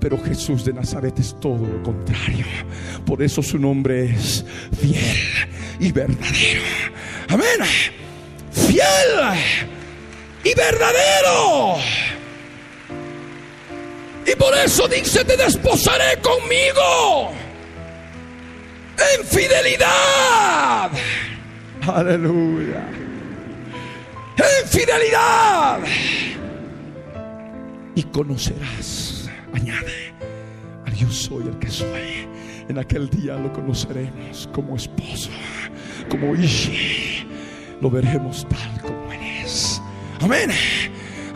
Pero 0.00 0.18
Jesús 0.22 0.64
de 0.64 0.72
Nazaret 0.72 1.18
es 1.18 1.38
todo 1.40 1.66
lo 1.66 1.82
contrario. 1.82 2.46
Por 3.04 3.22
eso 3.22 3.42
su 3.42 3.58
nombre 3.58 4.14
es 4.14 4.44
fiel 4.80 5.48
y 5.78 5.92
verdadero. 5.92 6.62
Amén. 7.28 7.60
Fiel 8.50 9.38
y 10.42 10.54
verdadero. 10.54 11.76
Y 14.26 14.34
por 14.36 14.56
eso 14.56 14.86
dice, 14.88 15.24
te 15.24 15.36
desposaré 15.36 16.20
conmigo 16.20 17.32
en 19.16 19.26
fidelidad. 19.26 20.90
Aleluya. 21.86 22.86
En 24.36 24.68
fidelidad. 24.68 25.80
Y 27.94 28.02
conocerás, 28.04 29.28
añade, 29.52 30.14
al 30.86 30.94
yo 30.94 31.10
soy 31.10 31.48
el 31.48 31.58
que 31.58 31.70
soy. 31.70 32.28
En 32.68 32.78
aquel 32.78 33.10
día 33.10 33.34
lo 33.34 33.52
conoceremos 33.52 34.48
como 34.52 34.76
esposo, 34.76 35.30
como 36.08 36.34
Ishi. 36.34 37.26
Lo 37.80 37.90
veremos 37.90 38.46
tal 38.48 38.82
como 38.82 39.12
Él 39.12 39.42
es. 39.44 39.82
Amén 40.20 40.50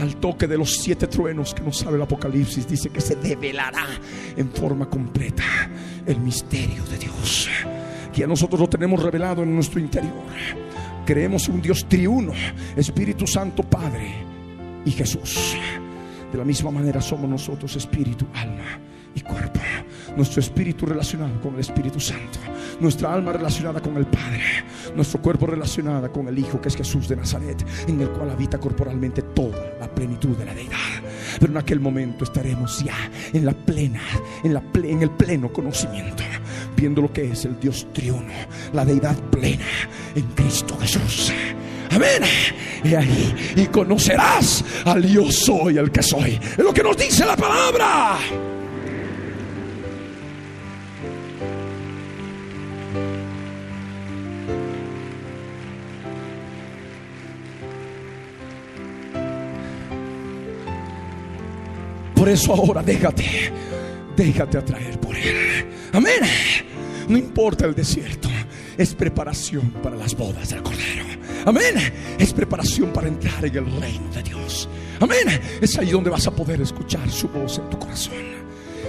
al 0.00 0.16
toque 0.16 0.46
de 0.46 0.58
los 0.58 0.74
siete 0.82 1.06
truenos 1.06 1.54
que 1.54 1.62
nos 1.62 1.78
sabe 1.78 1.96
el 1.96 2.02
Apocalipsis, 2.02 2.66
dice 2.68 2.90
que 2.90 3.00
se 3.00 3.16
develará 3.16 3.86
en 4.36 4.50
forma 4.50 4.88
completa 4.88 5.44
el 6.06 6.20
misterio 6.20 6.84
de 6.84 6.98
Dios. 6.98 7.48
Que 8.12 8.24
a 8.24 8.26
nosotros 8.26 8.60
lo 8.60 8.68
tenemos 8.68 9.02
revelado 9.02 9.42
en 9.42 9.54
nuestro 9.54 9.80
interior. 9.80 10.12
Creemos 11.04 11.48
en 11.48 11.54
un 11.56 11.62
Dios 11.62 11.86
triuno, 11.88 12.32
Espíritu 12.76 13.26
Santo, 13.26 13.62
Padre 13.62 14.14
y 14.84 14.90
Jesús. 14.90 15.56
De 16.34 16.38
la 16.38 16.44
misma 16.44 16.70
manera 16.70 17.00
somos 17.00 17.30
nosotros 17.30 17.76
espíritu, 17.76 18.26
alma 18.34 18.80
y 19.14 19.20
cuerpo. 19.20 19.60
Nuestro 20.16 20.40
espíritu 20.40 20.86
relacionado 20.86 21.40
con 21.40 21.54
el 21.54 21.60
Espíritu 21.60 22.00
Santo. 22.00 22.38
Nuestra 22.80 23.12
alma 23.12 23.32
relacionada 23.32 23.80
con 23.80 23.96
el 23.96 24.06
Padre. 24.06 24.42
Nuestro 24.96 25.20
cuerpo 25.20 25.46
relacionada 25.46 26.08
con 26.08 26.28
el 26.28 26.38
Hijo 26.38 26.60
que 26.60 26.68
es 26.68 26.76
Jesús 26.76 27.08
de 27.08 27.16
Nazaret, 27.16 27.64
en 27.86 28.00
el 28.00 28.10
cual 28.10 28.30
habita 28.30 28.58
corporalmente 28.58 29.22
toda 29.22 29.53
la 29.53 29.53
plenitud 29.94 30.36
de 30.36 30.44
la 30.44 30.54
deidad. 30.54 30.78
Pero 31.38 31.52
en 31.52 31.58
aquel 31.58 31.80
momento 31.80 32.24
estaremos 32.24 32.82
ya 32.84 32.96
en 33.32 33.46
la 33.46 33.52
plena, 33.52 34.00
en, 34.42 34.54
la 34.54 34.62
en 34.74 35.02
el 35.02 35.10
pleno 35.10 35.52
conocimiento, 35.52 36.22
viendo 36.76 37.02
lo 37.02 37.12
que 37.12 37.30
es 37.32 37.44
el 37.44 37.58
Dios 37.58 37.86
triuno, 37.92 38.32
la 38.72 38.84
deidad 38.84 39.16
plena 39.30 39.66
en 40.14 40.24
Cristo 40.34 40.76
Jesús. 40.80 41.32
Amén. 41.90 42.22
Y 42.82 42.94
ahí, 42.94 43.34
y 43.56 43.66
conocerás 43.66 44.64
al 44.84 45.06
yo 45.06 45.30
soy 45.30 45.78
el 45.78 45.90
que 45.90 46.02
soy. 46.02 46.32
Es 46.34 46.58
lo 46.58 46.72
que 46.72 46.82
nos 46.82 46.96
dice 46.96 47.24
la 47.24 47.36
palabra. 47.36 48.18
Eso 62.34 62.52
ahora 62.52 62.82
déjate, 62.82 63.52
déjate 64.16 64.58
atraer 64.58 64.98
por 64.98 65.14
Él. 65.14 65.66
Amén. 65.92 66.20
No 67.08 67.16
importa 67.16 67.64
el 67.66 67.74
desierto, 67.74 68.28
es 68.76 68.94
preparación 68.94 69.70
para 69.82 69.96
las 69.96 70.16
bodas 70.16 70.50
del 70.50 70.62
Cordero. 70.62 71.04
Amén. 71.46 71.74
Es 72.18 72.32
preparación 72.32 72.92
para 72.92 73.08
entrar 73.08 73.44
en 73.44 73.56
el 73.56 73.80
reino 73.80 74.10
de 74.12 74.22
Dios. 74.22 74.68
Amén. 75.00 75.40
Es 75.60 75.78
ahí 75.78 75.90
donde 75.90 76.10
vas 76.10 76.26
a 76.26 76.32
poder 76.32 76.60
escuchar 76.60 77.08
su 77.08 77.28
voz 77.28 77.58
en 77.58 77.70
tu 77.70 77.78
corazón. 77.78 78.44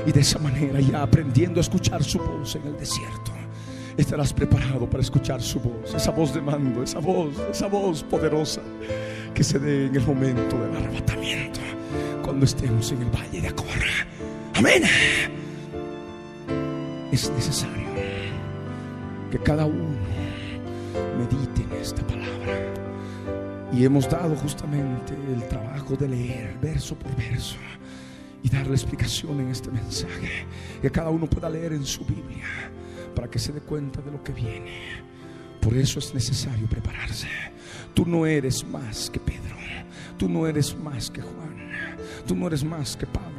Y 0.07 0.11
de 0.11 0.21
esa 0.21 0.39
manera, 0.39 0.79
ya 0.79 1.03
aprendiendo 1.03 1.59
a 1.59 1.61
escuchar 1.61 2.03
su 2.03 2.17
voz 2.19 2.55
en 2.55 2.65
el 2.65 2.77
desierto, 2.77 3.31
estarás 3.95 4.33
preparado 4.33 4.89
para 4.89 5.03
escuchar 5.03 5.41
su 5.41 5.59
voz. 5.59 5.93
Esa 5.93 6.11
voz 6.11 6.33
de 6.33 6.41
mando, 6.41 6.81
esa 6.81 6.99
voz, 6.99 7.35
esa 7.51 7.67
voz 7.67 8.03
poderosa 8.03 8.61
que 9.33 9.43
se 9.43 9.59
dé 9.59 9.87
en 9.87 9.95
el 9.95 10.05
momento 10.05 10.57
del 10.57 10.75
arrebatamiento 10.75 11.64
cuando 12.25 12.45
estemos 12.45 12.91
en 12.91 13.03
el 13.03 13.11
valle 13.11 13.39
de 13.39 13.47
Acorra. 13.49 14.07
Amén. 14.55 14.81
Es 17.11 17.29
necesario 17.29 17.87
que 19.29 19.37
cada 19.37 19.67
uno 19.67 19.95
medite 21.19 21.61
en 21.61 21.79
esta 21.79 22.01
palabra. 22.07 22.73
Y 23.71 23.85
hemos 23.85 24.09
dado 24.09 24.35
justamente 24.37 25.13
el 25.13 25.47
trabajo 25.47 25.95
de 25.95 26.09
leer 26.09 26.57
verso 26.59 26.95
por 26.95 27.15
verso 27.15 27.57
y 28.41 28.49
darle 28.49 28.73
explicación 28.73 29.41
en 29.41 29.49
este 29.49 29.69
mensaje. 29.69 30.47
Que 30.81 30.89
cada 30.89 31.11
uno 31.11 31.27
pueda 31.27 31.47
leer 31.47 31.73
en 31.73 31.85
su 31.85 32.03
Biblia 32.05 32.71
para 33.13 33.29
que 33.29 33.37
se 33.37 33.53
dé 33.53 33.61
cuenta 33.61 34.01
de 34.01 34.11
lo 34.11 34.23
que 34.23 34.33
viene. 34.33 35.03
Por 35.61 35.77
eso 35.77 35.99
es 35.99 36.11
necesario 36.11 36.67
prepararse. 36.67 37.27
Tú 37.93 38.03
no 38.03 38.25
eres 38.25 38.65
más 38.65 39.11
que 39.11 39.19
Pedro. 39.19 39.55
Tú 40.17 40.27
no 40.27 40.47
eres 40.47 40.75
más 40.75 41.11
que 41.11 41.21
Juan. 41.21 41.64
Tú 42.27 42.35
no 42.35 42.47
eres 42.47 42.63
más 42.63 42.95
que 42.95 43.05
Pablo. 43.05 43.35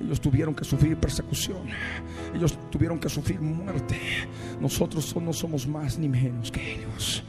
Ellos 0.00 0.20
tuvieron 0.20 0.54
que 0.54 0.64
sufrir 0.64 0.96
persecución. 0.96 1.68
Ellos 2.34 2.58
tuvieron 2.70 2.98
que 2.98 3.08
sufrir 3.08 3.40
muerte. 3.40 3.98
Nosotros 4.60 5.14
no 5.16 5.32
somos 5.32 5.66
más 5.66 5.98
ni 5.98 6.08
menos 6.08 6.50
que 6.50 6.74
ellos. 6.74 7.22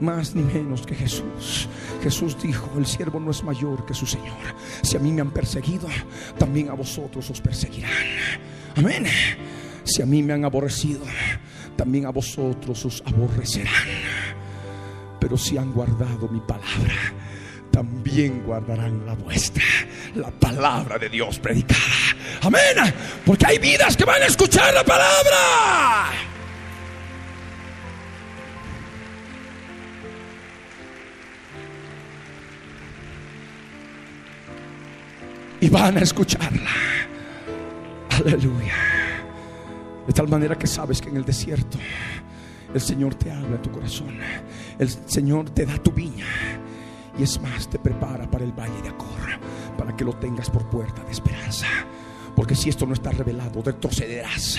Más 0.00 0.34
ni 0.34 0.42
menos 0.42 0.86
que 0.86 0.94
Jesús. 0.94 1.68
Jesús 2.02 2.36
dijo, 2.42 2.78
el 2.78 2.86
siervo 2.86 3.20
no 3.20 3.30
es 3.30 3.42
mayor 3.42 3.86
que 3.86 3.94
su 3.94 4.06
Señor. 4.06 4.36
Si 4.82 4.96
a 4.96 5.00
mí 5.00 5.12
me 5.12 5.20
han 5.20 5.30
perseguido, 5.30 5.88
también 6.38 6.68
a 6.68 6.74
vosotros 6.74 7.28
os 7.30 7.40
perseguirán. 7.40 7.92
Amén. 8.76 9.06
Si 9.84 10.02
a 10.02 10.06
mí 10.06 10.22
me 10.22 10.32
han 10.32 10.44
aborrecido, 10.44 11.02
también 11.76 12.06
a 12.06 12.10
vosotros 12.10 12.84
os 12.84 13.02
aborrecerán. 13.06 13.88
Pero 15.20 15.36
si 15.36 15.56
han 15.56 15.72
guardado 15.72 16.28
mi 16.28 16.40
palabra, 16.40 16.94
también 17.70 18.42
guardarán 18.44 19.06
la 19.06 19.14
vuestra. 19.14 19.64
La 20.14 20.30
palabra 20.30 20.98
de 20.98 21.08
Dios 21.08 21.38
predicada. 21.38 21.80
Amén. 22.42 22.94
Porque 23.24 23.46
hay 23.46 23.58
vidas 23.58 23.96
que 23.96 24.04
van 24.04 24.22
a 24.22 24.26
escuchar 24.26 24.74
la 24.74 24.84
palabra. 24.84 26.10
Y 35.60 35.68
van 35.68 35.96
a 35.96 36.00
escucharla. 36.00 36.70
Aleluya. 38.10 38.74
De 40.06 40.12
tal 40.12 40.28
manera 40.28 40.58
que 40.58 40.66
sabes 40.66 41.00
que 41.00 41.08
en 41.08 41.16
el 41.16 41.24
desierto 41.24 41.78
el 42.74 42.80
Señor 42.80 43.14
te 43.14 43.30
habla 43.30 43.56
en 43.56 43.62
tu 43.62 43.70
corazón. 43.70 44.18
El 44.78 44.90
Señor 45.06 45.50
te 45.50 45.64
da 45.64 45.78
tu 45.78 45.92
viña 45.92 46.26
y 47.18 47.22
es 47.22 47.40
más, 47.40 47.68
te 47.68 47.78
prepara 47.78 48.30
para 48.30 48.44
el 48.44 48.52
valle 48.52 48.80
de 48.82 48.88
Acor, 48.88 49.38
para 49.76 49.94
que 49.96 50.04
lo 50.04 50.14
tengas 50.14 50.48
por 50.48 50.64
puerta 50.66 51.02
de 51.04 51.12
esperanza. 51.12 51.66
Porque 52.34 52.54
si 52.54 52.70
esto 52.70 52.86
no 52.86 52.94
está 52.94 53.10
revelado, 53.10 53.62
retrocederás 53.62 54.58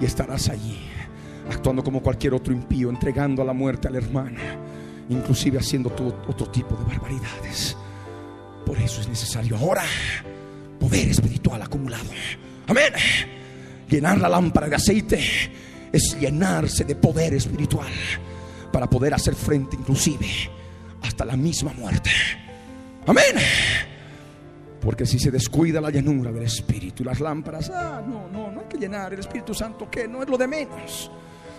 y 0.00 0.04
estarás 0.04 0.48
allí, 0.48 0.80
actuando 1.50 1.84
como 1.84 2.02
cualquier 2.02 2.34
otro 2.34 2.52
impío, 2.52 2.90
entregando 2.90 3.42
a 3.42 3.44
la 3.44 3.52
muerte 3.52 3.88
al 3.88 3.96
hermano, 3.96 4.40
inclusive 5.08 5.58
haciendo 5.58 5.90
todo 5.90 6.22
otro 6.26 6.46
tipo 6.46 6.74
de 6.74 6.84
barbaridades. 6.84 7.76
Por 8.66 8.78
eso 8.78 9.00
es 9.00 9.08
necesario 9.08 9.56
ahora 9.56 9.84
poder 10.80 11.08
espiritual 11.08 11.62
acumulado. 11.62 12.10
Amén. 12.66 12.92
Llenar 13.88 14.18
la 14.18 14.28
lámpara 14.28 14.68
de 14.68 14.76
aceite 14.76 15.20
es 15.92 16.18
llenarse 16.18 16.84
de 16.84 16.96
poder 16.96 17.34
espiritual 17.34 17.92
para 18.72 18.88
poder 18.88 19.14
hacer 19.14 19.34
frente 19.34 19.76
inclusive 19.76 20.26
hasta 21.22 21.24
la 21.24 21.36
misma 21.36 21.72
muerte. 21.72 22.10
Amén. 23.06 23.36
Porque 24.80 25.06
si 25.06 25.18
se 25.18 25.30
descuida 25.30 25.80
la 25.80 25.90
llenura 25.90 26.32
del 26.32 26.42
Espíritu, 26.42 27.04
las 27.04 27.20
lámparas, 27.20 27.70
ah, 27.70 28.02
no, 28.04 28.28
no, 28.28 28.50
no 28.50 28.60
hay 28.60 28.66
que 28.66 28.78
llenar 28.78 29.12
el 29.12 29.20
Espíritu 29.20 29.54
Santo, 29.54 29.88
que 29.88 30.08
no 30.08 30.22
es 30.22 30.28
lo 30.28 30.36
de 30.36 30.48
menos. 30.48 31.10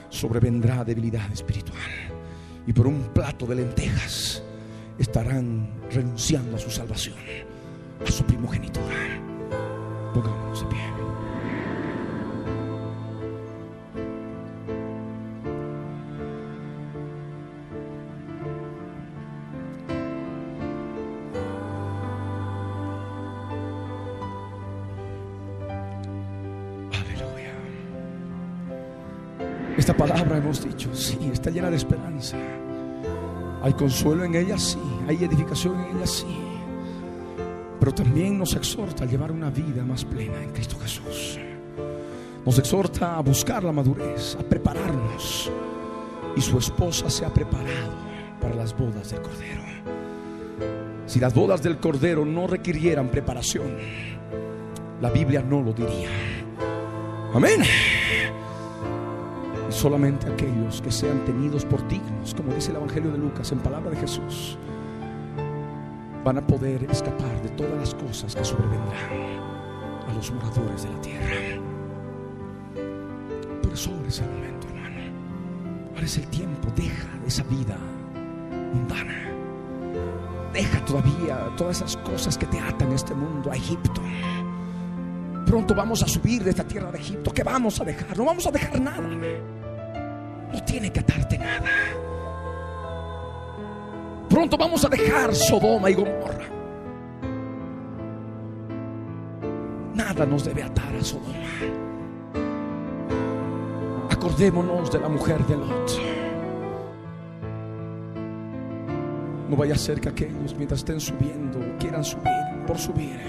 Sobrevendrá 0.09 0.83
debilidad 0.83 1.31
espiritual. 1.31 1.79
Y 2.67 2.73
por 2.73 2.87
un 2.87 3.13
plato 3.13 3.45
de 3.45 3.55
lentejas 3.55 4.43
estarán 4.97 5.69
renunciando 5.89 6.57
a 6.57 6.59
su 6.59 6.69
salvación, 6.69 7.15
a 8.05 8.11
su 8.11 8.25
primogenitura. 8.25 8.95
Pongámonos 10.13 10.61
de 10.61 10.67
pie. 10.67 11.02
Esta 29.83 29.97
palabra 29.97 30.37
hemos 30.37 30.63
dicho, 30.63 30.95
sí, 30.95 31.19
está 31.33 31.49
llena 31.49 31.69
de 31.69 31.75
esperanza. 31.75 32.37
Hay 33.61 33.73
consuelo 33.73 34.23
en 34.23 34.33
ella, 34.33 34.57
sí. 34.57 34.79
Hay 35.09 35.21
edificación 35.21 35.77
en 35.77 35.97
ella, 35.97 36.07
sí. 36.07 36.25
pero 37.81 37.93
también 37.93 38.37
nos 38.39 38.55
exhorta 38.55 39.03
a 39.03 39.07
llevar 39.07 39.29
una 39.29 39.49
vida 39.49 39.83
más 39.83 40.05
plena 40.05 40.41
en 40.41 40.53
Cristo 40.53 40.77
Jesús. 40.81 41.37
Nos 42.45 42.57
exhorta 42.59 43.17
a 43.17 43.19
buscar 43.19 43.61
la 43.65 43.73
madurez, 43.73 44.37
a 44.39 44.43
prepararnos. 44.43 45.51
Y 46.37 46.39
su 46.39 46.57
esposa 46.57 47.09
se 47.09 47.25
ha 47.25 47.33
preparado 47.33 47.91
para 48.39 48.55
las 48.55 48.73
bodas 48.77 49.09
del 49.09 49.21
Cordero. 49.21 49.63
Si 51.07 51.19
las 51.19 51.33
bodas 51.33 51.61
del 51.61 51.77
Cordero 51.79 52.23
no 52.23 52.47
requirieran 52.47 53.09
preparación, 53.09 53.75
la 55.01 55.09
Biblia 55.09 55.41
no 55.41 55.61
lo 55.61 55.73
diría. 55.73 56.07
Amén. 57.33 57.63
Solamente 59.83 60.31
aquellos 60.31 60.81
que 60.81 60.89
sean 60.89 61.25
tenidos 61.25 61.65
por 61.65 61.85
dignos, 61.89 62.33
como 62.33 62.53
dice 62.53 62.71
el 62.71 62.77
Evangelio 62.77 63.11
de 63.11 63.17
Lucas 63.17 63.51
en 63.51 63.59
palabra 63.59 63.91
de 63.91 63.97
Jesús, 63.97 64.57
van 66.23 66.37
a 66.37 66.47
poder 66.47 66.85
escapar 66.89 67.41
de 67.41 67.49
todas 67.49 67.73
las 67.73 67.93
cosas 67.93 68.33
que 68.33 68.45
sobrevendrán 68.45 69.11
a 70.07 70.13
los 70.13 70.31
moradores 70.31 70.83
de 70.83 70.89
la 70.89 71.01
tierra. 71.01 71.35
Por 73.61 73.73
eso 73.73 73.91
ahora 73.91 74.07
es 74.07 74.19
el 74.19 74.29
momento, 74.29 74.67
hermano. 74.69 75.01
Ahora 75.95 76.05
es 76.05 76.17
el 76.17 76.27
tiempo. 76.27 76.69
Deja 76.77 77.09
esa 77.27 77.43
vida 77.43 77.77
mundana. 78.73 79.33
Deja 80.53 80.85
todavía 80.85 81.53
todas 81.57 81.81
esas 81.81 81.97
cosas 81.97 82.37
que 82.37 82.45
te 82.45 82.57
atan 82.57 82.87
en 82.87 82.93
este 82.93 83.13
mundo 83.13 83.51
a 83.51 83.57
Egipto. 83.57 84.01
Pronto 85.45 85.75
vamos 85.75 86.01
a 86.03 86.07
subir 86.07 86.41
de 86.41 86.51
esta 86.51 86.63
tierra 86.63 86.89
de 86.89 86.99
Egipto. 86.99 87.33
¿Qué 87.33 87.43
vamos 87.43 87.81
a 87.81 87.83
dejar? 87.83 88.17
No 88.17 88.23
vamos 88.23 88.47
a 88.47 88.51
dejar 88.51 88.79
nada. 88.79 89.09
Tiene 90.65 90.91
que 90.91 90.99
atarte 90.99 91.37
nada. 91.37 91.69
Pronto 94.29 94.57
vamos 94.57 94.83
a 94.83 94.89
dejar 94.89 95.35
Sodoma 95.35 95.89
y 95.89 95.93
Gomorra. 95.93 96.45
Nada 99.93 100.25
nos 100.25 100.43
debe 100.43 100.63
atar 100.63 100.95
a 100.95 101.03
Sodoma. 101.03 101.33
Acordémonos 104.09 104.91
de 104.91 104.99
la 104.99 105.09
mujer 105.09 105.45
de 105.45 105.57
Lot. 105.57 105.91
No 109.49 109.55
vaya 109.55 109.75
a 109.75 109.77
ser 109.77 110.01
que 110.01 110.09
aquellos 110.09 110.55
mientras 110.55 110.79
estén 110.79 110.99
subiendo, 110.99 111.59
quieran 111.77 112.03
subir 112.03 112.31
por 112.65 112.77
subir, 112.79 113.19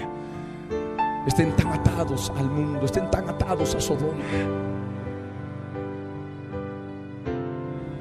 estén 1.27 1.55
tan 1.55 1.67
atados 1.67 2.31
al 2.35 2.49
mundo, 2.49 2.85
estén 2.85 3.11
tan 3.11 3.29
atados 3.29 3.75
a 3.75 3.81
Sodoma, 3.81 4.23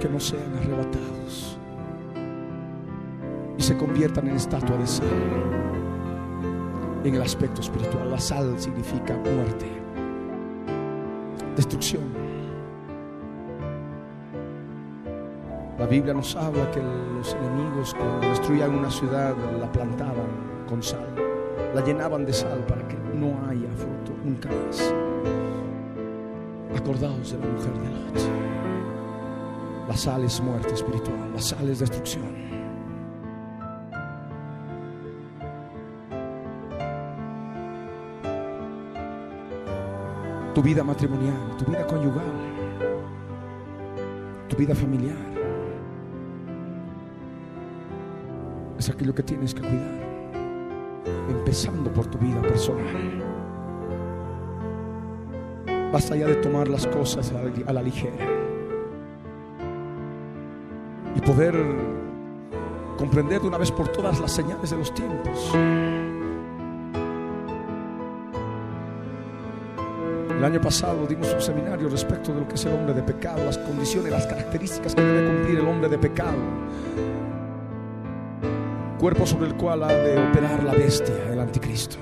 que 0.04 0.10
no 0.10 0.20
sean 0.20 0.54
arrebatados 0.60 1.56
y 3.56 3.62
se 3.62 3.74
conviertan 3.74 4.28
en 4.28 4.36
estatua 4.36 4.76
de 4.76 4.86
sal. 4.86 5.08
En 7.04 7.14
el 7.14 7.22
aspecto 7.22 7.62
espiritual, 7.62 8.10
la 8.10 8.18
sal 8.18 8.54
significa 8.58 9.14
muerte, 9.16 9.66
destrucción. 11.56 12.02
La 15.78 15.86
Biblia 15.86 16.12
nos 16.12 16.36
habla 16.36 16.70
que 16.70 16.82
los 16.82 17.32
enemigos 17.32 17.94
cuando 17.94 18.28
destruían 18.28 18.74
una 18.74 18.90
ciudad 18.90 19.34
la 19.58 19.72
plantaban 19.72 20.66
con 20.68 20.82
sal, 20.82 21.14
la 21.74 21.82
llenaban 21.82 22.26
de 22.26 22.34
sal 22.34 22.62
para 22.68 22.86
que 22.88 22.98
no 23.14 23.38
haya 23.48 23.70
fruto 23.74 24.12
nunca 24.22 24.50
más. 24.50 24.92
Acordaos 26.76 27.32
de 27.32 27.38
la 27.38 27.46
mujer 27.46 27.72
de 27.72 27.88
Lot. 27.88 28.63
La 29.88 29.96
sal 29.96 30.24
es 30.24 30.40
muerte 30.40 30.72
espiritual, 30.72 31.30
la 31.34 31.40
sal 31.40 31.68
es 31.68 31.80
destrucción. 31.80 32.24
Tu 40.54 40.62
vida 40.62 40.82
matrimonial, 40.82 41.56
tu 41.58 41.66
vida 41.66 41.86
conyugal, 41.86 42.32
tu 44.48 44.56
vida 44.56 44.74
familiar. 44.74 45.16
Es 48.78 48.88
aquello 48.88 49.14
que 49.14 49.22
tienes 49.22 49.52
que 49.52 49.60
cuidar, 49.60 50.00
empezando 51.28 51.92
por 51.92 52.06
tu 52.06 52.16
vida 52.16 52.40
personal. 52.40 53.22
Basta 55.92 56.16
ya 56.16 56.26
de 56.26 56.36
tomar 56.36 56.68
las 56.68 56.86
cosas 56.86 57.32
a 57.32 57.72
la, 57.72 57.82
ligera 57.82 58.43
y 61.14 61.20
poder 61.20 61.54
comprender 62.96 63.40
de 63.40 63.48
una 63.48 63.58
vez 63.58 63.70
por 63.70 63.88
todas 63.88 64.20
las 64.20 64.32
señales 64.32 64.70
de 64.70 64.76
los 64.76 64.92
tiempos. 64.94 65.52
El 70.30 70.44
año 70.44 70.60
pasado 70.60 71.06
dimos 71.06 71.32
un 71.32 71.40
seminario 71.40 71.88
respecto 71.88 72.32
de 72.32 72.40
lo 72.40 72.48
que 72.48 72.56
es 72.56 72.64
el 72.66 72.74
hombre 72.74 72.92
de 72.92 73.02
pecado, 73.02 73.44
las 73.44 73.56
condiciones, 73.56 74.12
las 74.12 74.26
características 74.26 74.94
que 74.94 75.00
debe 75.00 75.26
cumplir 75.26 75.58
el 75.58 75.66
hombre 75.66 75.88
de 75.88 75.98
pecado. 75.98 76.36
Cuerpo 78.98 79.26
sobre 79.26 79.46
el 79.46 79.54
cual 79.54 79.84
ha 79.84 79.92
de 79.92 80.28
operar 80.28 80.62
la 80.64 80.72
bestia, 80.72 81.14
el 81.32 81.40
anticristo. 81.40 81.96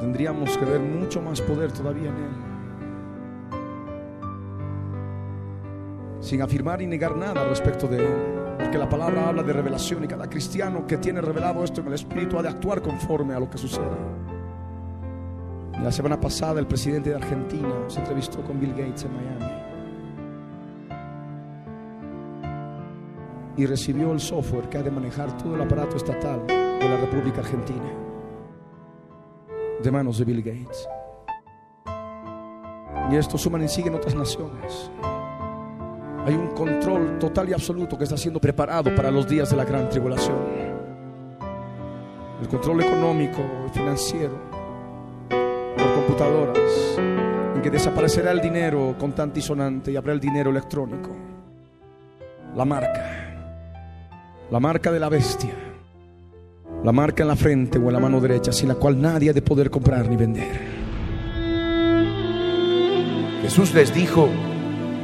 Tendríamos 0.00 0.56
que 0.56 0.64
ver 0.64 0.80
mucho 0.80 1.20
más 1.20 1.40
poder 1.40 1.72
todavía 1.72 2.08
en 2.08 2.16
él. 2.16 2.55
Sin 6.26 6.42
afirmar 6.42 6.82
y 6.82 6.88
negar 6.88 7.16
nada 7.16 7.44
respecto 7.44 7.86
de 7.86 7.98
él. 7.98 8.12
Porque 8.58 8.78
la 8.78 8.88
palabra 8.88 9.28
habla 9.28 9.44
de 9.44 9.52
revelación 9.52 10.02
y 10.02 10.08
cada 10.08 10.28
cristiano 10.28 10.84
que 10.84 10.96
tiene 10.96 11.20
revelado 11.20 11.62
esto 11.62 11.82
en 11.82 11.86
el 11.86 11.92
Espíritu 11.92 12.36
ha 12.36 12.42
de 12.42 12.48
actuar 12.48 12.82
conforme 12.82 13.32
a 13.32 13.38
lo 13.38 13.48
que 13.48 13.58
sucede. 13.58 13.86
La 15.80 15.92
semana 15.92 16.18
pasada 16.18 16.58
el 16.58 16.66
presidente 16.66 17.10
de 17.10 17.14
Argentina 17.14 17.72
se 17.86 18.00
entrevistó 18.00 18.42
con 18.42 18.58
Bill 18.58 18.72
Gates 18.72 19.04
en 19.04 19.14
Miami 19.14 19.52
y 23.56 23.66
recibió 23.66 24.10
el 24.10 24.18
software 24.18 24.68
que 24.68 24.78
ha 24.78 24.82
de 24.82 24.90
manejar 24.90 25.30
todo 25.38 25.54
el 25.54 25.60
aparato 25.60 25.96
estatal 25.96 26.44
de 26.44 26.88
la 26.88 26.96
República 26.96 27.38
Argentina 27.38 27.88
de 29.80 29.90
manos 29.92 30.18
de 30.18 30.24
Bill 30.24 30.42
Gates. 30.42 30.88
Y 33.12 33.14
esto 33.14 33.38
suman 33.38 33.62
y 33.62 33.68
siguen 33.68 33.94
otras 33.94 34.16
naciones. 34.16 34.90
Hay 36.26 36.34
un 36.34 36.48
control 36.48 37.20
total 37.20 37.48
y 37.50 37.52
absoluto 37.52 37.96
que 37.96 38.02
está 38.02 38.16
siendo 38.16 38.40
preparado 38.40 38.92
para 38.96 39.12
los 39.12 39.28
días 39.28 39.48
de 39.48 39.56
la 39.56 39.64
gran 39.64 39.88
tribulación. 39.88 40.36
El 42.42 42.48
control 42.48 42.80
económico, 42.80 43.44
financiero, 43.72 44.36
computadoras, 45.94 46.98
en 47.54 47.62
que 47.62 47.70
desaparecerá 47.70 48.32
el 48.32 48.40
dinero 48.40 48.96
contante 48.98 49.38
y 49.38 49.42
sonante 49.42 49.92
y 49.92 49.96
habrá 49.96 50.14
el 50.14 50.18
dinero 50.18 50.50
electrónico. 50.50 51.10
La 52.56 52.64
marca, 52.64 53.36
la 54.50 54.58
marca 54.58 54.90
de 54.90 54.98
la 54.98 55.08
bestia, 55.08 55.54
la 56.82 56.90
marca 56.90 57.22
en 57.22 57.28
la 57.28 57.36
frente 57.36 57.78
o 57.78 57.86
en 57.86 57.92
la 57.92 58.00
mano 58.00 58.20
derecha, 58.20 58.50
sin 58.50 58.66
la 58.66 58.74
cual 58.74 59.00
nadie 59.00 59.30
ha 59.30 59.32
de 59.32 59.42
poder 59.42 59.70
comprar 59.70 60.08
ni 60.08 60.16
vender. 60.16 60.60
Jesús 63.42 63.72
les 63.74 63.94
dijo, 63.94 64.28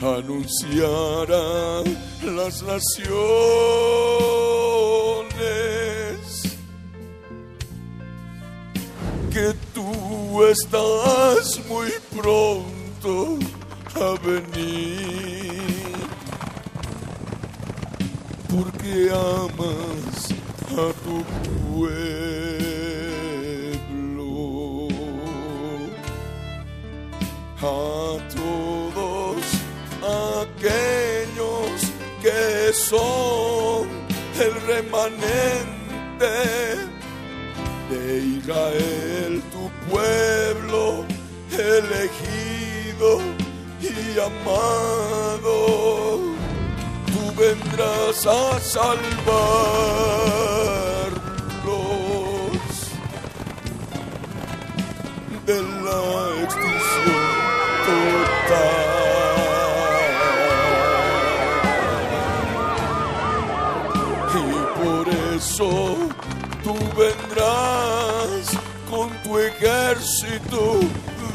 anunciar 0.00 1.28
las 2.24 2.62
naciones 2.62 2.98
que 9.32 9.54
tú 9.74 10.44
estás 10.44 11.60
muy 11.68 11.90
pronto 12.16 13.38
a 13.94 14.14
venir. 14.26 15.62
Porque 18.48 19.10
amas 19.10 20.32
a 20.72 20.92
tu 21.04 21.16
pueblo, 21.76 22.77
a 27.60 28.18
todos 28.34 29.42
aquellos 30.02 31.88
son 32.72 33.88
el 34.38 34.54
remanente 34.66 36.26
de 37.90 38.18
Israel, 38.38 39.42
tu 39.50 39.70
pueblo 39.90 41.04
elegido 41.50 43.20
y 43.80 44.18
amado. 44.18 45.56
Tú 47.06 47.22
vendrás 47.36 48.26
a 48.26 48.60
salvarlos 48.60 49.08
de 55.46 55.62
la 55.62 55.98
extinción 56.44 57.17
Y 64.34 64.38
por 64.80 65.04
eso 65.36 65.70
tú 66.64 66.74
vendrás 66.96 68.42
con 68.90 69.10
tu 69.22 69.38
ejército 69.38 70.80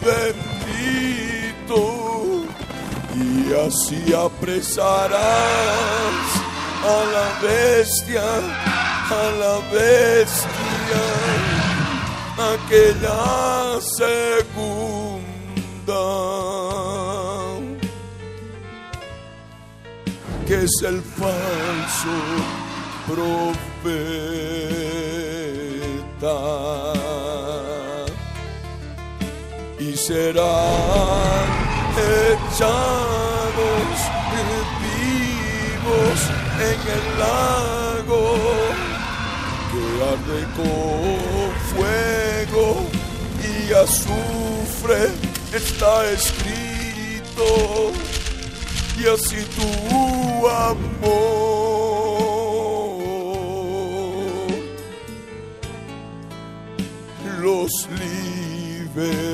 bendito 0.04 0.44
y 3.16 3.54
así 3.54 4.14
apresarás 4.14 5.14
a 6.84 7.04
la 7.14 7.28
bestia, 7.48 8.26
a 9.10 9.24
la 9.40 9.56
bestia, 9.72 11.04
aquella 12.54 13.80
segunda 13.98 14.84
que 20.46 20.64
es 20.64 20.82
el 20.84 21.02
falso 21.02 22.18
profeta. 23.08 23.44
Y 29.80 29.96
serán 29.96 31.48
echados 31.98 32.74
vivos 34.82 36.20
en 36.70 36.80
el 36.98 37.06
lago 37.20 38.24
que 39.72 39.84
arde 40.14 40.42
con 40.58 41.52
fuego 41.74 42.68
y 43.42 43.74
azufre. 43.74 45.02
Está 45.54 45.94
escrito 46.10 47.48
y 48.98 49.08
así 49.08 49.38
tu 49.56 50.48
amor 50.48 51.54
los 57.42 57.72
libertará. 58.96 59.34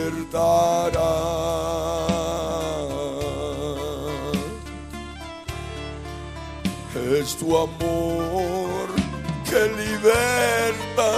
Es 7.20 7.36
tu 7.38 7.58
amor 7.58 8.88
que 9.50 9.62
liberta, 9.84 11.10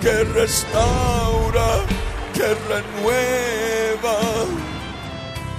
que 0.00 0.24
restaura, 0.24 1.84
que 2.32 2.54
renueva. 2.70 4.53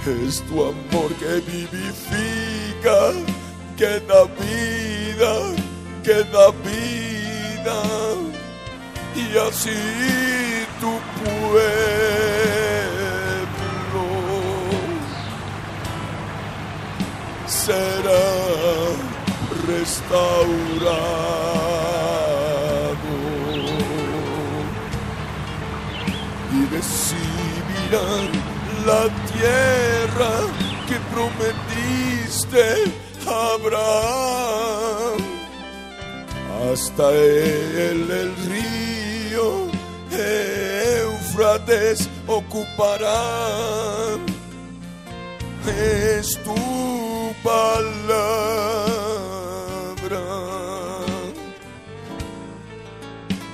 Es 0.06 0.40
tu 0.42 0.62
amor 0.62 1.12
que 1.18 1.40
vivifica, 1.50 3.10
que 3.76 3.98
da 4.06 4.22
vida, 4.38 5.32
que 6.04 6.22
da 6.30 6.52
vida. 6.62 7.82
Y 9.16 9.36
así 9.36 10.64
tu 10.78 10.92
pueblo 11.18 11.66
será 17.48 18.26
restaurado. 19.66 20.46
Y 26.52 26.56
recibirán 26.72 28.45
la 28.86 29.04
tierra 29.32 30.34
que 30.88 30.96
prometiste 31.12 32.64
Abraham 33.26 35.18
hasta 36.70 37.10
él 37.12 38.10
el 38.10 38.30
río 38.48 39.66
Éufrates 40.12 42.08
ocupará. 42.26 43.22
Es 45.66 46.38
tu 46.44 46.54
palabra. 47.42 48.26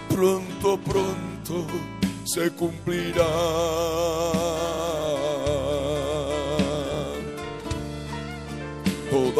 Pronto, 0.08 0.78
pronto 0.78 1.66
se 2.24 2.50
cumplirá. 2.50 3.24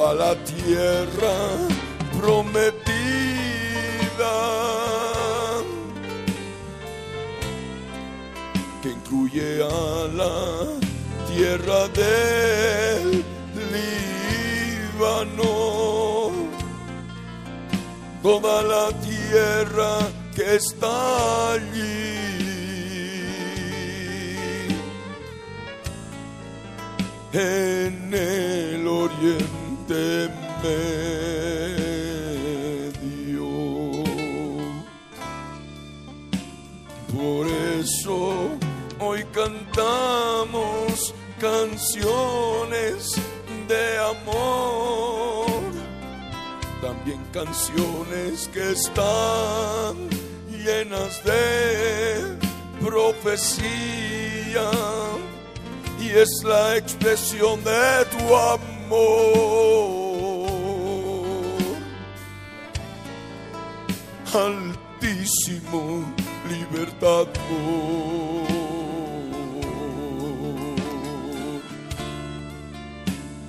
Toda 0.03 0.15
la 0.15 0.35
tierra 0.45 1.37
prometida 2.19 2.75
que 8.83 8.89
incluye 8.89 9.63
a 9.63 10.09
la 10.13 10.67
tierra 11.33 11.87
del 12.01 13.25
Líbano, 14.99 15.53
toda 18.25 18.63
la 18.65 18.89
tierra 18.99 19.99
que 20.35 20.57
está 20.57 21.53
allí. 21.53 22.19
En 27.33 28.13
el 28.13 28.89
oriente 28.89 29.62
medio. 29.89 30.93
Por 37.13 37.47
eso 37.81 38.49
hoy 39.01 39.25
cantamos 39.33 41.15
canciones 41.41 43.15
de 43.69 43.99
amor, 43.99 45.47
también 46.81 47.21
canciones 47.33 48.49
que 48.53 48.73
están 48.73 50.09
llenas 50.51 51.23
de 51.25 52.39
profecía 52.85 54.71
y 56.01 56.11
es 56.11 56.43
la 56.45 56.77
expresión 56.77 57.63
de 57.65 58.05
tu 58.11 58.37
amor. 58.37 58.72
Altísimo 64.35 66.05
libertador. 66.49 67.29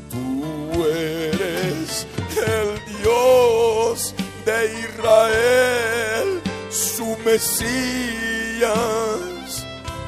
Tú 0.09 0.85
eres 0.85 2.07
el 2.37 2.69
Dios 3.01 4.15
de 4.45 4.57
Israel, 4.81 6.41
su 6.69 7.17
Mesías, 7.25 8.67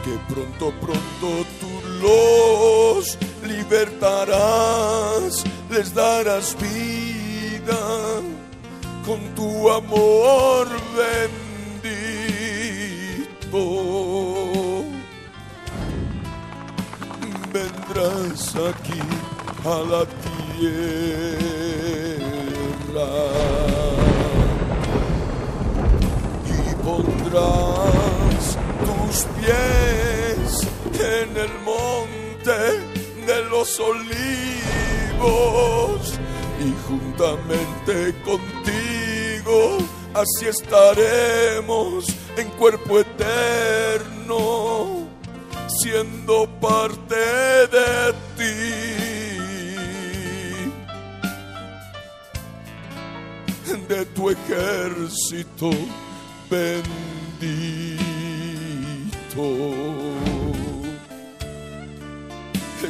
que 0.03 0.17
pronto, 0.33 0.73
pronto 0.81 1.45
tú 1.59 1.71
los 2.01 3.17
libertarás, 3.45 5.43
les 5.69 5.93
darás 5.93 6.55
vida 6.59 8.21
con 9.05 9.19
tu 9.35 9.69
amor 9.69 10.67
bendito. 10.97 11.45
Vendrás 17.53 18.55
aquí 18.55 19.01
a 19.63 19.77
la 19.91 20.05
tierra 20.25 21.01
y 26.45 26.49
pondrás 26.83 28.45
tus 28.85 29.17
pies 29.37 30.49
en 30.99 31.29
el 31.37 31.53
monte 31.63 32.84
de 33.26 33.43
los 33.49 33.80
olivos 33.80 34.05
y 36.59 36.73
juntamente 36.88 38.13
contigo, 38.23 39.78
así 40.13 40.47
estaremos 40.47 42.05
en 42.38 42.49
cuerpo 42.51 42.99
eterno, 42.99 44.38
siendo 45.67 46.47
parte 46.59 47.15
de 47.15 48.13
ti. 48.38 49.05
de 53.88 54.05
tu 54.05 54.30
ejército 54.30 55.69
bendito. 56.49 56.86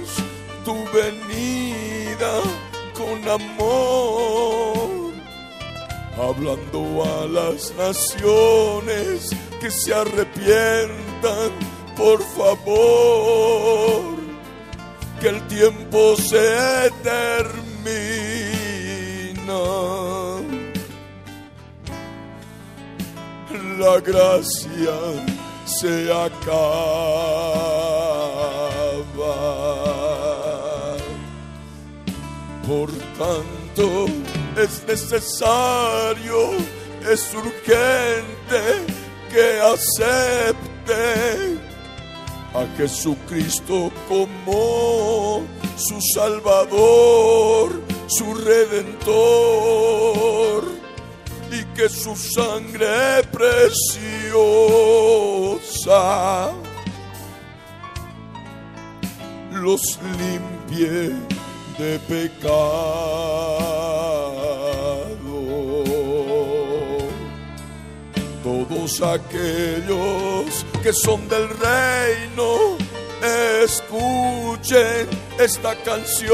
tu 0.65 0.73
venida 0.91 2.41
con 2.97 3.29
amor, 3.29 5.13
hablando 6.17 7.03
a 7.03 7.27
las 7.27 7.71
naciones 7.75 9.29
que 9.59 9.69
se 9.69 9.93
arrepientan, 9.93 11.51
por 12.01 12.21
favor, 12.23 14.01
que 15.19 15.27
el 15.29 15.47
tiempo 15.47 16.15
se 16.15 16.89
termina. 17.03 17.61
La 23.77 23.99
gracia 23.99 24.97
se 25.65 26.11
acaba. 26.11 26.31
Por 32.67 32.89
tanto, 33.19 34.07
es 34.57 34.83
necesario, 34.87 36.53
es 37.07 37.31
urgente 37.35 38.85
que 39.31 39.59
acepte 39.59 41.60
a 42.53 42.65
Jesucristo 42.77 43.91
como 44.07 45.43
su 45.77 45.99
Salvador, 46.13 47.81
su 48.07 48.33
Redentor, 48.33 49.91
y 51.51 51.63
que 51.75 51.89
su 51.89 52.15
sangre 52.15 53.23
preciosa 53.31 54.11
los 59.51 59.99
limpie 60.17 61.13
de 61.77 61.99
pecado. 62.07 62.61
Todos 68.43 69.01
aquellos 69.01 70.65
que 70.81 70.93
son 70.93 71.27
del 71.29 71.47
reino, 71.49 72.77
escuchen 73.63 75.07
esta 75.39 75.75
canción 75.83 76.31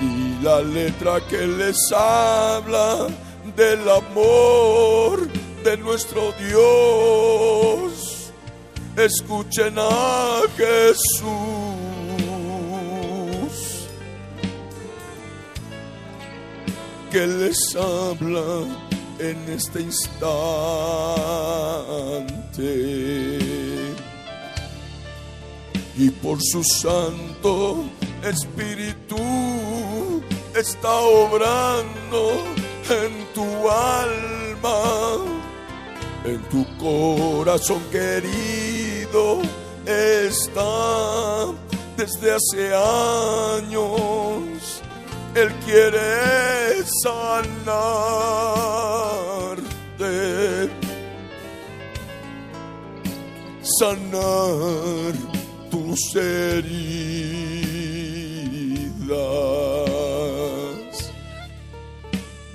y 0.00 0.42
la 0.42 0.62
letra 0.62 1.20
que 1.28 1.46
les 1.46 1.76
habla 1.92 3.08
del 3.54 3.86
amor 3.90 5.28
de 5.64 5.76
nuestro 5.76 6.32
Dios. 6.32 8.32
Escuchen 8.96 9.78
a 9.78 10.40
Jesús 10.56 11.28
que 17.10 17.26
les 17.26 17.76
habla 17.76 18.87
en 19.18 19.48
este 19.48 19.80
instante. 19.80 20.28
Y 25.96 26.10
por 26.22 26.38
su 26.40 26.62
santo 26.62 27.84
espíritu 28.22 29.16
está 30.54 30.92
obrando 30.92 32.44
en 32.88 33.26
tu 33.34 33.68
alma, 33.68 35.18
en 36.24 36.40
tu 36.50 36.64
corazón 36.78 37.82
querido 37.90 39.42
está 39.88 41.46
desde 41.96 42.32
hace 42.32 42.74
años. 43.64 44.82
Él 45.34 45.52
quiere 45.64 46.82
sanarte, 47.02 47.98
sanar 53.78 55.12
tus 55.70 56.16
heridas. 56.16 56.88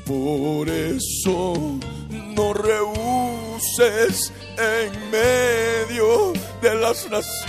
Por 0.06 0.70
eso 0.70 1.54
no 2.10 2.54
rehuses 2.54 4.34
en 4.58 5.12
medio 5.12 6.34
de 6.62 6.76
las 6.76 7.10
naciones 7.10 7.44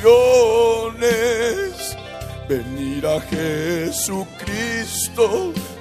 venir 2.49 3.07
a 3.07 3.21
Jesucristo, 3.21 4.33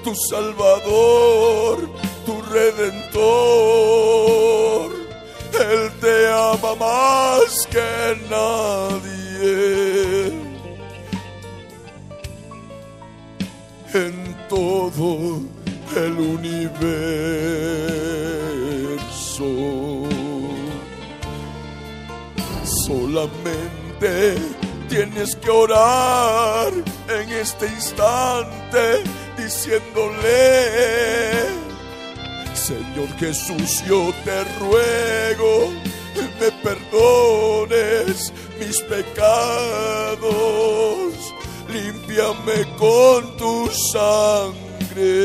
tu 0.04 0.14
Salvador, 0.30 1.90
tu 2.26 2.42
Redentor. 2.42 3.84
Él 5.54 5.92
te 6.02 6.28
ama 6.30 6.76
más 6.76 7.68
que 7.70 8.18
nadie. 8.30 9.44
En 13.94 14.36
todo 14.50 15.42
el 15.96 16.14
universo. 16.20 17.04
Solamente 22.88 24.10
tienes 24.94 25.36
que 25.38 25.50
orar 25.50 26.72
en 27.10 27.30
este 27.32 27.66
instante 27.66 29.02
diciéndole, 29.36 30.30
Señor 32.54 33.10
Jesús, 33.18 33.84
yo 33.88 34.14
te 34.24 34.44
ruego, 34.60 35.72
me 36.40 36.52
perdones 36.62 38.32
mis 38.60 38.80
pecados, 38.82 40.30
límpiame 41.70 42.68
con 42.78 43.36
tu 43.38 43.68
sangre. 43.94 45.24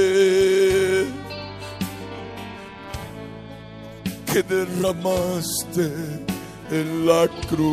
Que 4.33 4.43
derramaste 4.43 6.38
en 6.71 7.07
la 7.07 7.29
cruz. 7.49 7.69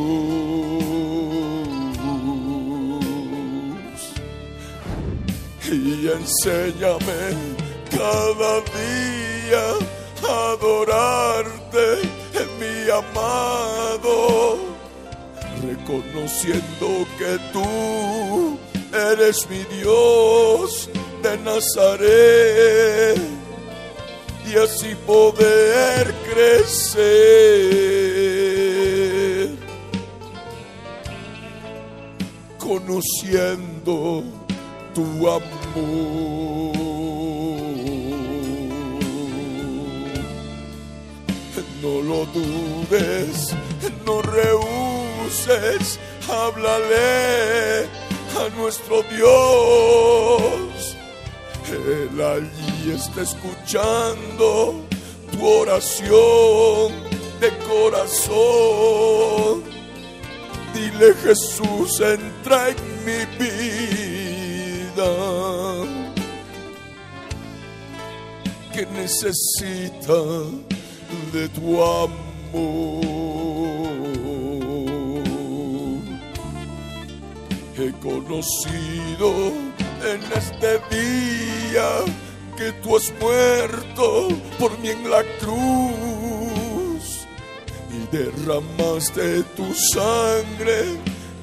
Y 5.71 6.07
enséñame 6.07 7.23
cada 7.89 8.61
día 8.61 9.65
a 10.27 10.51
adorarte, 10.51 11.87
mi 12.59 12.77
amado, 12.89 14.57
reconociendo 15.63 16.87
que 17.17 17.31
tú 17.51 17.67
eres 18.93 19.49
mi 19.49 19.63
Dios 19.75 20.89
de 21.23 21.37
Nazaret 21.39 23.19
y 24.47 24.55
así 24.57 24.95
poder 25.07 26.13
crecer, 26.29 27.03
conociendo 32.65 34.23
tu 34.93 35.29
amor. 35.29 36.75
No 41.81 42.01
lo 42.01 42.25
dudes, 42.25 43.55
no 44.05 44.21
rehuses, 44.23 45.99
háblale 46.27 47.85
a 48.39 48.49
nuestro 48.57 49.03
Dios. 49.03 50.97
Él 51.69 52.21
allí 52.21 52.91
está 52.91 53.21
escuchando 53.21 54.83
tu 55.31 55.45
oración 55.45 56.91
de 57.39 57.55
corazón. 57.69 59.74
Dile 60.75 61.13
Jesús, 61.23 62.01
entra 62.01 62.69
en 62.69 62.75
mi 63.05 63.21
vida. 63.39 65.11
Que 68.73 68.85
necesita 68.87 70.21
de 71.31 71.47
tu 71.47 71.81
amor. 71.81 73.05
He 77.77 77.91
conocido 78.01 79.29
en 80.03 80.21
este 80.35 80.79
día 80.93 81.87
que 82.57 82.73
tú 82.83 82.97
has 82.97 83.13
muerto 83.21 84.27
por 84.59 84.77
mí 84.79 84.89
en 84.89 85.09
la 85.09 85.23
cruz 85.39 86.14
derramaste 88.15 89.43
tu 89.57 89.67
sangre 89.73 90.79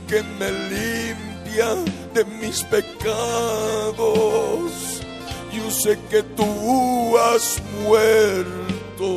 que 0.09 0.23
me 0.39 0.51
limpia 0.73 1.71
de 2.15 2.25
mis 2.41 2.63
pecados. 2.65 4.03
Yo 5.53 5.71
sé 5.71 5.99
que 6.11 6.23
tú 6.23 7.19
has 7.19 7.61
muerto 7.83 9.09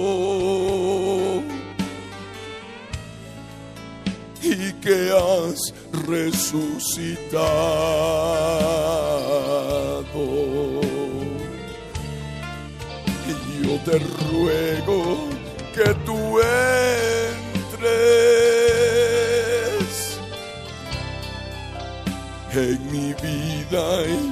y 4.41 4.73
que 4.84 5.11
has 5.11 5.73
resucitado. 6.07 7.06
Y 13.30 13.34
yo 13.64 13.73
te 13.86 13.95
ruego 14.30 15.36
que 15.73 15.94
tú 16.06 16.40
en 22.57 22.91
mi 22.91 23.14
vida 23.14 24.02
y 24.07 24.32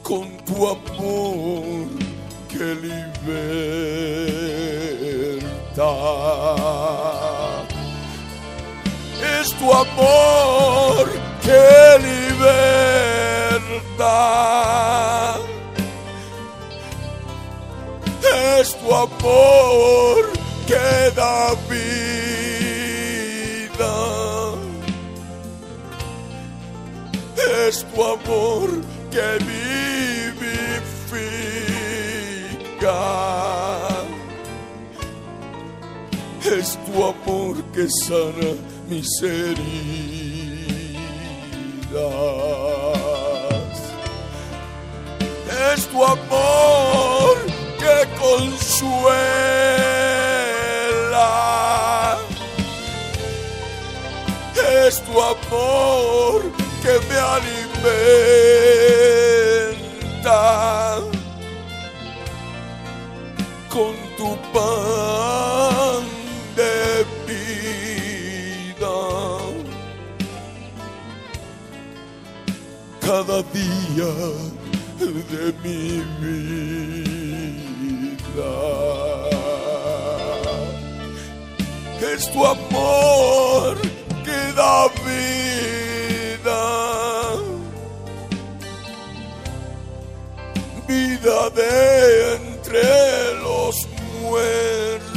Con 0.02 0.36
tu 0.44 0.68
amor 0.68 1.88
que 2.48 2.74
liberta. 5.76 7.64
Es 9.40 9.50
tu 9.58 9.72
amor 9.72 11.10
que 11.42 11.98
liberta. 11.98 13.34
Es 18.58 18.76
tu 18.78 18.94
amor 18.94 20.32
que 20.66 21.10
da 21.14 21.54
vida. 21.68 21.94
Es 27.66 27.84
tu 27.92 28.02
amor 28.02 28.70
que 29.10 29.38
vivifica. 29.44 29.73
Es 36.44 36.76
tu 36.84 37.02
amor 37.02 37.56
que 37.72 37.88
sana 37.88 38.52
mis 38.86 39.08
heridas. 39.22 39.64
Es 45.72 45.86
tu 45.86 46.04
amor 46.04 47.38
que 47.78 48.06
consuela. 48.20 49.08
Es 54.86 55.02
tu 55.02 55.18
amor 55.18 56.42
que 56.82 57.00
me 57.08 57.16
alimenta 57.16 57.64
Cada 73.14 73.42
día 73.54 74.12
de 74.98 75.44
mi 75.62 76.02
vida. 76.20 76.54
Es 82.12 82.22
tu 82.32 82.40
amor 82.44 83.78
que 84.24 84.40
da 84.56 84.88
vida. 85.06 86.64
Vida 90.88 91.38
de 91.50 91.72
entre 92.34 92.84
los 93.44 93.74
muertos. 94.22 95.14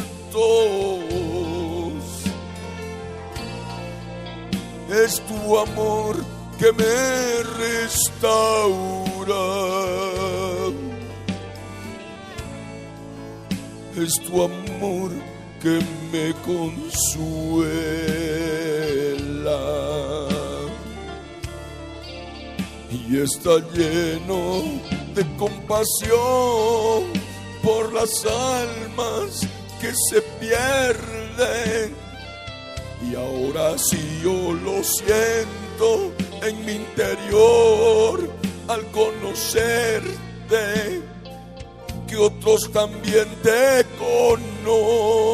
Es 4.87 5.19
tu 5.27 5.57
amor 5.57 6.26
que 6.59 6.71
me 6.73 7.43
restaura. 7.63 8.25
Es 13.95 14.13
tu 14.25 14.43
amor 14.43 15.11
que 15.61 15.79
me 16.11 16.34
consuela. 16.45 17.38
Y 22.91 23.17
está 23.17 23.59
lleno 23.73 24.63
de 25.15 25.23
compasión 25.38 27.03
por 27.63 27.93
las 27.93 28.25
almas 28.25 29.47
que 29.81 29.93
se 30.09 30.21
pierden. 30.39 31.95
Y 33.09 33.15
ahora 33.15 33.77
sí 33.77 34.19
yo 34.23 34.53
lo 34.53 34.84
siento 34.84 36.11
en 36.41 36.65
mi 36.65 36.73
interior 36.73 38.30
al 38.68 38.85
conocerte 38.91 40.18
que 42.07 42.18
otros 42.18 42.72
también 42.72 43.27
te 43.43 43.85
conozcan. 43.97 45.27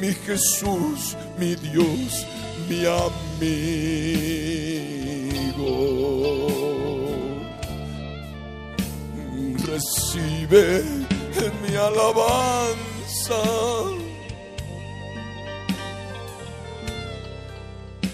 mi 0.00 0.12
Jesús, 0.12 1.16
mi 1.38 1.54
Dios, 1.56 2.26
mi 2.68 2.84
amigo. 2.86 3.78
Recibe 9.66 10.82
mi 11.62 11.76
alabanza. 11.76 13.42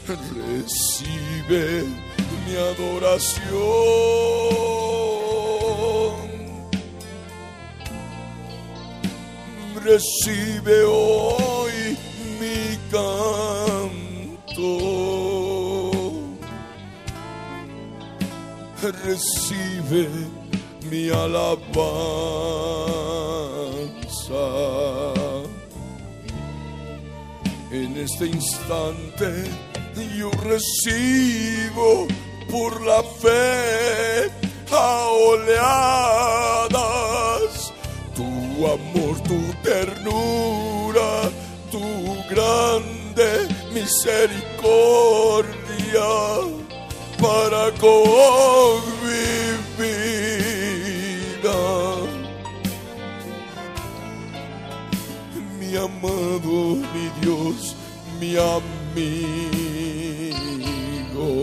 Recibe 0.07 1.85
mi 2.45 2.55
adoración. 2.57 3.45
Recibe 9.83 10.85
hoy 10.85 11.97
mi 12.39 12.77
canto. 12.91 14.69
Recibe 18.83 20.09
mi 20.91 21.09
alabanza. 21.09 21.65
En 27.71 27.97
este 27.97 28.27
instante 28.27 29.45
yo 30.17 30.31
recibo 30.43 32.07
por 32.51 32.81
la 32.83 33.03
fe 33.03 34.31
a 34.71 35.09
oleadas 35.09 36.85
tu 38.15 38.67
amor, 38.67 39.21
tu 39.23 39.41
ternura, 39.63 41.31
tu 41.71 41.83
grande 42.31 43.49
misericordia 43.73 44.21
para 47.21 47.73
con 47.81 48.81
mi 49.03 49.29
vida. 49.79 51.61
Mi 55.59 55.71
amado, 55.77 56.77
mi 56.93 57.05
Dios, 57.21 57.59
mi 58.21 58.37
amigo. 58.37 59.64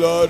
La 0.00 0.26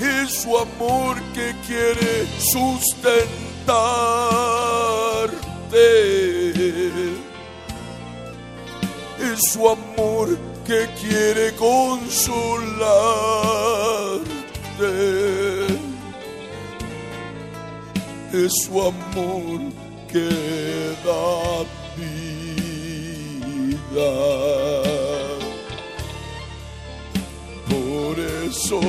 Es 0.00 0.42
su 0.42 0.58
amor 0.58 1.16
que 1.32 1.54
quiere 1.66 2.26
sustentarte. 2.52 3.24
Es 9.20 9.40
su 9.52 9.68
amor 9.68 9.83
que 10.64 10.88
quiere 11.00 11.54
consolarte. 11.56 12.24
Es 18.32 18.52
su 18.64 18.80
amor 18.80 19.60
que 20.10 20.28
da 21.04 21.64
vida. 21.96 22.54
Por 27.68 28.14
eso 28.18 28.80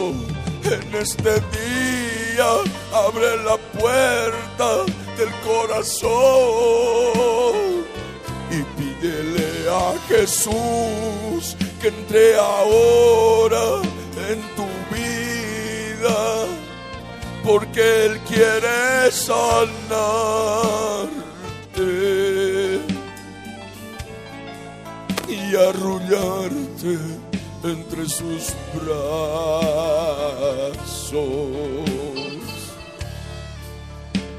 en 0.63 0.95
este 0.95 1.33
día 1.57 2.49
abre 2.93 3.31
la 3.43 3.57
puerta 3.79 4.69
del 5.17 5.31
corazón 5.43 6.15
y 8.49 8.59
pídele 8.77 9.49
a 9.69 9.93
Jesús 10.07 11.55
que 11.85 11.89
entre 11.89 12.35
ahora 12.35 13.81
en 14.31 14.39
tu 14.55 14.65
vida 14.93 16.45
porque 17.43 18.05
Él 18.05 18.19
quiere 18.27 19.11
sanarte 19.11 19.51
y 25.27 25.55
arrullarte 25.55 26.97
entre 27.63 28.09
sus 28.09 28.53
brazos. 28.73 28.95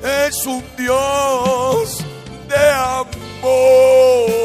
Es 0.02 0.46
un 0.46 0.64
Dios 0.76 2.04
de 2.48 2.70
amor, 2.70 4.35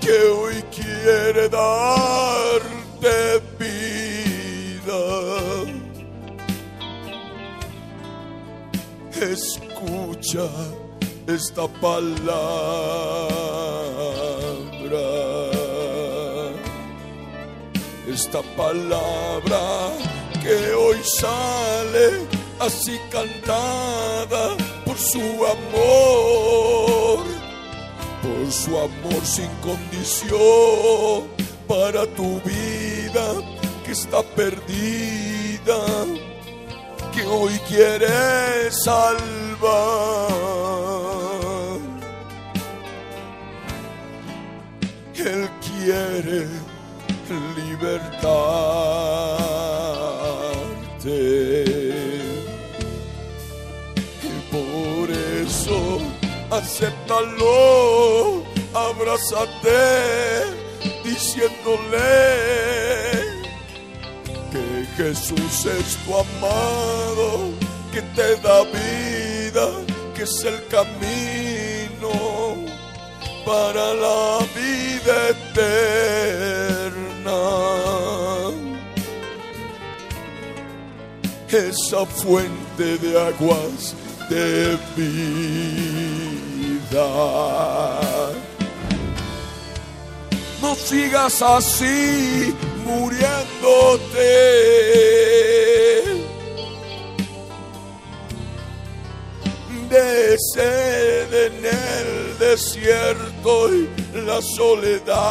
que 0.00 0.16
hoy 0.36 0.62
quiere 0.74 1.48
darte 1.48 3.14
vida. 3.58 5.04
Escucha 9.12 10.48
esta 11.26 11.66
palabra. 11.68 12.66
Esta 18.08 18.40
palabra 18.56 20.05
que 20.46 20.72
hoy 20.74 20.98
sale 21.02 22.06
así 22.60 22.96
cantada 23.10 24.56
por 24.84 24.96
su 24.96 25.18
amor, 25.54 27.24
por 28.22 28.52
su 28.52 28.78
amor 28.78 29.22
sin 29.24 29.50
condición 29.68 31.24
para 31.66 32.06
tu 32.14 32.40
vida 32.42 33.26
que 33.84 33.90
está 33.90 34.22
perdida, 34.22 35.80
que 37.12 37.24
hoy 37.26 37.58
quiere 37.68 38.70
salvar. 38.70 39.26
Él 45.16 45.50
quiere 45.60 46.46
libertarte. 47.56 49.35
Acéptalo, 56.56 58.42
abrázate, 58.74 59.84
diciéndole 61.04 62.14
que 64.50 64.86
Jesús 64.96 65.66
es 65.66 65.96
tu 66.04 66.10
amado, 66.16 67.52
que 67.92 68.02
te 68.16 68.36
da 68.36 68.62
vida, 68.64 69.66
que 70.14 70.22
es 70.22 70.44
el 70.44 70.66
camino 70.68 72.12
para 73.44 73.94
la 73.94 74.38
vida 74.54 75.16
eterna. 75.36 76.96
Esa 81.48 82.04
fuente 82.04 82.98
de 82.98 83.18
aguas 83.18 83.94
de 84.28 84.76
vida. 84.94 86.05
No 90.62 90.74
sigas 90.74 91.42
así 91.42 92.54
muriéndote. 92.84 94.32
De 99.90 100.36
sed 100.52 101.32
en 101.32 101.64
el 101.64 102.38
desierto 102.38 103.72
y 103.72 103.88
la 104.14 104.42
soledad. 104.42 105.26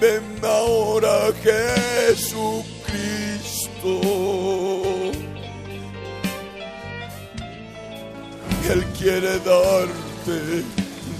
Ven 0.00 0.40
ahora 0.42 1.32
Jesucristo. 1.42 2.72
Él 8.70 8.84
quiere 8.98 9.38
darte 9.40 10.62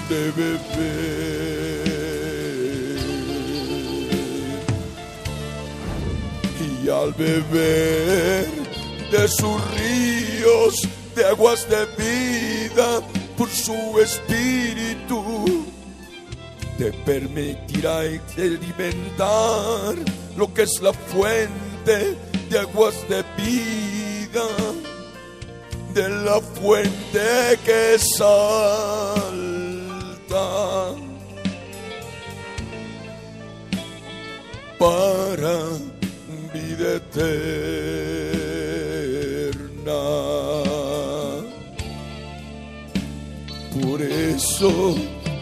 de 0.09 0.31
beber. 0.36 1.82
Y 6.85 6.89
al 6.89 7.12
beber 7.12 8.47
de 9.10 9.28
sus 9.28 9.60
ríos 9.74 10.74
de 11.14 11.24
aguas 11.27 11.69
de 11.69 11.85
vida 11.97 13.01
por 13.36 13.48
su 13.48 14.01
espíritu, 14.01 15.66
te 16.78 16.93
permitirá 17.05 18.05
experimentar 18.05 19.94
lo 20.36 20.52
que 20.55 20.62
es 20.62 20.81
la 20.81 20.93
fuente 20.93 22.16
de 22.51 22.59
aguas 22.59 22.94
de 23.09 23.23
vida 23.36 23.91
de 25.94 26.09
la 26.09 26.40
fuente 26.40 27.59
que 27.64 27.98
salta 27.98 28.43
para 34.78 35.59
vida 36.55 36.97
eterna. 36.97 37.23
Por 43.81 44.01
eso 44.02 44.94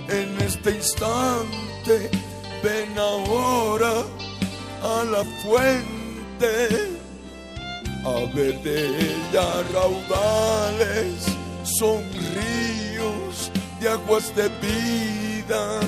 en 0.08 0.40
este 0.40 0.70
instante 0.72 2.10
ven 2.62 2.98
ahora 2.98 4.04
a 4.82 5.04
la 5.04 5.24
fuente 5.42 6.99
a 8.04 8.24
ver 8.34 8.60
de 8.62 8.86
ella 8.88 9.62
raudales, 9.72 11.26
son 11.64 12.02
ríos 12.34 13.50
de 13.80 13.88
aguas 13.88 14.34
de 14.34 14.48
vida 14.48 15.80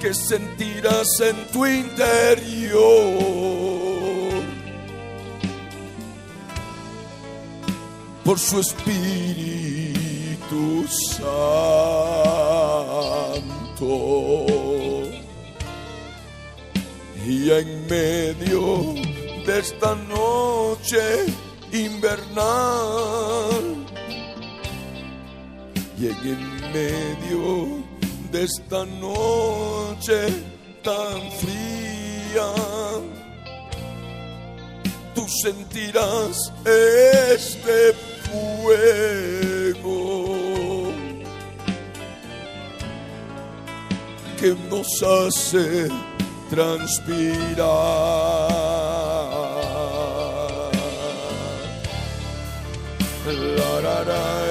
que 0.00 0.12
sentirás 0.12 1.20
en 1.20 1.36
tu 1.52 1.64
interior. 1.64 2.84
Por 8.22 8.38
su 8.38 8.60
Espíritu 8.60 9.54
Santo. 10.88 11.44
Y 17.26 17.50
en 17.50 17.86
medio 17.86 18.94
de 19.46 19.58
esta 19.58 19.94
noche 19.94 21.26
invernal. 21.72 22.44
Y 25.98 26.06
en 26.06 26.72
medio 26.72 27.84
de 28.32 28.44
esta 28.44 28.84
noche 28.86 30.28
tan 30.82 31.30
fría, 31.40 32.52
tú 35.14 35.26
sentirás 35.42 36.52
este 36.64 37.94
fuego 38.26 38.94
que 44.38 44.56
nos 44.68 45.02
hace 45.02 45.88
transpirar. 46.50 47.54
shadow. 54.04 54.43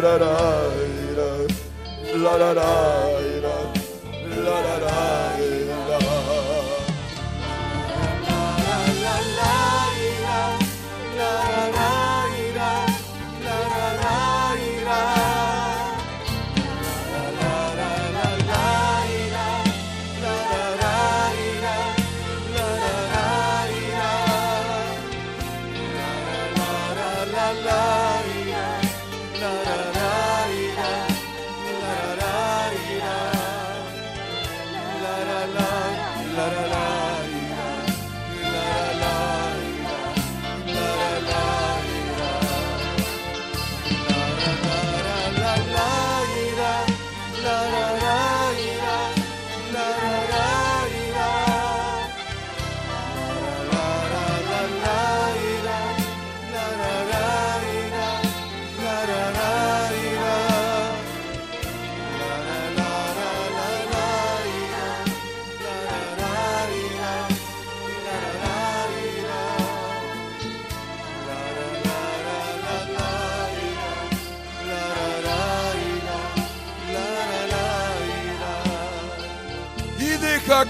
La 0.00 0.16
la 0.18 0.32
la 1.16 1.28
la 2.22 2.36
la 2.36 2.52
la 2.54 3.05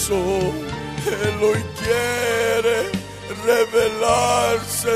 Eso 0.05 0.21
Él 1.23 1.35
hoy 1.41 1.63
quiere 1.81 2.77
revelarse 3.43 4.95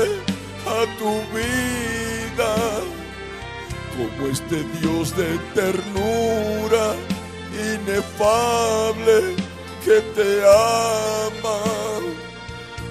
a 0.66 0.78
tu 0.98 1.12
vida 1.34 2.54
como 3.96 4.20
este 4.30 4.58
Dios 4.80 5.06
de 5.16 5.30
ternura 5.54 6.86
inefable 7.74 9.18
que 9.84 10.00
te 10.14 10.30
ama 10.46 11.60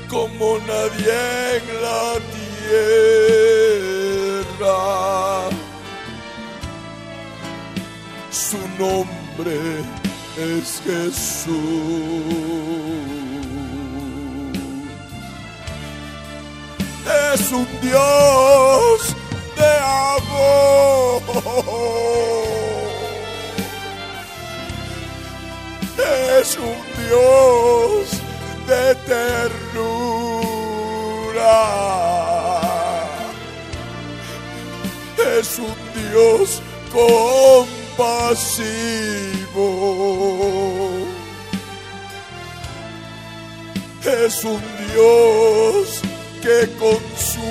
como 0.09 0.57
nadie 0.59 1.57
en 1.57 1.65
la 1.81 2.19
tierra. 4.59 4.79
Su 8.31 8.59
nombre 8.77 9.55
es 10.39 10.81
Jesús. 10.85 12.59
es 17.33 17.51
un 17.51 17.67
Dios 17.81 19.15
de 19.55 19.77
amor. 19.77 21.21
Es 26.39 26.57
un 26.57 26.77
Dios 27.05 28.09
de 28.67 28.95
ternura. 29.07 29.89
Es 35.39 35.59
un 35.59 35.75
Dios 35.93 36.61
compasivo. 36.91 37.69
Es 44.29 44.43
un 44.43 44.61
Dios 44.93 46.01
que 46.43 46.57
consuela. 46.77 47.49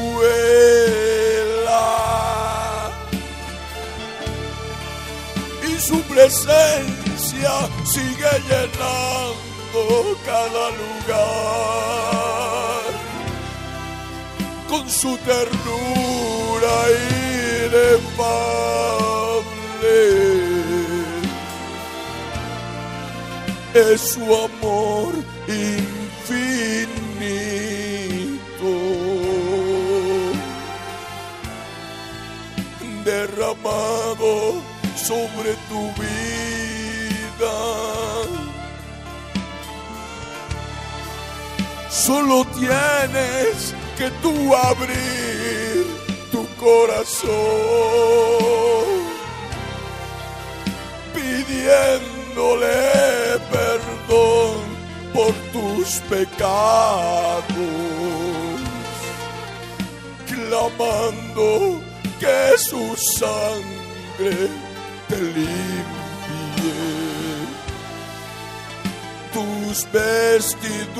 Y 5.68 5.72
su 5.80 6.00
presencia 6.02 7.52
sigue 7.84 8.32
llenando 8.48 9.80
cada 10.24 10.64
lugar 10.82 11.18
con 14.68 14.88
su 14.88 15.18
ternura 15.18 16.74
inefable. 17.66 18.38
Es 23.74 24.00
su 24.12 24.22
amor 24.22 25.14
infinito. 25.48 25.77
Sobre 34.96 35.54
tu 35.68 35.92
vida. 36.00 37.56
Solo 41.90 42.44
tienes 42.46 43.74
que 43.96 44.10
tú 44.22 44.54
abrir 44.54 45.86
tu 46.30 46.46
corazón 46.56 47.28
pidiéndole 51.14 52.76
perdón 53.50 54.56
por 55.14 55.32
tus 55.52 56.00
pecados, 56.08 57.44
clamando 60.26 61.87
que 62.18 62.58
su 62.58 62.96
sangre 62.96 64.48
te 65.08 65.16
limpie. 65.16 65.58
Tus 69.32 69.86
vestiduras 69.92 70.90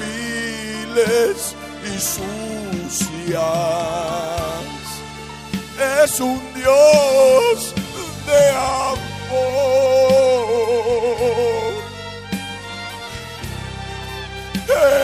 viles 0.00 1.54
y 1.84 1.98
sucias. 2.00 3.36
Es 6.04 6.20
un 6.20 6.40
Dios 6.54 7.74
de 8.26 8.50
amor. 8.50 9.06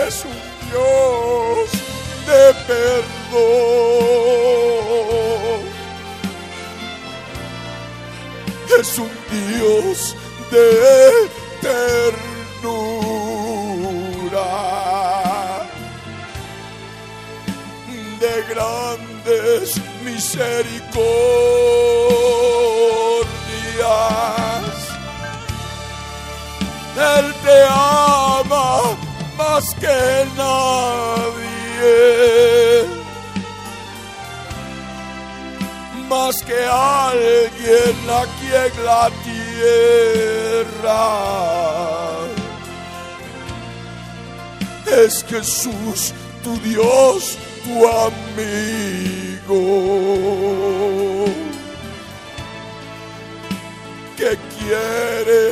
Es 0.07 0.25
un 0.25 0.41
Dios 0.71 1.71
de 2.27 2.43
perdón. 2.67 3.92
Es 8.83 8.99
un 8.99 9.11
Dios 9.31 10.17
de 10.51 11.31
ternura, 11.61 12.41
de 18.19 18.35
grandes 18.53 19.81
misericordias. 20.05 20.93
Él 26.97 27.27
te 27.45 27.59
ama 27.71 28.97
más 29.39 29.65
que 29.77 30.27
nadie, 30.37 31.93
más 36.13 36.37
que 36.43 36.61
alguien 36.65 37.97
aquí 38.23 38.49
en 38.67 38.75
la 38.85 39.05
tierra. 39.29 41.05
Es 45.05 45.15
Jesús, 45.25 46.13
tu 46.45 46.53
Dios, 46.69 47.39
tu 47.65 47.75
amigo, 48.09 49.61
que 54.19 54.31
quiere 54.59 55.43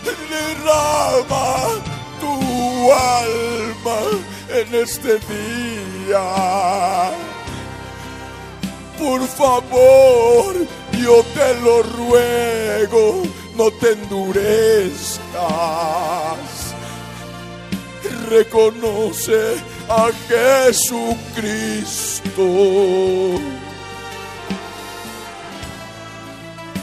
Derrama 0.07 2.00
alma 2.93 4.01
en 4.49 4.75
este 4.75 5.19
día. 5.19 7.11
Por 8.99 9.27
favor, 9.27 10.55
yo 10.93 11.25
te 11.35 11.55
lo 11.61 11.83
ruego, 11.83 13.23
no 13.57 13.71
te 13.73 13.93
endurezcas. 13.93 15.21
Reconoce 18.29 19.57
a 19.89 20.11
Jesucristo 20.29 22.43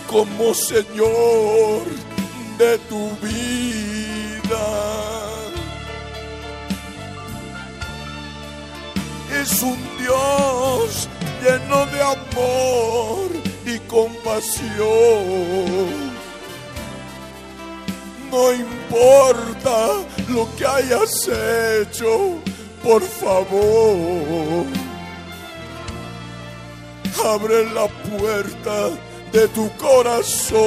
como 0.07 0.53
Señor 0.53 1.84
de 2.57 2.78
tu 2.90 3.10
vida. 3.22 5.27
Es 9.41 9.61
un 9.61 9.77
Dios 9.99 11.07
lleno 11.41 11.85
de 11.88 12.01
amor 12.01 13.30
y 13.65 13.77
compasión. 13.88 14.68
No 18.31 18.51
importa 18.51 19.89
lo 20.30 20.47
que 20.55 20.65
hayas 20.65 21.27
hecho, 21.27 22.39
por 22.84 23.01
favor, 23.03 24.65
abre 27.23 27.72
la 27.73 27.88
puerta 27.88 28.89
de 29.31 29.47
tu 29.49 29.69
corazón. 29.77 30.57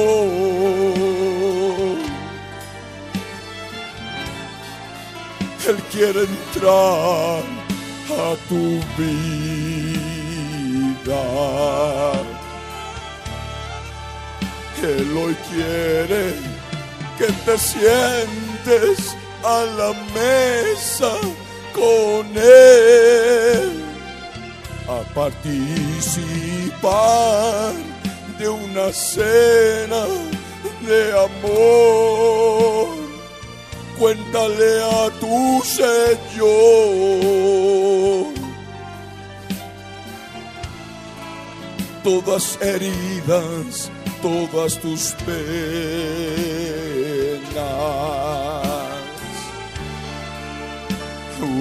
Él 5.67 5.77
quiere 5.91 6.21
entrar 6.21 7.60
a 8.19 8.35
tu 8.49 8.79
vida. 8.97 9.23
Él 14.83 15.15
hoy 15.15 15.35
quiere 15.51 16.33
que 17.17 17.27
te 17.45 17.57
sientes 17.57 19.15
a 19.43 19.63
la 19.77 19.93
mesa 20.13 21.13
con 21.73 22.25
Él 22.35 23.83
a 24.87 25.01
participar 25.13 25.61
de 28.39 28.49
una 28.49 28.91
cena 28.91 30.05
de 30.81 31.11
amor 31.11 33.00
cuéntale 34.01 34.73
a 34.81 35.11
tu 35.19 35.61
Señor. 35.63 36.49
Todas 42.03 42.57
heridas, 42.61 43.91
todas 44.23 44.79
tus 44.79 45.13
penas. 45.23 45.41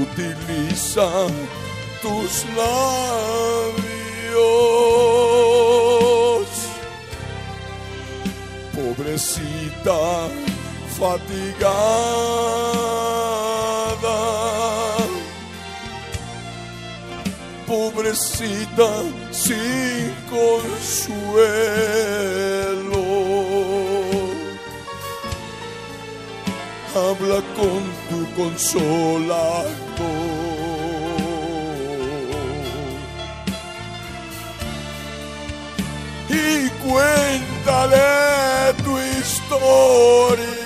Utiliza 0.02 1.10
tus 2.00 2.32
labios. 2.56 2.80
Pobrecita 8.74 10.00
fatigada. 11.00 11.40
Pobrecita 17.66 18.90
sin 19.30 20.14
consuelo. 20.28 21.00
Habla 26.94 27.40
con 27.56 27.82
tu 28.08 28.18
consolador. 28.36 29.80
cuéntale 36.82 38.74
tu 38.84 38.92
historia. 38.98 40.59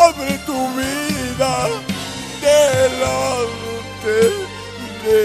Abre 0.06 0.34
tu 0.46 0.58
vida 0.76 1.54
delante 2.40 4.18
de. 5.04 5.22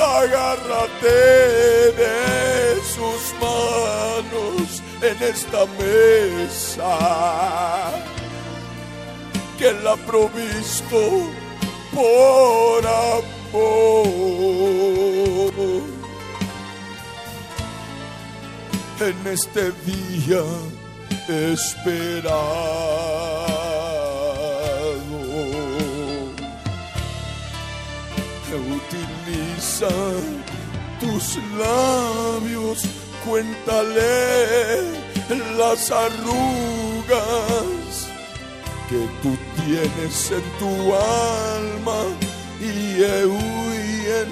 Agárrate 0.00 1.20
de 2.00 2.16
sus 2.94 3.22
manos 3.40 4.68
en 5.02 5.16
esta 5.22 5.60
mesa 5.78 6.94
que 9.58 9.68
él 9.68 9.86
ha 9.86 9.96
provisto 9.96 11.00
por 11.94 12.86
amor. 12.86 14.08
En 19.00 19.26
este 19.28 19.70
día 19.86 20.42
esperado, 21.28 22.38
utiliza 28.78 29.88
tus 31.00 31.38
labios, 31.56 32.82
cuéntale 33.24 34.82
las 35.56 35.90
arrugas 35.92 37.18
que 38.88 39.06
tú 39.22 39.36
tienes 39.62 40.32
en 40.32 40.42
tu 40.58 40.94
alma 40.94 42.00
y 42.60 43.04
en 43.04 44.28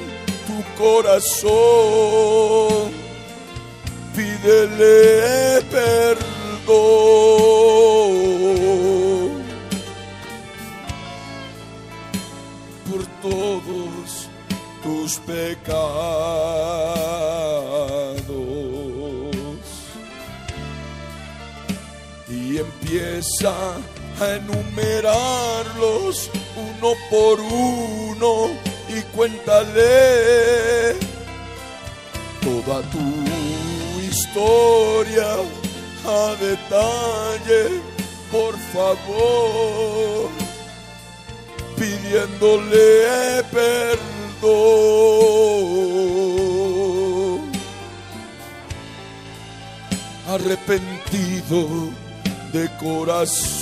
tu 0.47 0.59
corazón. 0.77 2.56
Pídele 4.47 5.16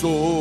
corazón. 0.05 0.34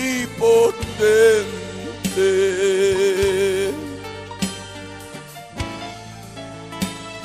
Omnipotente. 0.00 1.50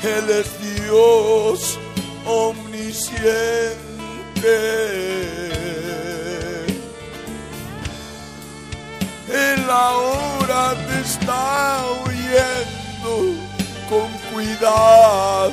Él 0.02 0.30
es 0.30 0.48
Dios 0.60 1.78
omnisciente. 2.24 3.76
Él 9.28 9.70
ahora 9.70 10.74
te 10.86 11.00
está 11.00 11.84
oyendo 12.04 13.34
con 13.88 14.08
cuidado, 14.32 15.52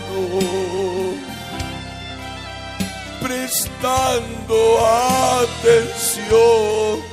prestando 3.21 4.55
atención 5.41 7.12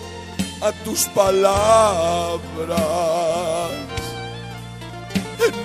a 0.60 0.72
tus 0.84 1.04
palabras. 1.06 1.60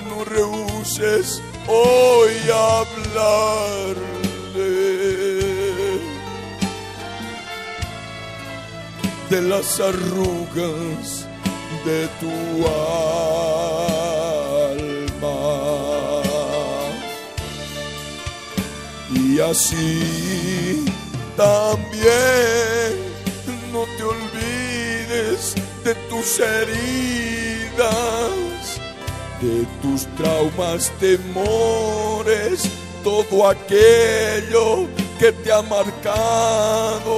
No 0.09 0.23
rehuses 0.23 1.41
hoy 1.67 2.31
hablarle 2.49 4.05
de 9.29 9.41
las 9.41 9.79
arrugas 9.79 11.27
de 11.83 12.07
tu 12.19 12.67
alma. 12.67 13.11
Y 19.13 19.39
así 19.39 20.85
también 21.35 23.04
de 25.85 25.95
tus 26.09 26.39
heridas, 26.39 27.79
de 29.39 29.65
tus 29.81 30.07
traumas, 30.15 30.91
temores, 30.99 32.63
todo 33.03 33.47
aquello 33.47 34.87
que 35.19 35.31
te 35.31 35.51
ha 35.53 35.61
marcado 35.61 37.15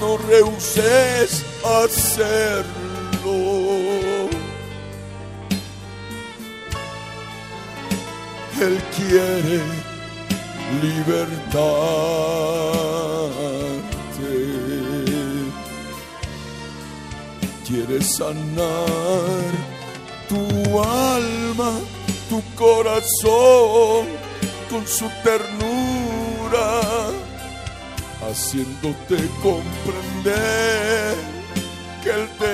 no 0.00 0.16
rehuses 0.28 1.44
hacerlo. 1.64 2.70
Él 8.60 8.80
quiere 8.96 9.60
libertarte, 10.80 11.32
quiere 17.72 18.02
sanar 18.02 19.50
tu 20.28 20.42
alma, 20.78 21.80
tu 22.28 22.42
corazón 22.54 24.06
con 24.68 24.86
su 24.86 25.08
ternura 25.24 26.82
haciéndote 28.28 29.16
comprender 29.42 31.14
que 32.02 32.10
Él 32.10 32.28
te 32.38 32.52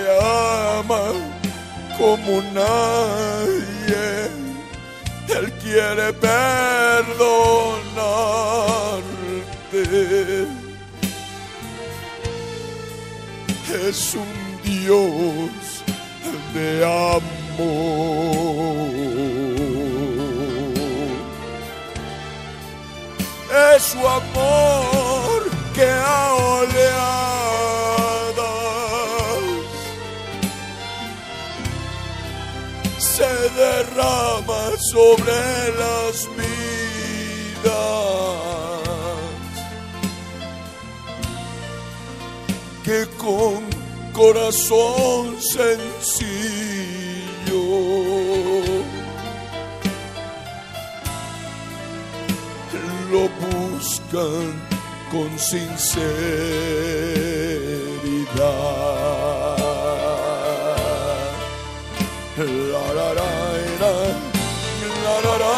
ama 0.86 1.12
como 1.98 2.40
nadie. 2.54 4.06
Él 5.36 5.52
quiere 5.64 6.12
perdonarte. 6.12 7.26
Es 13.88 14.14
un 14.14 14.47
Dios 14.68 15.82
de 16.52 16.84
amor. 16.84 17.28
Es 23.74 23.82
su 23.82 23.98
amor 24.06 25.50
que 25.74 25.88
a 25.90 26.34
oleadas 26.34 26.76
se 32.98 33.32
derrama 33.56 34.62
sobre 34.92 35.38
las 35.78 36.28
vidas 36.36 36.68
que 42.84 43.06
con 43.16 43.77
corazón 44.18 45.40
sencillo 45.40 45.78
lo 53.12 53.28
buscan 53.38 54.44
con 55.12 55.38
sinceridad. 55.38 56.08
La, 62.38 62.44
la, 62.44 63.14
la, 63.14 63.14
la, 63.14 63.30
la, 63.80 65.14
la, 65.14 65.38
la, 65.38 65.48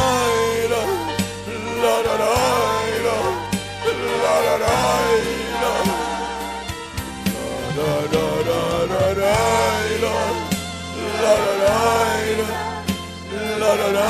la, 0.68 1.94
la, 2.02 2.14
la, 2.18 2.59
da 13.92 14.08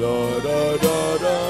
La 0.00 0.16
la 0.44 0.76
la 0.82 0.98
la. 1.22 1.49